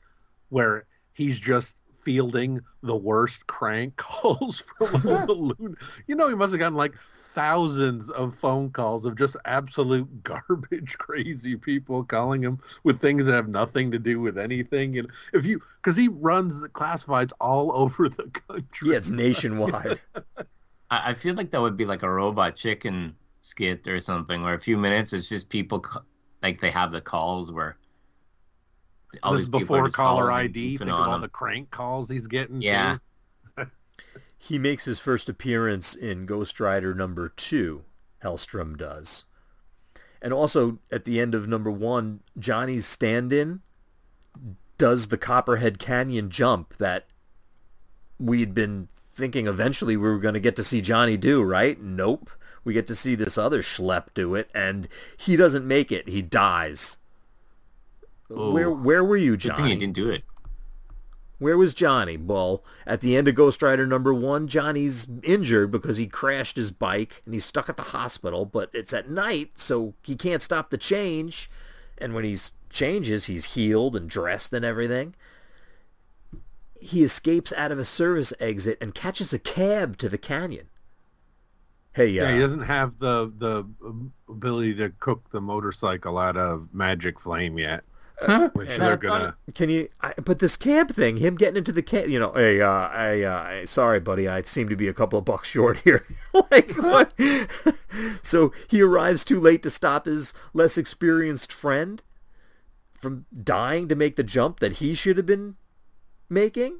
where 0.49 0.86
he's 1.12 1.39
just 1.39 1.81
fielding 2.04 2.62
the 2.84 2.95
worst 2.95 3.47
crank 3.47 3.95
calls 3.97 4.60
from 4.78 5.08
all 5.08 5.26
the 5.26 5.34
loon. 5.34 5.76
You 6.08 6.16
know, 6.16 6.28
he 6.28 6.36
must 6.36 6.54
have 6.54 6.60
gotten 6.60 6.78
like 6.78 6.93
thousands 7.34 8.10
of 8.10 8.36
phone 8.36 8.72
calls 8.72 9.06
of 9.06 9.16
just 9.16 9.38
absolute 9.45 10.24
garbage, 10.24 10.97
crazy 10.97 11.56
people 11.56 12.04
calling 12.04 12.41
him 12.43 12.60
with 12.84 12.99
things 12.99 13.26
that 13.26 13.34
have 13.34 13.47
nothing 13.47 13.91
to 13.91 13.99
do 13.99 14.20
with 14.20 14.38
anything. 14.38 14.97
And 14.97 15.10
if 15.34 15.45
you, 15.45 15.62
because 15.78 15.95
he 15.95 16.08
runs 16.08 16.60
the 16.60 16.70
classifieds 16.70 17.32
all 17.39 17.72
over 17.78 18.10
the 18.10 18.30
country. 18.47 18.91
Yeah, 18.91 18.97
it's 18.97 19.10
nationwide. 19.10 20.02
I, 20.89 21.12
I 21.12 21.14
feel 21.14 21.36
like 21.36 21.52
that 21.52 21.62
would 21.62 21.78
be 21.78 21.86
like 21.86 22.04
a 22.04 22.10
robot 22.10 22.56
chicken 22.56 23.16
skit 23.41 23.88
or 23.88 23.99
something, 23.99 24.41
where 24.43 24.54
a 24.54 24.62
few 24.62 24.78
minutes 24.78 25.14
it's 25.14 25.30
just 25.30 25.49
people 25.49 25.84
like 26.41 26.60
they 26.60 26.72
have 26.72 26.91
the 26.91 27.02
calls 27.02 27.52
where. 27.52 27.78
All 29.24 29.34
this 29.34 29.41
is 29.41 29.49
these 29.49 29.62
people 29.62 29.76
are 29.76 29.86
before 29.86 30.03
caller 30.03 30.32
ID. 30.32 30.78
Think 30.78 30.89
of 30.89 30.95
all 30.95 31.16
him. 31.16 31.22
the 31.22 31.30
crank 31.30 31.72
calls 31.72 32.09
he's 32.09 32.28
getting. 32.28 32.62
Yeah. 32.62 32.97
He 34.43 34.57
makes 34.57 34.86
his 34.86 34.97
first 34.97 35.30
appearance 35.30 35.93
in 35.93 36.26
Ghost 36.26 36.59
Rider 36.59 36.95
number 36.95 37.30
two, 37.30 37.84
Hellstrom 38.24 38.76
does. 38.76 39.26
And 40.20 40.34
also, 40.34 40.80
at 40.91 41.05
the 41.05 41.20
end 41.20 41.36
of 41.36 41.47
number 41.47 41.70
one, 41.70 42.22
Johnny's 42.39 42.88
stand-in 42.88 43.62
does 44.80 45.09
the 45.09 45.18
Copperhead 45.18 45.78
Canyon 45.78 46.32
jump 46.32 46.78
that 46.78 47.05
we'd 48.20 48.55
been 48.55 48.88
thinking 49.14 49.45
eventually 49.45 49.95
we 49.95 50.09
were 50.09 50.18
going 50.18 50.34
to 50.34 50.39
get 50.39 50.55
to 50.55 50.64
see 50.64 50.82
Johnny 50.82 51.18
do, 51.18 51.43
right? 51.43 51.80
Nope. 51.80 52.32
We 52.64 52.74
get 52.74 52.88
to 52.88 52.95
see 52.95 53.14
this 53.14 53.38
other 53.38 53.62
schlep 53.62 54.07
do 54.16 54.34
it, 54.34 54.49
and 54.55 54.88
he 55.18 55.36
doesn't 55.36 55.68
make 55.68 55.91
it. 55.91 56.09
He 56.09 56.24
dies. 56.24 56.97
Where 58.36 58.70
Ooh. 58.70 58.74
where 58.74 59.04
were 59.04 59.18
you, 59.18 59.38
Johnny? 59.38 59.52
Good 59.52 59.56
thing 59.56 59.64
Johnny? 59.64 59.74
he 59.74 59.80
didn't 59.80 59.96
do 59.96 60.10
it. 60.10 60.24
Where 61.40 61.58
was 61.58 61.74
Johnny? 61.74 62.18
Well, 62.18 62.64
at 62.86 63.02
the 63.02 63.18
end 63.18 63.28
of 63.28 63.34
Ghost 63.34 63.64
Rider 63.64 63.88
number 63.88 64.14
one, 64.14 64.48
Johnny's 64.48 65.08
injured 65.24 65.72
because 65.72 65.98
he 65.98 66.06
crashed 66.06 66.56
his 66.56 66.72
bike 66.72 67.24
and 67.26 67.34
he's 67.34 67.46
stuck 67.46 67.68
at 67.68 67.78
the 67.78 67.82
hospital, 67.84 68.46
but 68.46 68.70
it's 68.74 68.94
at 68.94 69.10
night, 69.10 69.54
so 69.56 69.96
he 70.04 70.16
can't 70.16 70.44
stop 70.44 70.70
the 70.70 70.78
change. 70.78 71.50
And 71.98 72.14
when 72.14 72.24
he 72.24 72.38
changes, 72.70 73.26
he's 73.26 73.56
healed 73.56 73.96
and 73.96 74.08
dressed 74.08 74.54
and 74.54 74.64
everything. 74.64 75.16
He 76.80 77.04
escapes 77.04 77.52
out 77.54 77.72
of 77.72 77.80
a 77.80 77.86
service 77.86 78.34
exit 78.40 78.78
and 78.80 78.94
catches 78.94 79.34
a 79.34 79.40
cab 79.40 79.98
to 79.98 80.10
the 80.10 80.20
canyon. 80.20 80.68
Hey, 81.94 82.20
uh, 82.20 82.24
Yeah, 82.28 82.34
he 82.36 82.40
doesn't 82.40 82.64
have 82.64 83.00
the 83.00 83.32
the 83.38 83.66
ability 84.30 84.76
to 84.76 84.90
cook 85.00 85.30
the 85.32 85.42
motorcycle 85.42 86.20
out 86.20 86.38
of 86.38 86.70
magic 86.72 87.20
flame 87.20 87.58
yet, 87.58 87.84
which 88.54 88.70
Yeah, 88.70 88.78
they're 88.78 88.94
I 88.94 88.96
gonna. 88.96 89.36
Can 89.56 89.70
you? 89.70 89.90
I, 90.02 90.14
but 90.24 90.40
this 90.40 90.58
camp 90.58 90.96
thing, 90.96 91.18
him 91.18 91.36
getting 91.36 91.58
into 91.58 91.72
the 91.72 91.82
camp, 91.82 92.08
you 92.10 92.20
know, 92.20 92.32
hey, 92.34 92.62
uh, 92.62 92.70
I, 92.70 93.22
uh, 93.22 93.66
sorry, 93.66 94.00
buddy, 94.00 94.28
I 94.28 94.42
seem 94.44 94.70
to 94.70 94.76
be 94.76 94.88
a 94.88 94.94
couple 94.94 95.18
of 95.20 95.26
bucks 95.26 95.50
short 95.50 95.80
here. 95.80 96.06
like 96.52 96.72
what? 96.78 97.14
so 98.22 98.52
he 98.70 98.82
arrives 98.82 99.26
too 99.26 99.40
late 99.40 99.64
to 99.64 99.70
stop 99.70 100.06
his 100.06 100.34
less 100.54 100.78
experienced 100.78 101.52
friend 101.52 102.04
from 103.00 103.26
dying 103.44 103.88
to 103.88 103.96
make 103.96 104.16
the 104.16 104.24
jump 104.24 104.60
that 104.60 104.74
he 104.74 104.94
should 104.94 105.18
have 105.18 105.26
been 105.26 105.56
making, 106.30 106.80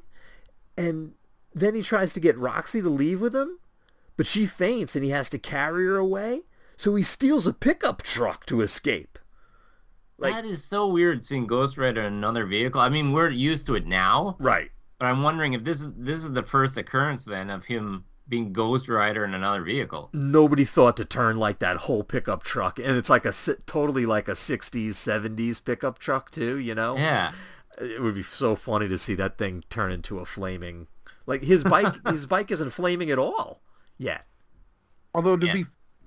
and 0.76 1.14
then 1.54 1.74
he 1.74 1.82
tries 1.82 2.12
to 2.14 2.20
get 2.20 2.38
Roxy 2.38 2.80
to 2.80 2.88
leave 2.88 3.20
with 3.20 3.34
him, 3.34 3.58
but 4.16 4.26
she 4.26 4.46
faints 4.46 4.94
and 4.94 5.04
he 5.04 5.10
has 5.10 5.28
to 5.30 5.38
carry 5.38 5.86
her 5.86 5.96
away. 5.96 6.42
So 6.76 6.94
he 6.94 7.02
steals 7.02 7.46
a 7.46 7.52
pickup 7.52 8.02
truck 8.02 8.46
to 8.46 8.60
escape. 8.60 9.18
Like- 10.22 10.34
that 10.34 10.44
is 10.44 10.64
so 10.64 10.86
weird 10.88 11.24
seeing 11.24 11.46
Ghost 11.46 11.76
Rider 11.76 12.00
in 12.02 12.12
another 12.14 12.46
vehicle. 12.46 12.80
I 12.80 12.88
mean, 12.88 13.12
we're 13.12 13.30
used 13.30 13.66
to 13.66 13.74
it 13.74 13.86
now, 13.86 14.36
Right. 14.38 14.70
but 14.98 15.06
I'm 15.06 15.22
wondering 15.22 15.52
if 15.54 15.64
this 15.64 15.80
is 15.82 15.90
this 15.96 16.24
is 16.24 16.32
the 16.32 16.42
first 16.42 16.76
occurrence 16.76 17.24
then 17.24 17.50
of 17.50 17.64
him 17.64 18.04
being 18.28 18.52
Ghost 18.52 18.88
Rider 18.88 19.24
in 19.24 19.34
another 19.34 19.62
vehicle. 19.62 20.08
nobody 20.12 20.64
thought 20.64 20.96
to 20.96 21.04
turn 21.04 21.36
like 21.38 21.58
that 21.58 21.76
whole 21.76 22.04
pickup 22.04 22.44
truck 22.44 22.78
and 22.78 22.96
it's 22.96 23.10
like 23.10 23.26
a 23.26 23.32
totally 23.66 24.06
like 24.06 24.28
a 24.28 24.32
60s 24.32 24.90
70s 24.94 25.62
pickup 25.62 25.98
truck 25.98 26.30
too 26.30 26.56
you 26.56 26.74
know 26.74 26.96
Yeah. 26.96 27.32
it 27.80 28.00
would 28.00 28.14
be 28.14 28.22
so 28.22 28.54
funny 28.54 28.86
to 28.88 28.96
see 28.96 29.14
that 29.16 29.36
thing 29.38 29.64
turn 29.68 29.90
into 29.90 30.20
a 30.20 30.24
flaming 30.24 30.86
like 31.26 31.42
his 31.42 31.64
bike 31.64 31.94
his 32.08 32.24
bike 32.26 32.50
isn't 32.52 32.70
flaming 32.70 33.10
at 33.10 33.18
all 33.18 33.60
yet 33.98 34.24
Although 35.14 35.36
to 35.36 35.46
Yeah. 35.46 35.52
be 35.54 35.64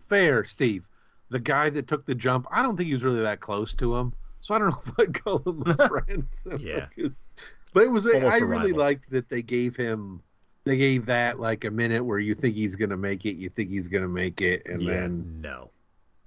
fair, 0.10 0.46
Steve, 0.46 0.88
the 1.30 1.40
guy 1.40 1.70
that 1.72 1.88
took 1.88 2.06
the 2.06 2.16
jump, 2.16 2.48
I 2.52 2.62
don't 2.62 2.76
think 2.78 2.88
he 2.88 2.94
was 2.94 3.04
really 3.04 3.22
that 3.22 3.40
close 3.40 3.74
to 3.76 3.96
him, 3.96 4.14
so 4.40 4.54
I 4.56 4.60
don't 4.60 4.70
know 4.70 4.82
if 4.86 5.00
I'd 5.00 5.24
call 5.24 5.40
him 5.46 5.64
a 5.66 5.88
friend. 5.88 6.26
so 6.34 6.58
Yeah. 6.60 6.88
it's- 6.98 7.22
But 7.74 7.84
it 7.84 7.92
was. 7.92 8.06
Almost 8.06 8.26
I 8.28 8.38
really 8.38 8.72
liked 8.74 9.10
that 9.12 9.28
they 9.30 9.42
gave 9.42 9.76
him. 9.76 10.22
They 10.64 10.78
gave 10.78 11.06
that 11.08 11.40
like 11.40 11.64
a 11.66 11.70
minute 11.72 12.04
where 12.04 12.20
you 12.20 12.34
think 12.34 12.56
he's 12.56 12.76
gonna 12.76 12.98
make 12.98 13.26
it, 13.26 13.36
you 13.36 13.50
think 13.50 13.70
he's 13.70 13.88
gonna 13.88 14.08
make 14.08 14.42
it, 14.42 14.64
and 14.66 14.82
yeah 14.82 14.92
then 15.02 15.42
no 15.42 15.70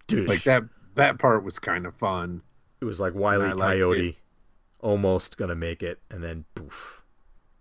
dude 0.07 0.29
like 0.29 0.43
that. 0.45 0.63
That 0.95 1.19
part 1.19 1.43
was 1.45 1.59
kind 1.59 1.87
of 1.87 1.95
fun. 1.97 2.43
it 2.81 2.85
was 2.85 3.01
like 3.01 3.15
Wile 3.15 3.43
I 3.43 3.53
liked 3.53 3.61
Coyote 3.81 4.17
almost 4.81 5.37
gonna 5.37 5.55
make 5.57 5.83
it 5.83 5.99
and 6.11 6.23
then 6.23 6.45
poof 6.55 7.03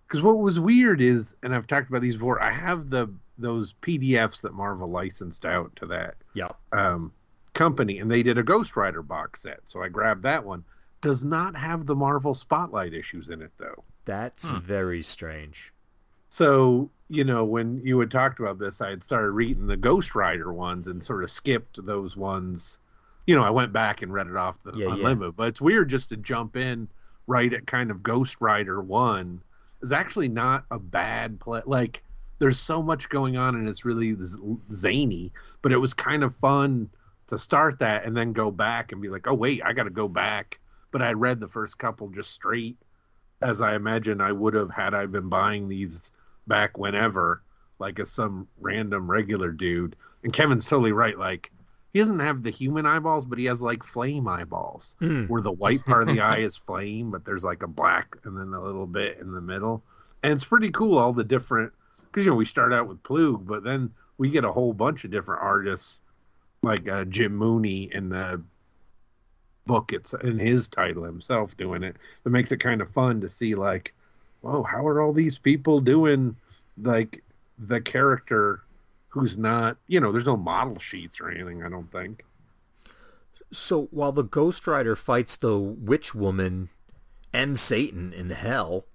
Because 0.07 0.21
what 0.21 0.37
was 0.37 0.59
weird 0.59 1.01
is, 1.01 1.35
and 1.43 1.55
I've 1.55 1.65
talked 1.67 1.89
about 1.89 2.01
these 2.01 2.15
before. 2.15 2.41
I 2.41 2.51
have 2.51 2.89
the 2.89 3.07
those 3.39 3.73
PDFs 3.81 4.41
that 4.41 4.53
Marvel 4.53 4.89
licensed 4.89 5.45
out 5.45 5.75
to 5.77 5.85
that 5.87 6.15
yeah 6.33 6.49
um, 6.73 7.11
company, 7.53 7.99
and 7.99 8.09
they 8.11 8.23
did 8.23 8.37
a 8.37 8.43
Ghost 8.43 8.75
Rider 8.75 9.01
box 9.01 9.41
set. 9.41 9.61
So 9.67 9.81
I 9.81 9.89
grabbed 9.89 10.23
that 10.23 10.45
one. 10.45 10.63
Does 11.01 11.23
not 11.25 11.55
have 11.55 11.85
the 11.85 11.95
Marvel 11.95 12.33
Spotlight 12.33 12.93
issues 12.93 13.29
in 13.29 13.41
it 13.41 13.51
though. 13.57 13.83
that's 14.05 14.49
Hmm. 14.49 14.59
very 14.59 15.03
strange 15.03 15.73
So 16.29 16.89
you 17.09 17.23
know 17.23 17.43
when 17.45 17.81
you 17.85 17.99
had 17.99 18.11
talked 18.11 18.39
about 18.39 18.57
this, 18.59 18.81
I 18.81 18.89
had 18.89 19.03
started 19.03 19.31
reading 19.31 19.67
the 19.67 19.77
Ghost 19.77 20.15
Rider 20.15 20.51
ones 20.53 20.87
and 20.87 21.01
sort 21.03 21.23
of 21.23 21.29
skipped 21.31 21.85
those 21.85 22.15
ones. 22.17 22.79
You 23.25 23.35
know, 23.35 23.43
I 23.43 23.49
went 23.49 23.71
back 23.73 24.01
and 24.01 24.11
read 24.13 24.27
it 24.27 24.35
off 24.35 24.61
the 24.63 24.71
Yeah, 24.77 24.87
yeah. 24.87 24.93
Unlimited, 24.93 25.35
but 25.35 25.47
it's 25.49 25.61
weird 25.61 25.89
just 25.89 26.09
to 26.09 26.17
jump 26.17 26.55
in 26.57 26.87
right 27.27 27.51
at 27.53 27.67
kind 27.67 27.91
of 27.91 28.01
Ghost 28.03 28.37
Rider 28.39 28.81
one. 28.81 29.41
Is 29.81 29.91
actually 29.91 30.27
not 30.29 30.65
a 30.71 30.79
bad 30.79 31.39
play. 31.39 31.61
Like 31.65 32.03
there's 32.39 32.59
so 32.59 32.81
much 32.81 33.09
going 33.09 33.37
on 33.37 33.55
and 33.55 33.67
it's 33.69 33.85
really 33.85 34.15
z- 34.19 34.37
zany, 34.71 35.31
but 35.61 35.71
it 35.71 35.77
was 35.77 35.93
kind 35.93 36.23
of 36.23 36.35
fun 36.37 36.89
to 37.27 37.37
start 37.37 37.79
that 37.79 38.05
and 38.05 38.15
then 38.15 38.33
go 38.33 38.51
back 38.51 38.91
and 38.91 39.01
be 39.01 39.09
like, 39.09 39.27
oh 39.27 39.33
wait, 39.33 39.61
I 39.63 39.73
got 39.73 39.83
to 39.83 39.89
go 39.89 40.07
back. 40.07 40.59
But 40.91 41.01
I 41.01 41.11
read 41.13 41.39
the 41.39 41.47
first 41.49 41.77
couple 41.77 42.07
just 42.09 42.31
straight, 42.31 42.77
as 43.41 43.61
I 43.61 43.75
imagine 43.75 44.21
I 44.21 44.31
would 44.31 44.53
have 44.53 44.71
had 44.71 44.93
I 44.93 45.05
been 45.05 45.29
buying 45.29 45.67
these 45.67 46.11
back 46.47 46.77
whenever, 46.77 47.41
like 47.79 47.99
as 47.99 48.09
some 48.09 48.47
random 48.59 49.09
regular 49.11 49.51
dude. 49.51 49.95
And 50.23 50.31
Kevin's 50.33 50.67
totally 50.67 50.93
right. 50.93 51.17
Like 51.17 51.51
he 51.93 51.99
doesn't 51.99 52.19
have 52.19 52.41
the 52.43 52.49
human 52.49 52.85
eyeballs, 52.85 53.25
but 53.25 53.37
he 53.37 53.45
has 53.45 53.61
like 53.61 53.83
flame 53.83 54.27
eyeballs, 54.27 54.95
Hmm. 54.99 55.25
where 55.25 55.41
the 55.41 55.51
white 55.51 55.83
part 55.85 56.03
of 56.07 56.15
the 56.15 56.21
eye 56.21 56.39
is 56.39 56.55
flame, 56.55 57.11
but 57.11 57.25
there's 57.25 57.43
like 57.43 57.63
a 57.63 57.67
black 57.67 58.15
and 58.23 58.37
then 58.39 58.53
a 58.53 58.63
little 58.63 58.87
bit 58.87 59.17
in 59.19 59.31
the 59.33 59.41
middle. 59.41 59.83
And 60.23 60.31
it's 60.33 60.45
pretty 60.45 60.71
cool 60.71 60.97
all 60.97 61.13
the 61.13 61.23
different 61.23 61.73
because 62.05 62.25
you 62.25 62.31
know 62.31 62.37
we 62.37 62.45
start 62.45 62.73
out 62.73 62.87
with 62.87 63.03
Ploog, 63.03 63.45
but 63.45 63.63
then 63.63 63.91
we 64.17 64.29
get 64.29 64.45
a 64.45 64.51
whole 64.51 64.73
bunch 64.73 65.03
of 65.03 65.11
different 65.11 65.43
artists 65.43 66.01
like 66.67 66.87
uh, 66.87 67.05
Jim 67.05 67.35
Mooney 67.35 67.89
in 67.93 68.09
the 68.09 68.41
book 69.65 69.91
it's 69.93 70.13
in 70.13 70.39
his 70.39 70.67
title 70.69 71.03
himself 71.03 71.55
doing 71.57 71.83
it. 71.83 71.97
It 72.25 72.31
makes 72.31 72.51
it 72.51 72.57
kind 72.57 72.81
of 72.81 72.89
fun 72.89 73.21
to 73.21 73.29
see 73.29 73.53
like, 73.53 73.93
whoa, 74.41 74.63
how 74.63 74.87
are 74.87 75.01
all 75.01 75.13
these 75.13 75.37
people 75.37 75.79
doing 75.79 76.35
like 76.81 77.23
the 77.59 77.81
character 77.81 78.61
who's 79.09 79.37
not 79.37 79.77
you 79.87 79.99
know, 79.99 80.11
there's 80.11 80.25
no 80.25 80.37
model 80.37 80.79
sheets 80.79 81.19
or 81.19 81.29
anything, 81.29 81.63
I 81.63 81.69
don't 81.69 81.91
think. 81.91 82.23
So 83.51 83.87
while 83.91 84.11
the 84.11 84.23
Ghost 84.23 84.67
Rider 84.67 84.95
fights 84.95 85.37
the 85.37 85.57
witch 85.57 86.13
woman 86.13 86.69
and 87.33 87.57
Satan 87.57 88.13
in 88.13 88.31
hell, 88.31 88.85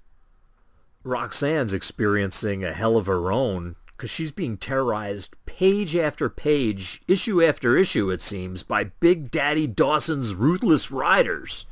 Roxanne's 1.05 1.73
experiencing 1.73 2.65
a 2.65 2.73
hell 2.73 2.97
of 2.97 3.07
her 3.07 3.33
own 3.33 3.77
because 4.03 4.11
she's 4.11 4.33
being 4.33 4.57
terrorized 4.57 5.37
page 5.47 5.95
after 5.95 6.29
page, 6.29 7.01
issue 7.07 7.41
after 7.41 7.77
issue, 7.77 8.11
it 8.11 8.21
seems, 8.21 8.65
by 8.65 8.83
Big 8.83 9.31
Daddy 9.31 9.69
Dawson's 9.69 10.35
ruthless 10.35 10.91
riders. 10.91 11.67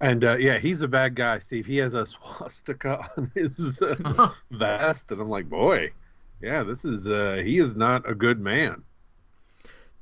And 0.00 0.24
uh, 0.24 0.36
yeah, 0.36 0.58
he's 0.58 0.82
a 0.82 0.88
bad 0.88 1.14
guy, 1.14 1.38
Steve. 1.38 1.64
He 1.64 1.76
has 1.76 1.94
a 1.94 2.04
swastika 2.06 3.08
on 3.16 3.30
his 3.36 3.80
uh, 3.80 4.30
vest, 4.50 5.12
and 5.12 5.20
I'm 5.20 5.28
like, 5.28 5.48
boy, 5.48 5.92
yeah, 6.42 6.64
this 6.64 6.84
is 6.84 7.06
uh, 7.06 7.40
he 7.44 7.58
is 7.58 7.76
not 7.76 8.10
a 8.10 8.16
good 8.16 8.40
man. 8.40 8.82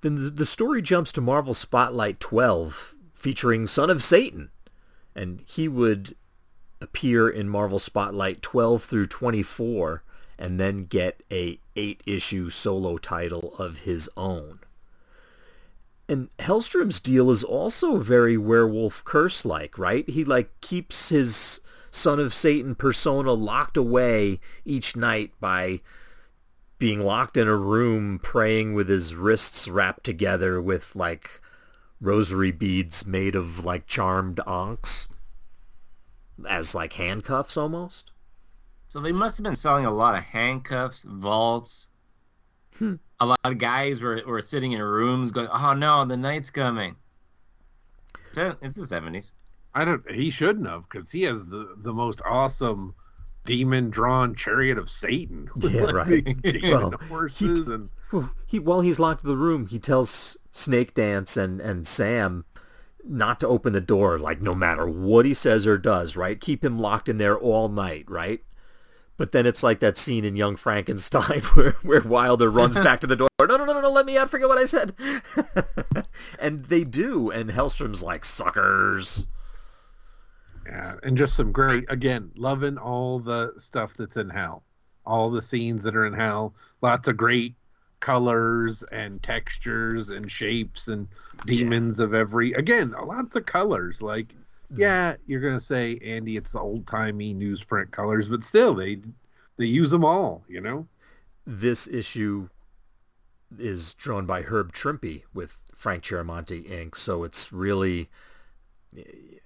Then 0.01 0.37
the 0.37 0.47
story 0.47 0.81
jumps 0.81 1.13
to 1.13 1.21
Marvel 1.21 1.53
Spotlight 1.53 2.19
12, 2.19 2.95
featuring 3.13 3.67
Son 3.67 3.91
of 3.91 4.03
Satan, 4.03 4.53
and 5.15 5.43
he 5.47 5.69
would 5.69 6.17
appear 6.83 7.29
in 7.29 7.49
Marvel 7.49 7.79
Spotlight 7.79 8.43
12 8.43 8.85
through 8.85 9.07
24 9.07 10.03
and 10.39 10.59
then 10.59 10.85
get 10.85 11.23
a 11.31 11.59
8-issue 11.77 12.51
solo 12.51 12.99
title 12.99 13.55
of 13.59 13.79
his 13.79 14.11
own. 14.17 14.59
And 16.09 16.29
Hellstrom's 16.39 17.01
deal 17.01 17.31
is 17.31 17.45
also 17.45 17.99
very 17.99 18.37
werewolf 18.37 19.05
curse 19.05 19.45
like, 19.45 19.79
right? 19.79 20.09
He 20.09 20.25
like 20.25 20.51
keeps 20.61 21.11
his 21.11 21.61
son 21.91 22.19
of 22.19 22.35
Satan 22.35 22.75
persona 22.75 23.33
locked 23.33 23.77
away 23.77 24.41
each 24.65 24.97
night 24.97 25.33
by 25.41 25.81
being 26.79 27.05
locked 27.05 27.37
in 27.37 27.47
a 27.47 27.55
room 27.55 28.19
praying 28.19 28.75
with 28.75 28.89
his 28.89 29.15
wrists 29.15 29.69
wrapped 29.69 30.03
together 30.03 30.61
with 30.61 30.97
like 30.97 31.41
rosary 32.01 32.51
beads 32.51 33.07
made 33.07 33.37
of 33.37 33.65
like 33.65 33.87
charmed 33.87 34.41
ankhs 34.45 35.07
as 36.49 36.75
like 36.75 36.95
handcuffs 36.95 37.57
almost. 37.57 38.13
So 38.89 39.01
they 39.01 39.13
must 39.13 39.39
have 39.39 39.45
been 39.45 39.55
selling 39.55 39.87
a 39.87 39.91
lot 39.95 40.17
of 40.17 40.23
handcuffs, 40.23 41.05
vaults. 41.05 41.89
Hmm. 42.79 42.97
A 43.21 43.27
lot 43.27 43.39
of 43.45 43.59
guys 43.59 44.01
were, 44.01 44.21
were 44.27 44.43
sitting 44.43 44.73
in 44.73 44.83
rooms 44.83 45.31
going, 45.31 45.49
"Oh 45.49 45.73
no, 45.75 46.05
the 46.05 46.17
night's 46.17 46.51
coming." 46.51 46.97
It's 48.35 48.77
the 48.77 48.87
seventies. 48.87 49.35
I 49.75 49.85
don't. 49.85 50.11
He 50.11 50.31
shouldn't 50.31 50.67
have 50.67 50.83
because 50.83 51.11
he 51.11 51.23
has 51.23 51.45
the 51.45 51.75
the 51.79 51.93
most 51.93 52.21
awesome 52.29 52.95
demon 53.45 53.91
drawn 53.91 54.35
chariot 54.35 54.79
of 54.79 54.89
Satan. 54.89 55.49
Yeah, 55.61 55.85
Like, 55.85 55.95
right. 55.95 56.63
Well, 56.63 56.93
horses 57.09 57.69
and 57.69 57.89
Well, 58.11 58.31
he 58.47 58.59
while 58.59 58.81
he's 58.81 58.99
locked 58.99 59.23
in 59.23 59.29
the 59.29 59.37
room, 59.37 59.67
he 59.67 59.79
tells 59.79 60.37
Snake 60.51 60.95
Dance 60.95 61.37
and 61.37 61.61
and 61.61 61.87
Sam 61.87 62.45
not 63.05 63.41
to 63.41 63.49
open 63.49 63.73
the 63.73 63.81
door, 63.81 64.19
like 64.19 64.41
no 64.41 64.55
matter 64.55 64.89
what 64.89 65.25
he 65.25 65.35
says 65.35 65.67
or 65.67 65.79
does, 65.79 66.17
right? 66.17 66.41
Keep 66.41 66.65
him 66.65 66.79
locked 66.79 67.09
in 67.09 67.19
there 67.19 67.39
all 67.39 67.69
night, 67.69 68.05
right? 68.09 68.41
But 69.17 69.33
then 69.33 69.47
it's 69.47 69.63
like 69.63 69.81
that 69.81 69.97
scene 69.97 70.25
in 70.25 70.37
Young 70.37 70.57
Frankenstein 70.57 71.43
where, 71.55 71.73
where 71.83 72.01
Wilder 72.01 72.51
runs 72.51 72.77
back 72.79 73.01
to 73.01 73.07
the 73.07 73.17
door. 73.17 73.29
No, 73.41 73.47
no, 73.47 73.57
no, 73.59 73.73
no, 73.73 73.81
no, 73.81 73.91
let 73.91 74.07
me 74.07 74.17
out. 74.17 74.31
Forget 74.31 74.49
what 74.49 74.59
I 74.59 74.65
said. 74.65 74.95
and 76.39 76.65
they 76.65 76.85
do. 76.85 77.31
And 77.31 77.51
Hellstrom's 77.51 78.03
like, 78.03 78.25
suckers. 78.25 79.27
Yeah, 80.67 80.95
and 81.03 81.17
just 81.17 81.35
some 81.35 81.51
great 81.51 81.85
again, 81.89 82.31
loving 82.37 82.79
all 82.79 83.19
the 83.19 83.53
stuff 83.59 83.95
that's 83.97 84.17
in 84.17 84.29
hell. 84.29 84.63
All 85.05 85.31
the 85.31 85.43
scenes 85.43 85.83
that 85.85 85.97
are 85.97 86.07
in 86.07 86.13
hell. 86.13 86.55
Lots 86.81 87.09
of 87.09 87.17
great 87.17 87.55
colors 88.03 88.83
and 88.93 89.23
textures 89.23 90.11
and 90.11 90.31
shapes 90.31 90.89
and 90.89 91.09
demons 91.47 92.01
of 92.01 92.13
every 92.13 92.53
again, 92.53 92.95
lots 93.07 93.37
of 93.37 93.47
colors. 93.47 94.03
Like 94.03 94.29
mm. 94.29 94.79
yeah, 94.79 95.15
you're 95.25 95.41
gonna 95.41 95.61
say, 95.61 95.99
Andy, 96.05 96.37
it's 96.37 96.53
the 96.53 96.61
old 96.61 96.87
timey 96.87 97.33
newsprint 97.35 97.91
colors, 97.93 98.29
but 98.29 98.45
still 98.45 98.75
they 98.75 98.99
they 99.57 99.67
use 99.67 99.91
them 99.91 100.05
all, 100.05 100.45
you 100.49 100.61
know? 100.61 100.87
This 101.47 101.87
issue 101.87 102.49
is 103.59 103.95
drawn 103.95 104.27
by 104.27 104.43
Herb 104.43 104.73
Trimpe 104.73 105.23
with 105.33 105.59
Frank 105.75 106.03
Chiaramonte 106.03 106.69
ink, 106.69 106.97
so 106.97 107.25
it's 107.25 107.53
really 107.53 108.11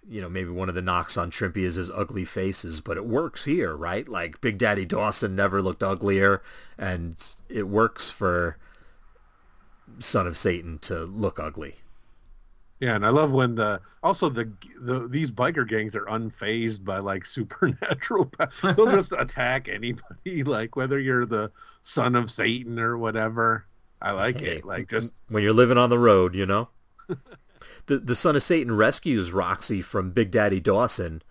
you 0.09 0.21
know, 0.21 0.29
maybe 0.29 0.51
one 0.51 0.69
of 0.69 0.75
the 0.75 0.83
knocks 0.83 1.17
on 1.17 1.31
Trimpe 1.31 1.57
is 1.65 1.75
his 1.77 1.91
ugly 1.91 2.25
faces, 2.25 2.81
but 2.81 2.97
it 2.97 3.07
works 3.07 3.45
here, 3.45 3.77
right? 3.77 4.09
Like 4.09 4.41
Big 4.41 4.59
Daddy 4.59 4.85
Dawson 4.85 5.35
never 5.37 5.61
looked 5.63 5.83
uglier, 5.83 6.43
and 6.79 7.17
it 7.49 7.69
works 7.69 8.11
for 8.11 8.57
Son 9.99 10.27
of 10.27 10.39
Satan 10.39 10.79
to 10.79 11.05
look 11.05 11.39
ugly. 11.39 11.77
Yeah, 12.81 12.95
and 12.95 13.07
I 13.07 13.09
love 13.09 13.33
when 13.33 13.55
the 13.55 13.81
also 14.03 14.29
the 14.29 14.53
the 14.81 15.09
these 15.09 15.31
biker 15.31 15.67
gangs 15.67 15.97
are 15.97 16.05
unfazed 16.07 16.85
by 16.85 16.99
like 16.99 17.25
supernatural. 17.27 18.31
They'll 18.77 18.87
just 18.89 19.13
attack 19.17 19.69
anybody, 19.69 20.43
like 20.45 20.77
whether 20.77 20.99
you're 20.99 21.25
the 21.27 21.51
son 21.83 22.15
of 22.15 22.31
Satan 22.31 22.79
or 22.79 22.99
whatever. 22.99 23.67
I 24.03 24.13
like 24.13 24.43
Hey, 24.43 24.43
it. 24.43 24.65
Like 24.65 24.89
just 24.89 25.15
when 25.29 25.43
you're 25.43 25.53
living 25.55 25.79
on 25.79 25.91
the 25.91 25.99
road, 25.99 26.35
you 26.35 26.47
know. 26.47 26.69
The 27.87 27.99
the 27.99 28.15
Son 28.15 28.37
of 28.37 28.43
Satan 28.43 28.77
rescues 28.77 29.33
Roxy 29.33 29.83
from 29.83 30.11
Big 30.11 30.31
Daddy 30.31 30.61
Dawson, 30.61 31.23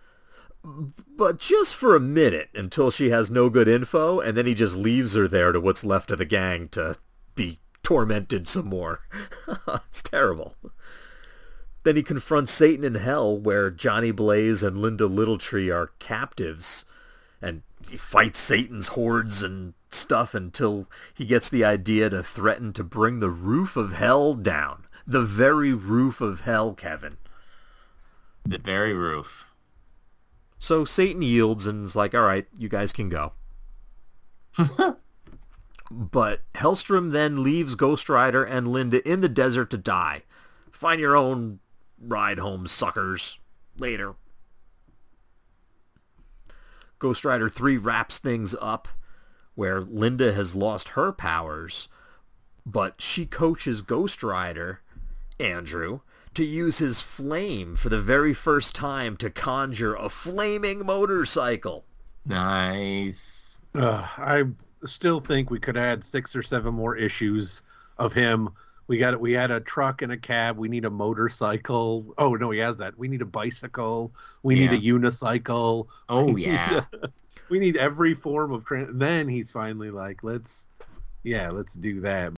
but 1.16 1.40
just 1.40 1.76
for 1.76 1.96
a 1.96 2.00
minute 2.00 2.50
until 2.54 2.90
she 2.90 3.10
has 3.10 3.30
no 3.30 3.50
good 3.50 3.68
info, 3.68 4.20
and 4.20 4.38
then 4.38 4.46
he 4.46 4.54
just 4.54 4.76
leaves 4.76 5.14
her 5.14 5.28
there 5.28 5.52
to 5.52 5.60
what's 5.60 5.84
left 5.84 6.12
of 6.12 6.18
the 6.18 6.26
gang 6.26 6.68
to 6.70 6.98
be 7.36 7.60
tormented 7.84 8.48
some 8.48 8.68
more. 8.68 9.02
it's 9.68 10.02
terrible. 10.02 10.56
Then 11.84 11.96
he 11.96 12.04
confronts 12.04 12.52
Satan 12.52 12.84
in 12.84 12.96
hell, 12.96 13.38
where 13.38 13.70
Johnny 13.70 14.10
Blaze 14.10 14.64
and 14.64 14.80
Linda 14.80 15.08
Littletree 15.08 15.74
are 15.74 15.92
captives, 16.00 16.84
and 17.40 17.62
he 17.88 17.96
fights 17.96 18.40
Satan's 18.40 18.90
hordes 18.90 19.44
and 19.44 19.76
stuff 19.92 20.34
until 20.34 20.88
he 21.14 21.26
gets 21.26 21.48
the 21.48 21.64
idea 21.64 22.10
to 22.10 22.24
threaten 22.24 22.74
to 22.74 22.84
bring 22.84 23.20
the 23.20 23.30
roof 23.30 23.78
of 23.78 23.94
hell 23.94 24.34
down. 24.34 24.85
The 25.08 25.22
very 25.22 25.74
roof 25.74 26.22
of 26.22 26.42
hell, 26.42 26.74
Kevin. 26.74 27.18
The 28.44 28.58
very 28.58 28.94
roof. 28.94 29.46
So 30.58 30.86
Satan 30.86 31.22
yields 31.22 31.68
and 31.68 31.86
is 31.86 31.96
like, 31.96 32.16
all 32.16 32.24
right, 32.24 32.48
you 32.58 32.70
guys 32.70 32.92
can 32.92 33.10
go. 33.10 33.34
but 35.92 36.42
Hellstrom 36.56 37.12
then 37.12 37.44
leaves 37.44 37.76
Ghost 37.76 38.10
Rider 38.10 38.44
and 38.44 38.68
Linda 38.68 39.08
in 39.08 39.22
the 39.22 39.30
desert 39.30 39.70
to 39.72 39.78
die. 39.78 40.24
Find 40.72 41.00
your 41.00 41.16
own 41.16 41.60
ride 42.00 42.40
home, 42.40 42.68
suckers. 42.68 43.40
Later. 43.78 44.16
Ghost 46.98 47.26
Rider 47.26 47.50
3 47.50 47.78
wraps 47.78 48.18
things 48.18 48.56
up 48.62 48.88
where 49.54 49.82
Linda 49.82 50.34
has 50.34 50.56
lost 50.56 50.90
her 50.90 51.12
powers, 51.12 51.88
but 52.66 53.02
she 53.02 53.26
coaches 53.26 53.82
Ghost 53.82 54.24
Rider, 54.24 54.82
Andrew, 55.40 56.02
to 56.34 56.44
use 56.44 56.80
his 56.80 57.02
flame 57.02 57.76
for 57.76 57.90
the 57.90 58.00
very 58.00 58.34
first 58.34 58.76
time 58.76 59.18
to 59.18 59.30
conjure 59.30 59.96
a 59.96 60.10
flaming 60.10 60.86
motorcycle. 60.86 61.86
Nice. 62.26 63.60
uh, 63.74 64.08
I 64.18 64.44
still 64.84 65.20
think 65.20 65.50
we 65.50 65.60
could 65.60 65.78
add 65.78 66.04
six 66.04 66.36
or 66.36 66.44
seven 66.44 66.74
more 66.74 66.96
issues 66.96 67.62
of 67.98 68.14
him. 68.14 68.50
We 68.88 69.00
got 69.00 69.14
it. 69.14 69.20
we 69.20 69.34
had 69.34 69.50
a 69.50 69.60
truck 69.60 70.02
and 70.02 70.12
a 70.12 70.18
cab. 70.18 70.58
We 70.58 70.68
need 70.68 70.86
a 70.86 70.90
motorcycle. 70.90 72.14
Oh 72.18 72.34
no, 72.36 72.52
he 72.52 72.60
has 72.60 72.78
that. 72.78 72.98
We 72.98 73.08
need 73.08 73.22
a 73.22 73.26
bicycle. 73.26 74.14
We 74.44 74.56
need 74.56 74.74
a 74.74 74.78
unicycle. 74.78 75.88
Oh 76.08 76.36
yeah. 76.36 76.82
we 77.50 77.60
need 77.60 77.78
every 77.78 78.14
form 78.14 78.52
of 78.52 78.66
trans. 78.66 78.90
Then 78.94 79.28
he's 79.28 79.52
finally 79.52 79.90
like, 79.90 80.24
let's, 80.24 80.68
yeah, 81.24 81.50
let's 81.50 81.74
do 81.74 82.02
that. 82.02 82.34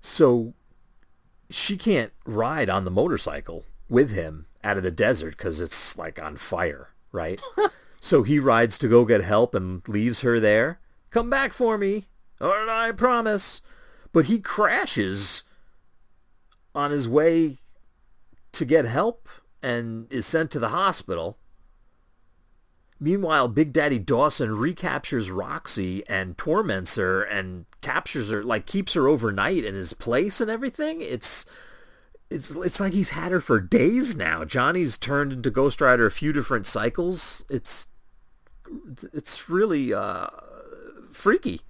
So 0.00 0.52
she 1.54 1.76
can't 1.76 2.12
ride 2.26 2.68
on 2.68 2.84
the 2.84 2.90
motorcycle 2.90 3.64
with 3.88 4.10
him 4.10 4.46
out 4.64 4.76
of 4.76 4.82
the 4.82 4.90
desert 4.90 5.36
because 5.36 5.60
it's 5.60 5.96
like 5.96 6.20
on 6.20 6.36
fire, 6.36 6.88
right? 7.12 7.40
so 8.00 8.24
he 8.24 8.40
rides 8.40 8.76
to 8.78 8.88
go 8.88 9.04
get 9.04 9.22
help 9.22 9.54
and 9.54 9.88
leaves 9.88 10.20
her 10.20 10.40
there. 10.40 10.80
Come 11.10 11.30
back 11.30 11.52
for 11.52 11.78
me, 11.78 12.06
or 12.40 12.68
I 12.68 12.90
promise. 12.90 13.62
But 14.12 14.24
he 14.24 14.40
crashes 14.40 15.44
on 16.74 16.90
his 16.90 17.08
way 17.08 17.58
to 18.50 18.64
get 18.64 18.84
help 18.84 19.28
and 19.62 20.12
is 20.12 20.26
sent 20.26 20.50
to 20.52 20.58
the 20.58 20.70
hospital. 20.70 21.38
Meanwhile, 23.04 23.48
Big 23.48 23.74
Daddy 23.74 23.98
Dawson 23.98 24.56
recaptures 24.56 25.30
Roxy 25.30 26.02
and 26.08 26.38
torments 26.38 26.96
her 26.96 27.22
and 27.22 27.66
captures 27.82 28.30
her, 28.30 28.42
like 28.42 28.64
keeps 28.64 28.94
her 28.94 29.08
overnight 29.08 29.62
in 29.62 29.74
his 29.74 29.92
place 29.92 30.40
and 30.40 30.50
everything. 30.50 31.02
It's 31.02 31.44
it's 32.30 32.52
it's 32.52 32.80
like 32.80 32.94
he's 32.94 33.10
had 33.10 33.30
her 33.30 33.42
for 33.42 33.60
days 33.60 34.16
now. 34.16 34.46
Johnny's 34.46 34.96
turned 34.96 35.34
into 35.34 35.50
Ghost 35.50 35.82
Rider 35.82 36.06
a 36.06 36.10
few 36.10 36.32
different 36.32 36.66
cycles. 36.66 37.44
It's 37.50 37.88
it's 39.12 39.50
really 39.50 39.92
uh, 39.92 40.28
freaky. 41.12 41.60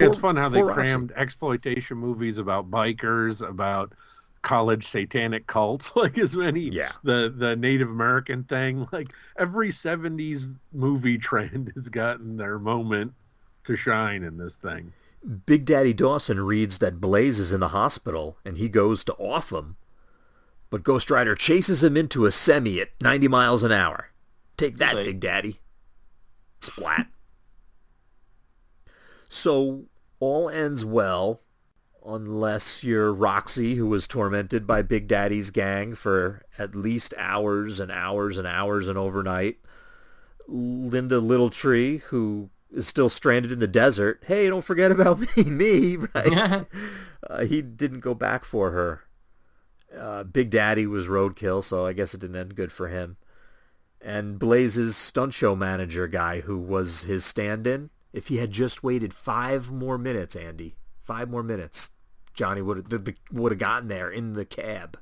it's 0.00 0.18
fun 0.18 0.34
how 0.34 0.48
they 0.48 0.58
poor 0.58 0.70
Roxy. 0.70 0.82
crammed 0.82 1.12
exploitation 1.14 1.98
movies 1.98 2.38
about 2.38 2.68
bikers, 2.68 3.48
about 3.48 3.92
college 4.42 4.86
satanic 4.86 5.46
cults, 5.46 5.90
like 5.96 6.16
as 6.18 6.34
many 6.34 6.60
Yeah. 6.62 6.92
the 7.04 7.32
the 7.36 7.56
Native 7.56 7.90
American 7.90 8.44
thing. 8.44 8.86
Like 8.92 9.08
every 9.38 9.68
'70s 9.70 10.54
movie 10.72 11.18
trend 11.18 11.72
has 11.74 11.88
gotten 11.88 12.36
their 12.36 12.58
moment 12.58 13.12
to 13.64 13.76
shine 13.76 14.22
in 14.22 14.36
this 14.38 14.56
thing. 14.56 14.92
Big 15.44 15.66
Daddy 15.66 15.92
Dawson 15.92 16.40
reads 16.40 16.78
that 16.78 17.00
Blaze 17.00 17.38
is 17.38 17.52
in 17.52 17.60
the 17.60 17.68
hospital 17.68 18.38
and 18.44 18.56
he 18.56 18.68
goes 18.70 19.04
to 19.04 19.12
off 19.14 19.52
him. 19.52 19.76
But 20.70 20.82
Ghost 20.84 21.10
Rider 21.10 21.34
chases 21.34 21.84
him 21.84 21.96
into 21.96 22.24
a 22.24 22.30
semi 22.30 22.80
at 22.80 22.90
90 23.02 23.28
miles 23.28 23.62
an 23.62 23.72
hour. 23.72 24.10
Take 24.56 24.78
that, 24.78 24.94
Right. 24.94 25.04
Big 25.06 25.20
Daddy. 25.20 25.58
Splat. 26.62 27.08
So 29.28 29.84
all 30.18 30.48
ends 30.48 30.84
well 30.84 31.40
unless 32.04 32.82
you're 32.82 33.12
Roxy, 33.12 33.74
who 33.76 33.86
was 33.86 34.08
tormented 34.08 34.66
by 34.66 34.82
Big 34.82 35.06
Daddy's 35.06 35.50
gang 35.50 35.94
for 35.94 36.42
at 36.58 36.74
least 36.74 37.14
hours 37.16 37.80
and 37.80 37.90
hours 37.90 38.38
and 38.38 38.46
hours 38.46 38.88
and 38.88 38.98
overnight. 38.98 39.58
Linda 40.48 41.20
Littletree, 41.20 42.02
who 42.02 42.50
is 42.72 42.86
still 42.86 43.08
stranded 43.08 43.52
in 43.52 43.58
the 43.58 43.66
desert. 43.66 44.22
Hey, 44.26 44.48
don't 44.48 44.64
forget 44.64 44.90
about 44.90 45.20
me, 45.36 45.44
me, 45.44 45.96
right? 45.96 46.66
uh, 47.30 47.44
he 47.44 47.62
didn't 47.62 48.00
go 48.00 48.14
back 48.14 48.44
for 48.44 48.70
her. 48.70 49.02
Uh, 49.96 50.22
Big 50.22 50.50
Daddy 50.50 50.86
was 50.86 51.06
roadkill, 51.06 51.62
so 51.64 51.84
I 51.84 51.92
guess 51.92 52.14
it 52.14 52.20
didn't 52.20 52.36
end 52.36 52.54
good 52.54 52.72
for 52.72 52.88
him. 52.88 53.16
And 54.00 54.38
Blaze's 54.38 54.96
stunt 54.96 55.34
show 55.34 55.54
manager 55.54 56.06
guy, 56.06 56.40
who 56.40 56.58
was 56.58 57.02
his 57.02 57.24
stand-in, 57.24 57.90
if 58.12 58.28
he 58.28 58.38
had 58.38 58.50
just 58.50 58.82
waited 58.82 59.12
five 59.12 59.70
more 59.70 59.98
minutes, 59.98 60.34
Andy, 60.34 60.74
five 61.04 61.28
more 61.28 61.42
minutes, 61.42 61.90
Johnny 62.34 62.62
would 62.62 62.90
have 62.90 63.14
would 63.32 63.52
have 63.52 63.58
gotten 63.58 63.88
there 63.88 64.10
in 64.10 64.32
the 64.32 64.44
cab. 64.44 64.98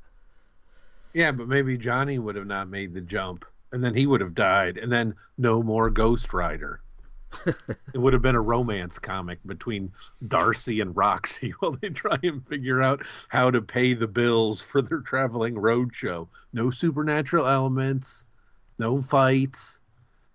Yeah, 1.13 1.33
but 1.33 1.49
maybe 1.49 1.79
Johnny 1.79 2.19
would 2.19 2.37
have 2.37 2.47
not 2.47 2.69
made 2.69 2.95
the 2.95 3.01
jump, 3.01 3.45
and 3.73 3.83
then 3.83 3.95
he 3.95 4.07
would 4.07 4.21
have 4.21 4.35
died, 4.35 4.79
and 4.79 4.93
then 4.93 5.15
no 5.37 5.63
more 5.63 5.91
Ghost 5.91 6.33
Rider. 6.33 6.81
it 7.47 7.99
would 7.99 8.13
have 8.15 8.23
been 8.23 8.35
a 8.35 8.41
romance 8.41 8.99
comic 8.99 9.39
between 9.45 9.93
Darcy 10.27 10.81
and 10.81 10.97
Roxy 10.97 11.51
while 11.59 11.73
they 11.73 11.91
try 11.91 12.19
and 12.23 12.47
figure 12.47 12.83
out 12.83 13.05
how 13.29 13.51
to 13.51 13.61
pay 13.61 13.95
the 13.95 14.07
bills 14.07 14.61
for 14.61 14.81
their 14.81 15.01
traveling 15.01 15.55
roadshow. 15.55 16.27
No 16.53 16.71
supernatural 16.71 17.47
elements, 17.47 18.25
no 18.79 19.01
fights, 19.01 19.81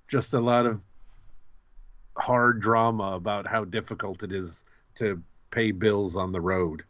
just 0.08 0.34
a 0.34 0.40
lot 0.40 0.66
of 0.66 0.84
hard 2.16 2.62
drama 2.62 3.14
about 3.16 3.48
how 3.48 3.66
difficult 3.66 4.22
it 4.22 4.32
is 4.32 4.64
to 4.96 5.22
pay 5.54 5.72
bills 5.72 6.16
on 6.16 6.32
the 6.32 6.42
road. 6.42 6.84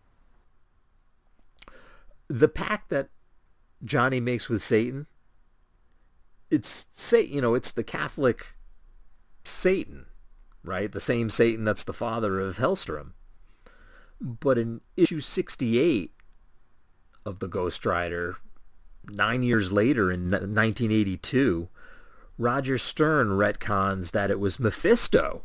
the 2.33 2.47
pact 2.47 2.89
that 2.89 3.09
Johnny 3.83 4.19
makes 4.19 4.49
with 4.49 4.63
Satan, 4.63 5.07
it's 6.49 6.87
say 6.91 7.21
you 7.21 7.41
know 7.41 7.53
it's 7.53 7.71
the 7.71 7.83
Catholic 7.83 8.55
Satan, 9.43 10.05
right? 10.63 10.91
The 10.91 10.99
same 10.99 11.29
Satan 11.29 11.63
that's 11.63 11.83
the 11.83 11.93
father 11.93 12.39
of 12.39 12.57
Hellstrom. 12.57 13.11
But 14.19 14.57
in 14.57 14.81
issue 14.95 15.19
sixty-eight 15.19 16.13
of 17.25 17.39
the 17.39 17.47
Ghost 17.47 17.85
Rider, 17.85 18.37
nine 19.07 19.43
years 19.43 19.71
later 19.71 20.11
in 20.11 20.29
1982, 20.31 21.69
Roger 22.37 22.77
Stern 22.77 23.29
retcons 23.29 24.11
that 24.11 24.31
it 24.31 24.39
was 24.39 24.59
Mephisto 24.59 25.43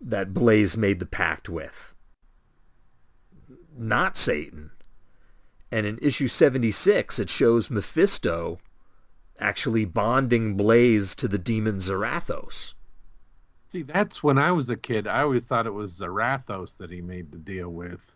that 0.00 0.34
Blaze 0.34 0.76
made 0.76 1.00
the 1.00 1.06
pact 1.06 1.48
with, 1.48 1.94
not 3.76 4.16
Satan. 4.16 4.70
And 5.72 5.84
in 5.84 5.98
issue 6.00 6.28
76, 6.28 7.18
it 7.18 7.28
shows 7.28 7.70
Mephisto 7.70 8.58
actually 9.40 9.84
bonding 9.84 10.56
Blaze 10.56 11.14
to 11.16 11.28
the 11.28 11.38
demon 11.38 11.76
Zarathos. 11.78 12.74
See, 13.68 13.82
that's 13.82 14.22
when 14.22 14.38
I 14.38 14.52
was 14.52 14.70
a 14.70 14.76
kid. 14.76 15.06
I 15.06 15.22
always 15.22 15.46
thought 15.46 15.66
it 15.66 15.74
was 15.74 16.00
Zarathos 16.00 16.76
that 16.78 16.90
he 16.90 17.00
made 17.00 17.30
the 17.32 17.38
deal 17.38 17.68
with. 17.68 18.14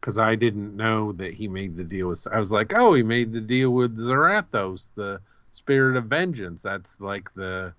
Because 0.00 0.16
I 0.16 0.34
didn't 0.34 0.74
know 0.74 1.12
that 1.12 1.34
he 1.34 1.46
made 1.46 1.76
the 1.76 1.84
deal 1.84 2.08
with. 2.08 2.26
I 2.32 2.38
was 2.38 2.50
like, 2.50 2.72
oh, 2.74 2.94
he 2.94 3.02
made 3.02 3.32
the 3.32 3.40
deal 3.40 3.70
with 3.70 3.98
Zarathos, 3.98 4.88
the 4.94 5.20
spirit 5.50 5.96
of 5.96 6.06
vengeance. 6.06 6.62
That's 6.62 6.98
like 7.00 7.32
the, 7.34 7.74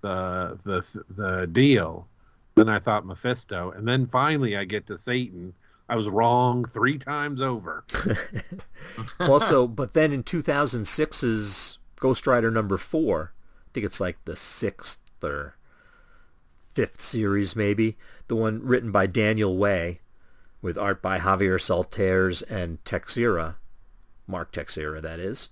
the, 0.00 0.58
the, 0.64 1.04
the 1.10 1.46
deal. 1.46 2.08
Then 2.58 2.68
I 2.68 2.78
thought 2.78 3.06
Mephisto, 3.06 3.70
and 3.70 3.86
then 3.86 4.06
finally 4.06 4.56
I 4.56 4.64
get 4.64 4.86
to 4.86 4.98
Satan. 4.98 5.54
I 5.88 5.96
was 5.96 6.08
wrong 6.08 6.64
three 6.64 6.98
times 6.98 7.40
over. 7.40 7.84
also, 9.20 9.66
but 9.66 9.94
then 9.94 10.12
in 10.12 10.22
2006's 10.22 11.78
Ghost 11.96 12.26
Rider 12.26 12.50
number 12.50 12.76
four, 12.76 13.32
I 13.66 13.68
think 13.72 13.86
it's 13.86 14.00
like 14.00 14.18
the 14.24 14.36
sixth 14.36 15.00
or 15.22 15.56
fifth 16.74 17.02
series 17.02 17.56
maybe, 17.56 17.96
the 18.28 18.36
one 18.36 18.60
written 18.62 18.92
by 18.92 19.06
Daniel 19.06 19.56
Way 19.56 20.00
with 20.60 20.76
art 20.76 21.00
by 21.00 21.18
Javier 21.18 21.60
Saltares 21.60 22.42
and 22.42 22.82
Texeira, 22.84 23.56
Mark 24.26 24.52
Texeira 24.52 25.00
that 25.02 25.18
is. 25.18 25.50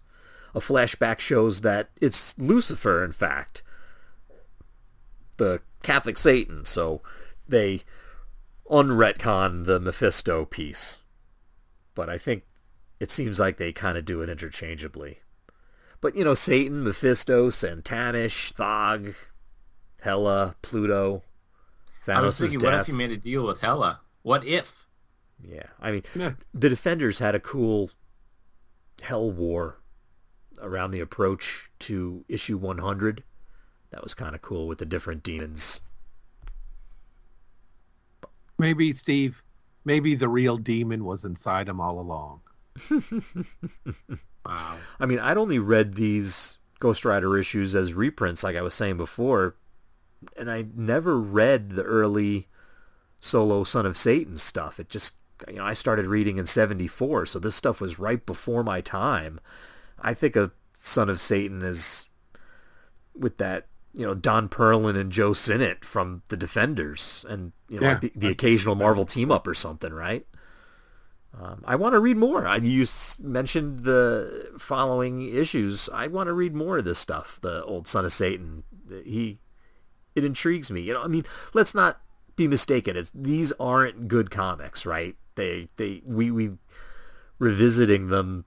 A 0.54 0.60
flashback 0.60 1.20
shows 1.20 1.60
that 1.60 1.90
it's 2.00 2.38
Lucifer, 2.38 3.04
in 3.04 3.12
fact, 3.12 3.62
the 5.36 5.60
Catholic 5.86 6.18
Satan, 6.18 6.64
so 6.64 7.00
they 7.46 7.82
unretcon 8.68 9.64
the 9.66 9.78
Mephisto 9.78 10.44
piece. 10.44 11.04
But 11.94 12.10
I 12.10 12.18
think 12.18 12.42
it 12.98 13.12
seems 13.12 13.38
like 13.38 13.56
they 13.56 13.72
kind 13.72 13.96
of 13.96 14.04
do 14.04 14.20
it 14.20 14.28
interchangeably. 14.28 15.18
But, 16.00 16.16
you 16.16 16.24
know, 16.24 16.34
Satan, 16.34 16.82
Mephisto, 16.82 17.50
Satannish, 17.50 18.52
Thog, 18.52 19.14
Hela, 20.02 20.56
Pluto, 20.60 21.22
Thanos' 22.04 22.16
I 22.16 22.20
was 22.20 22.38
thinking, 22.38 22.60
what 22.60 22.74
if 22.74 22.88
you 22.88 22.94
made 22.94 23.12
a 23.12 23.16
deal 23.16 23.46
with 23.46 23.60
Hela? 23.60 24.00
What 24.22 24.44
if? 24.44 24.88
Yeah, 25.40 25.68
I 25.80 25.92
mean, 25.92 26.02
Yeah. 26.16 26.32
the 26.52 26.68
Defenders 26.68 27.20
had 27.20 27.34
a 27.36 27.40
cool 27.40 27.90
Hell 29.02 29.30
War 29.30 29.78
around 30.60 30.90
the 30.90 31.00
approach 31.00 31.70
to 31.80 32.24
issue 32.28 32.56
100. 32.56 33.22
That 33.96 34.02
was 34.02 34.12
kind 34.12 34.34
of 34.34 34.42
cool 34.42 34.68
with 34.68 34.76
the 34.76 34.84
different 34.84 35.22
demons. 35.22 35.80
Maybe, 38.58 38.92
Steve, 38.92 39.42
maybe 39.86 40.14
the 40.14 40.28
real 40.28 40.58
demon 40.58 41.02
was 41.02 41.24
inside 41.24 41.66
him 41.66 41.80
all 41.80 41.98
along. 41.98 42.40
Wow. 44.44 44.76
I 45.00 45.06
mean, 45.06 45.18
I'd 45.18 45.38
only 45.38 45.58
read 45.58 45.94
these 45.94 46.58
Ghost 46.78 47.04
Rider 47.04 47.36
issues 47.36 47.74
as 47.74 47.94
reprints, 47.94 48.44
like 48.44 48.54
I 48.54 48.62
was 48.62 48.74
saying 48.74 48.96
before, 48.96 49.56
and 50.36 50.48
I 50.48 50.66
never 50.76 51.18
read 51.18 51.70
the 51.70 51.82
early 51.82 52.46
solo 53.18 53.64
Son 53.64 53.86
of 53.86 53.96
Satan 53.96 54.36
stuff. 54.36 54.78
It 54.78 54.88
just, 54.88 55.14
you 55.48 55.54
know, 55.54 55.64
I 55.64 55.72
started 55.72 56.06
reading 56.06 56.38
in 56.38 56.46
74, 56.46 57.26
so 57.26 57.40
this 57.40 57.56
stuff 57.56 57.80
was 57.80 57.98
right 57.98 58.24
before 58.24 58.62
my 58.62 58.80
time. 58.80 59.40
I 59.98 60.14
think 60.14 60.36
of 60.36 60.52
Son 60.78 61.08
of 61.08 61.20
Satan 61.20 61.64
as 61.64 62.06
with 63.18 63.38
that, 63.38 63.66
you 63.96 64.04
know, 64.04 64.14
Don 64.14 64.46
Perlin 64.48 64.94
and 64.94 65.10
Joe 65.10 65.32
Sinnott 65.32 65.82
from 65.82 66.22
the 66.28 66.36
Defenders 66.36 67.24
and, 67.30 67.52
you 67.68 67.80
know, 67.80 67.86
Yeah. 67.86 67.92
like 67.94 68.00
the, 68.02 68.12
the 68.14 68.28
occasional 68.28 68.74
Marvel 68.74 69.06
team 69.06 69.32
up 69.32 69.46
or 69.46 69.54
something, 69.54 69.92
right? 69.92 70.26
Um, 71.38 71.62
I 71.64 71.76
want 71.76 71.94
to 71.94 71.98
read 72.00 72.18
more. 72.18 72.46
I, 72.46 72.56
you 72.56 72.86
mentioned 73.18 73.80
the 73.84 74.52
following 74.58 75.34
issues. 75.34 75.88
I 75.92 76.08
want 76.08 76.26
to 76.26 76.34
read 76.34 76.54
more 76.54 76.78
of 76.78 76.84
this 76.84 76.98
stuff. 76.98 77.38
The 77.40 77.64
old 77.64 77.88
Son 77.88 78.04
of 78.04 78.12
Satan. 78.12 78.64
He, 79.04 79.38
it 80.14 80.24
intrigues 80.26 80.70
me. 80.70 80.82
You 80.82 80.92
know, 80.94 81.02
I 81.02 81.08
mean, 81.08 81.24
let's 81.54 81.74
not 81.74 82.00
be 82.36 82.46
mistaken. 82.46 82.96
It's, 82.98 83.10
these 83.14 83.50
aren't 83.58 84.08
good 84.08 84.30
comics, 84.30 84.84
right? 84.84 85.16
They, 85.36 85.68
they, 85.76 86.02
we, 86.04 86.30
we 86.30 86.52
revisiting 87.38 88.08
them 88.08 88.44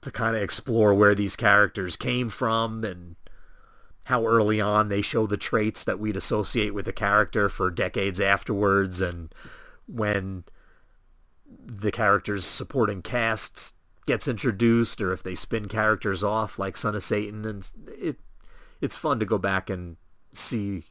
to 0.00 0.10
kind 0.10 0.36
of 0.36 0.42
explore 0.42 0.94
where 0.94 1.14
these 1.14 1.36
characters 1.36 1.96
came 1.98 2.28
from 2.30 2.82
and 2.84 3.16
how 4.06 4.24
early 4.24 4.60
on 4.60 4.88
they 4.88 5.02
show 5.02 5.26
the 5.26 5.36
traits 5.36 5.82
that 5.82 5.98
we'd 5.98 6.16
associate 6.16 6.72
with 6.72 6.84
the 6.84 6.92
character 6.92 7.48
for 7.48 7.72
decades 7.72 8.20
afterwards 8.20 9.00
and 9.00 9.34
when 9.88 10.44
the 11.44 11.90
character's 11.90 12.44
supporting 12.44 13.02
cast 13.02 13.74
gets 14.06 14.28
introduced 14.28 15.00
or 15.00 15.12
if 15.12 15.24
they 15.24 15.34
spin 15.34 15.66
characters 15.66 16.22
off 16.22 16.56
like 16.56 16.76
Son 16.76 16.94
of 16.94 17.02
Satan 17.02 17.44
and 17.44 17.68
it 17.88 18.16
it's 18.80 18.94
fun 18.94 19.18
to 19.18 19.26
go 19.26 19.38
back 19.38 19.68
and 19.68 19.96
see 20.32 20.84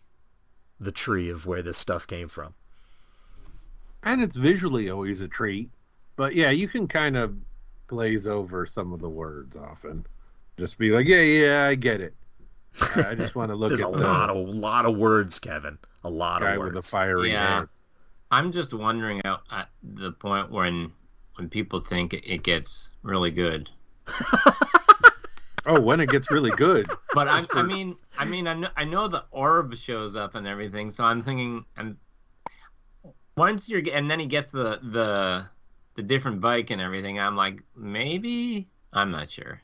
the 0.78 0.91
tree 0.91 1.30
of 1.30 1.45
where 1.45 1.61
this 1.61 1.78
stuff 1.78 2.05
came 2.05 2.28
from. 2.28 2.53
And 4.03 4.22
it's 4.22 4.36
visually 4.36 4.89
always 4.89 5.22
a 5.22 5.28
treat. 5.30 5.70
But 6.18 6.36
yeah, 6.36 6.49
you 6.49 6.68
can 6.68 6.88
kind 6.88 7.16
of 7.16 7.34
glaze 7.88 8.28
over 8.28 8.66
some 8.66 8.91
of 8.91 8.99
the 8.99 9.09
words 9.09 9.55
often. 9.55 10.05
Just 10.57 10.78
be 10.78 10.91
like, 10.91 11.07
yeah, 11.07 11.22
yeah, 11.22 11.63
I 11.63 11.76
get 11.76 12.01
it. 12.01 12.13
I 12.95 13.09
I 13.11 13.15
just 13.15 13.36
want 13.36 13.51
to 13.51 13.55
look 13.55 13.69
There's 13.69 13.82
at 13.82 13.89
a 13.89 13.91
the 13.91 14.03
lot 14.03 14.30
of 14.30 14.38
lot 14.49 14.86
of 14.86 14.95
words, 14.97 15.39
Kevin. 15.39 15.78
A 16.03 16.09
lot 16.09 16.41
guy 16.41 16.51
of 16.53 16.59
with 16.59 16.69
the 16.73 16.78
words. 16.80 16.89
fiery 16.89 17.32
Yeah. 17.32 17.59
hands. 17.59 17.82
I'm 18.32 18.51
just 18.51 18.73
wondering 18.73 19.21
at, 19.26 19.39
at 19.51 19.69
the 19.84 20.11
point 20.11 20.51
when 20.51 20.91
when 21.36 21.49
people 21.49 21.80
think 21.80 22.13
it 22.13 22.43
gets 22.43 22.89
really 23.03 23.32
good. 23.32 23.69
Oh, 25.67 25.82
when 25.82 25.99
it 25.99 26.09
gets 26.09 26.30
really 26.32 26.51
good. 26.51 26.88
But 27.15 27.28
I, 27.30 27.41
for- 27.41 27.59
I 27.59 27.63
mean, 27.63 27.95
I 28.17 28.26
mean, 28.26 28.45
I 28.45 28.53
know, 28.53 28.67
I 28.76 28.84
know 28.84 29.07
the 29.07 29.23
orb 29.32 29.73
shows 29.78 30.17
up 30.17 30.36
and 30.36 30.45
everything, 30.45 30.89
so 30.91 31.05
I'm 31.05 31.21
thinking, 31.21 31.63
and 31.78 31.95
once 33.38 33.69
you're, 33.69 33.82
and 33.93 34.11
then 34.11 34.19
he 34.19 34.26
gets 34.26 34.51
the 34.51 34.80
the 34.91 35.45
the 35.95 36.03
different 36.03 36.41
bike 36.41 36.71
and 36.71 36.82
everything. 36.82 37.19
I'm 37.21 37.38
like, 37.38 37.63
maybe 37.73 38.67
I'm 38.91 39.11
not 39.11 39.30
sure. 39.30 39.61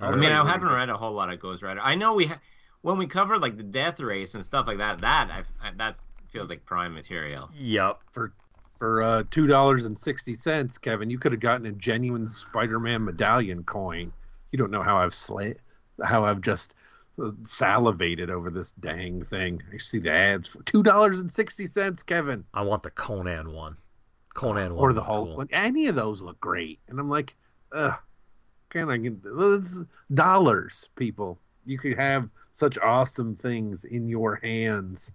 All 0.00 0.12
I 0.12 0.16
mean, 0.16 0.32
I 0.32 0.44
haven't 0.46 0.68
read 0.68 0.88
a 0.88 0.96
whole 0.96 1.12
lot 1.12 1.30
of 1.30 1.40
Ghost 1.40 1.62
Rider. 1.62 1.80
I 1.82 1.94
know 1.94 2.14
we 2.14 2.26
ha- 2.26 2.40
when 2.82 2.96
we 2.98 3.06
covered 3.06 3.40
like 3.40 3.56
the 3.56 3.62
Death 3.62 4.00
Race 4.00 4.34
and 4.34 4.44
stuff 4.44 4.66
like 4.66 4.78
that. 4.78 5.00
That 5.00 5.30
I, 5.30 5.68
I 5.68 5.72
that 5.76 6.00
feels 6.32 6.48
like 6.48 6.64
prime 6.64 6.94
material. 6.94 7.50
Yep. 7.56 8.00
for 8.10 8.32
for 8.78 9.02
uh, 9.02 9.22
two 9.30 9.46
dollars 9.46 9.84
and 9.84 9.96
sixty 9.98 10.34
cents, 10.34 10.78
Kevin, 10.78 11.10
you 11.10 11.18
could 11.18 11.32
have 11.32 11.40
gotten 11.40 11.66
a 11.66 11.72
genuine 11.72 12.26
Spider-Man 12.28 13.04
medallion 13.04 13.62
coin. 13.64 14.10
You 14.52 14.58
don't 14.58 14.70
know 14.70 14.82
how 14.82 14.96
I've 14.96 15.12
sla- 15.12 15.56
how 16.02 16.24
I've 16.24 16.40
just 16.40 16.74
uh, 17.22 17.32
salivated 17.42 18.30
over 18.30 18.48
this 18.50 18.72
dang 18.72 19.22
thing. 19.22 19.62
I 19.72 19.76
see 19.76 19.98
the 19.98 20.10
ads 20.12 20.48
for 20.48 20.62
two 20.62 20.82
dollars 20.82 21.20
and 21.20 21.30
sixty 21.30 21.66
cents, 21.66 22.02
Kevin, 22.02 22.44
I 22.54 22.62
want 22.62 22.82
the 22.82 22.90
Conan 22.90 23.52
one. 23.52 23.76
Conan 24.32 24.74
one. 24.74 24.82
or 24.82 24.92
the 24.94 25.00
looked 25.00 25.06
Hulk 25.08 25.28
cool. 25.28 25.36
one. 25.36 25.48
Any 25.52 25.88
of 25.88 25.94
those 25.94 26.22
look 26.22 26.40
great, 26.40 26.78
and 26.88 26.98
I'm 26.98 27.10
like, 27.10 27.36
ugh, 27.74 27.98
can 28.70 28.90
I 28.90 28.96
get 28.96 29.14
it's 29.24 29.82
dollars, 30.14 30.88
people? 30.96 31.38
You 31.66 31.78
could 31.78 31.98
have 31.98 32.28
such 32.52 32.78
awesome 32.78 33.34
things 33.34 33.84
in 33.84 34.08
your 34.08 34.36
hands. 34.36 35.12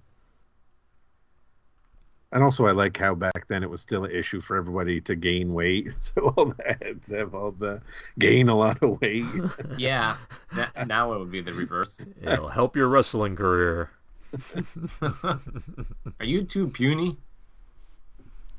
And 2.32 2.44
also, 2.44 2.66
I 2.66 2.72
like 2.72 2.98
how 2.98 3.16
back 3.16 3.48
then 3.48 3.64
it 3.64 3.70
was 3.70 3.80
still 3.80 4.04
an 4.04 4.12
issue 4.12 4.42
for 4.42 4.58
everybody 4.58 5.00
to 5.02 5.16
gain 5.16 5.54
weight. 5.54 5.90
So 6.02 6.34
all 6.36 6.46
the 6.46 6.84
ads 6.86 7.10
have 7.10 7.34
all 7.34 7.52
the 7.52 7.82
gain 8.20 8.50
a 8.50 8.56
lot 8.56 8.84
of 8.84 9.00
weight. 9.02 9.26
Yeah, 9.78 10.18
that, 10.54 10.88
now 10.88 11.14
it 11.14 11.20
would 11.20 11.32
be 11.32 11.42
the 11.42 11.54
reverse. 11.54 11.98
It'll 12.22 12.50
help 12.50 12.76
your 12.76 12.90
wrestling 12.90 13.38
career. 13.38 13.90
Are 15.02 16.26
you 16.26 16.44
too 16.44 16.68
puny? 16.68 17.18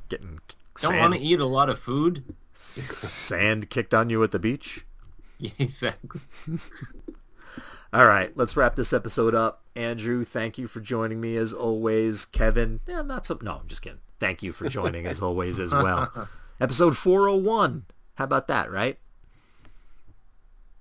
Getting 0.09 0.39
Don't 0.81 0.93
sand, 0.93 0.99
want 0.99 1.15
to 1.15 1.21
eat 1.21 1.41
a 1.41 1.47
lot 1.47 1.69
of 1.69 1.79
food? 1.79 2.25
sand 2.55 3.69
kicked 3.69 3.93
on 3.93 4.09
you 4.09 4.23
at 4.23 4.31
the 4.31 4.39
beach. 4.39 4.86
Yeah, 5.39 5.51
exactly. 5.59 6.21
All 7.93 8.07
right, 8.07 8.35
let's 8.37 8.57
wrap 8.57 8.75
this 8.75 8.93
episode 8.93 9.35
up. 9.35 9.63
Andrew, 9.75 10.25
thank 10.25 10.59
you 10.59 10.67
for 10.67 10.81
joining 10.81 11.21
me 11.21 11.37
as 11.37 11.53
always. 11.53 12.25
Kevin, 12.25 12.81
yeah, 12.89 13.03
not 13.03 13.27
so. 13.27 13.39
No, 13.43 13.59
I'm 13.61 13.69
just 13.69 13.83
kidding. 13.83 13.99
Thank 14.19 14.43
you 14.43 14.53
for 14.53 14.69
joining 14.69 15.07
as 15.07 15.21
always 15.21 15.61
as 15.61 15.73
well. 15.73 16.29
Episode 16.61 16.97
401. 16.97 17.85
How 18.15 18.25
about 18.25 18.49
that, 18.49 18.71
right? 18.71 18.99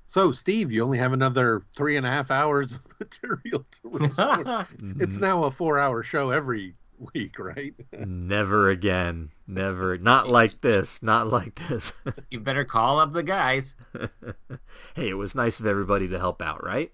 So, 0.08 0.32
Steve, 0.32 0.72
you 0.72 0.84
only 0.84 0.98
have 0.98 1.12
another 1.14 1.64
three 1.76 1.98
and 1.98 2.06
a 2.06 2.10
half 2.10 2.32
hours 2.32 2.74
of 2.74 2.82
material 3.00 3.66
to 3.72 3.90
record. 3.90 4.68
it's 5.02 5.18
now 5.18 5.44
a 5.44 5.52
four-hour 5.52 6.04
show 6.04 6.30
every 6.30 6.76
week, 7.14 7.38
right? 7.40 7.74
Never 7.92 8.70
again. 8.70 9.30
Never. 9.48 9.98
Not 10.00 10.30
like 10.30 10.62
this. 10.62 11.02
Not 11.04 11.28
like 11.28 11.60
this. 11.68 11.94
you 12.32 12.40
better 12.40 12.66
call 12.66 13.00
up 13.00 13.14
the 13.14 13.24
guys. 13.24 13.76
hey, 14.96 15.10
it 15.10 15.18
was 15.18 15.36
nice 15.36 15.60
of 15.60 15.66
everybody 15.66 16.08
to 16.10 16.20
help 16.20 16.42
out, 16.42 16.64
right? 16.64 16.92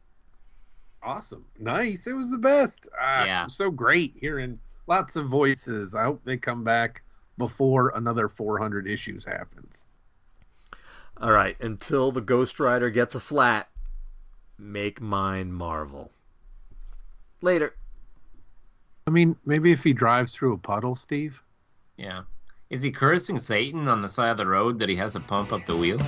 Awesome, 1.03 1.45
nice. 1.59 2.05
It 2.05 2.13
was 2.13 2.29
the 2.29 2.37
best. 2.37 2.87
Ah, 2.99 3.25
Yeah. 3.25 3.47
so 3.47 3.71
great 3.71 4.13
hearing 4.15 4.59
lots 4.87 5.15
of 5.15 5.25
voices. 5.25 5.95
I 5.95 6.03
hope 6.03 6.21
they 6.23 6.37
come 6.37 6.63
back 6.63 7.01
before 7.37 7.91
another 7.95 8.27
400 8.27 8.87
issues 8.87 9.25
happens. 9.25 9.85
All 11.17 11.31
right, 11.31 11.59
until 11.59 12.11
the 12.11 12.21
Ghost 12.21 12.59
Rider 12.59 12.89
gets 12.91 13.15
a 13.15 13.19
flat, 13.19 13.69
make 14.59 15.01
mine 15.01 15.51
Marvel. 15.51 16.11
Later. 17.41 17.75
I 19.11 19.13
mean, 19.13 19.35
maybe 19.45 19.73
if 19.73 19.83
he 19.83 19.91
drives 19.91 20.33
through 20.33 20.53
a 20.53 20.57
puddle, 20.57 20.95
Steve. 20.95 21.43
Yeah. 21.97 22.21
Is 22.69 22.81
he 22.81 22.91
cursing 22.91 23.39
Satan 23.39 23.89
on 23.89 23.99
the 23.99 24.07
side 24.07 24.29
of 24.29 24.37
the 24.37 24.47
road 24.47 24.79
that 24.79 24.87
he 24.87 24.95
has 24.95 25.11
to 25.11 25.19
pump 25.19 25.51
up 25.51 25.65
the 25.65 25.75
wheel? 25.75 25.99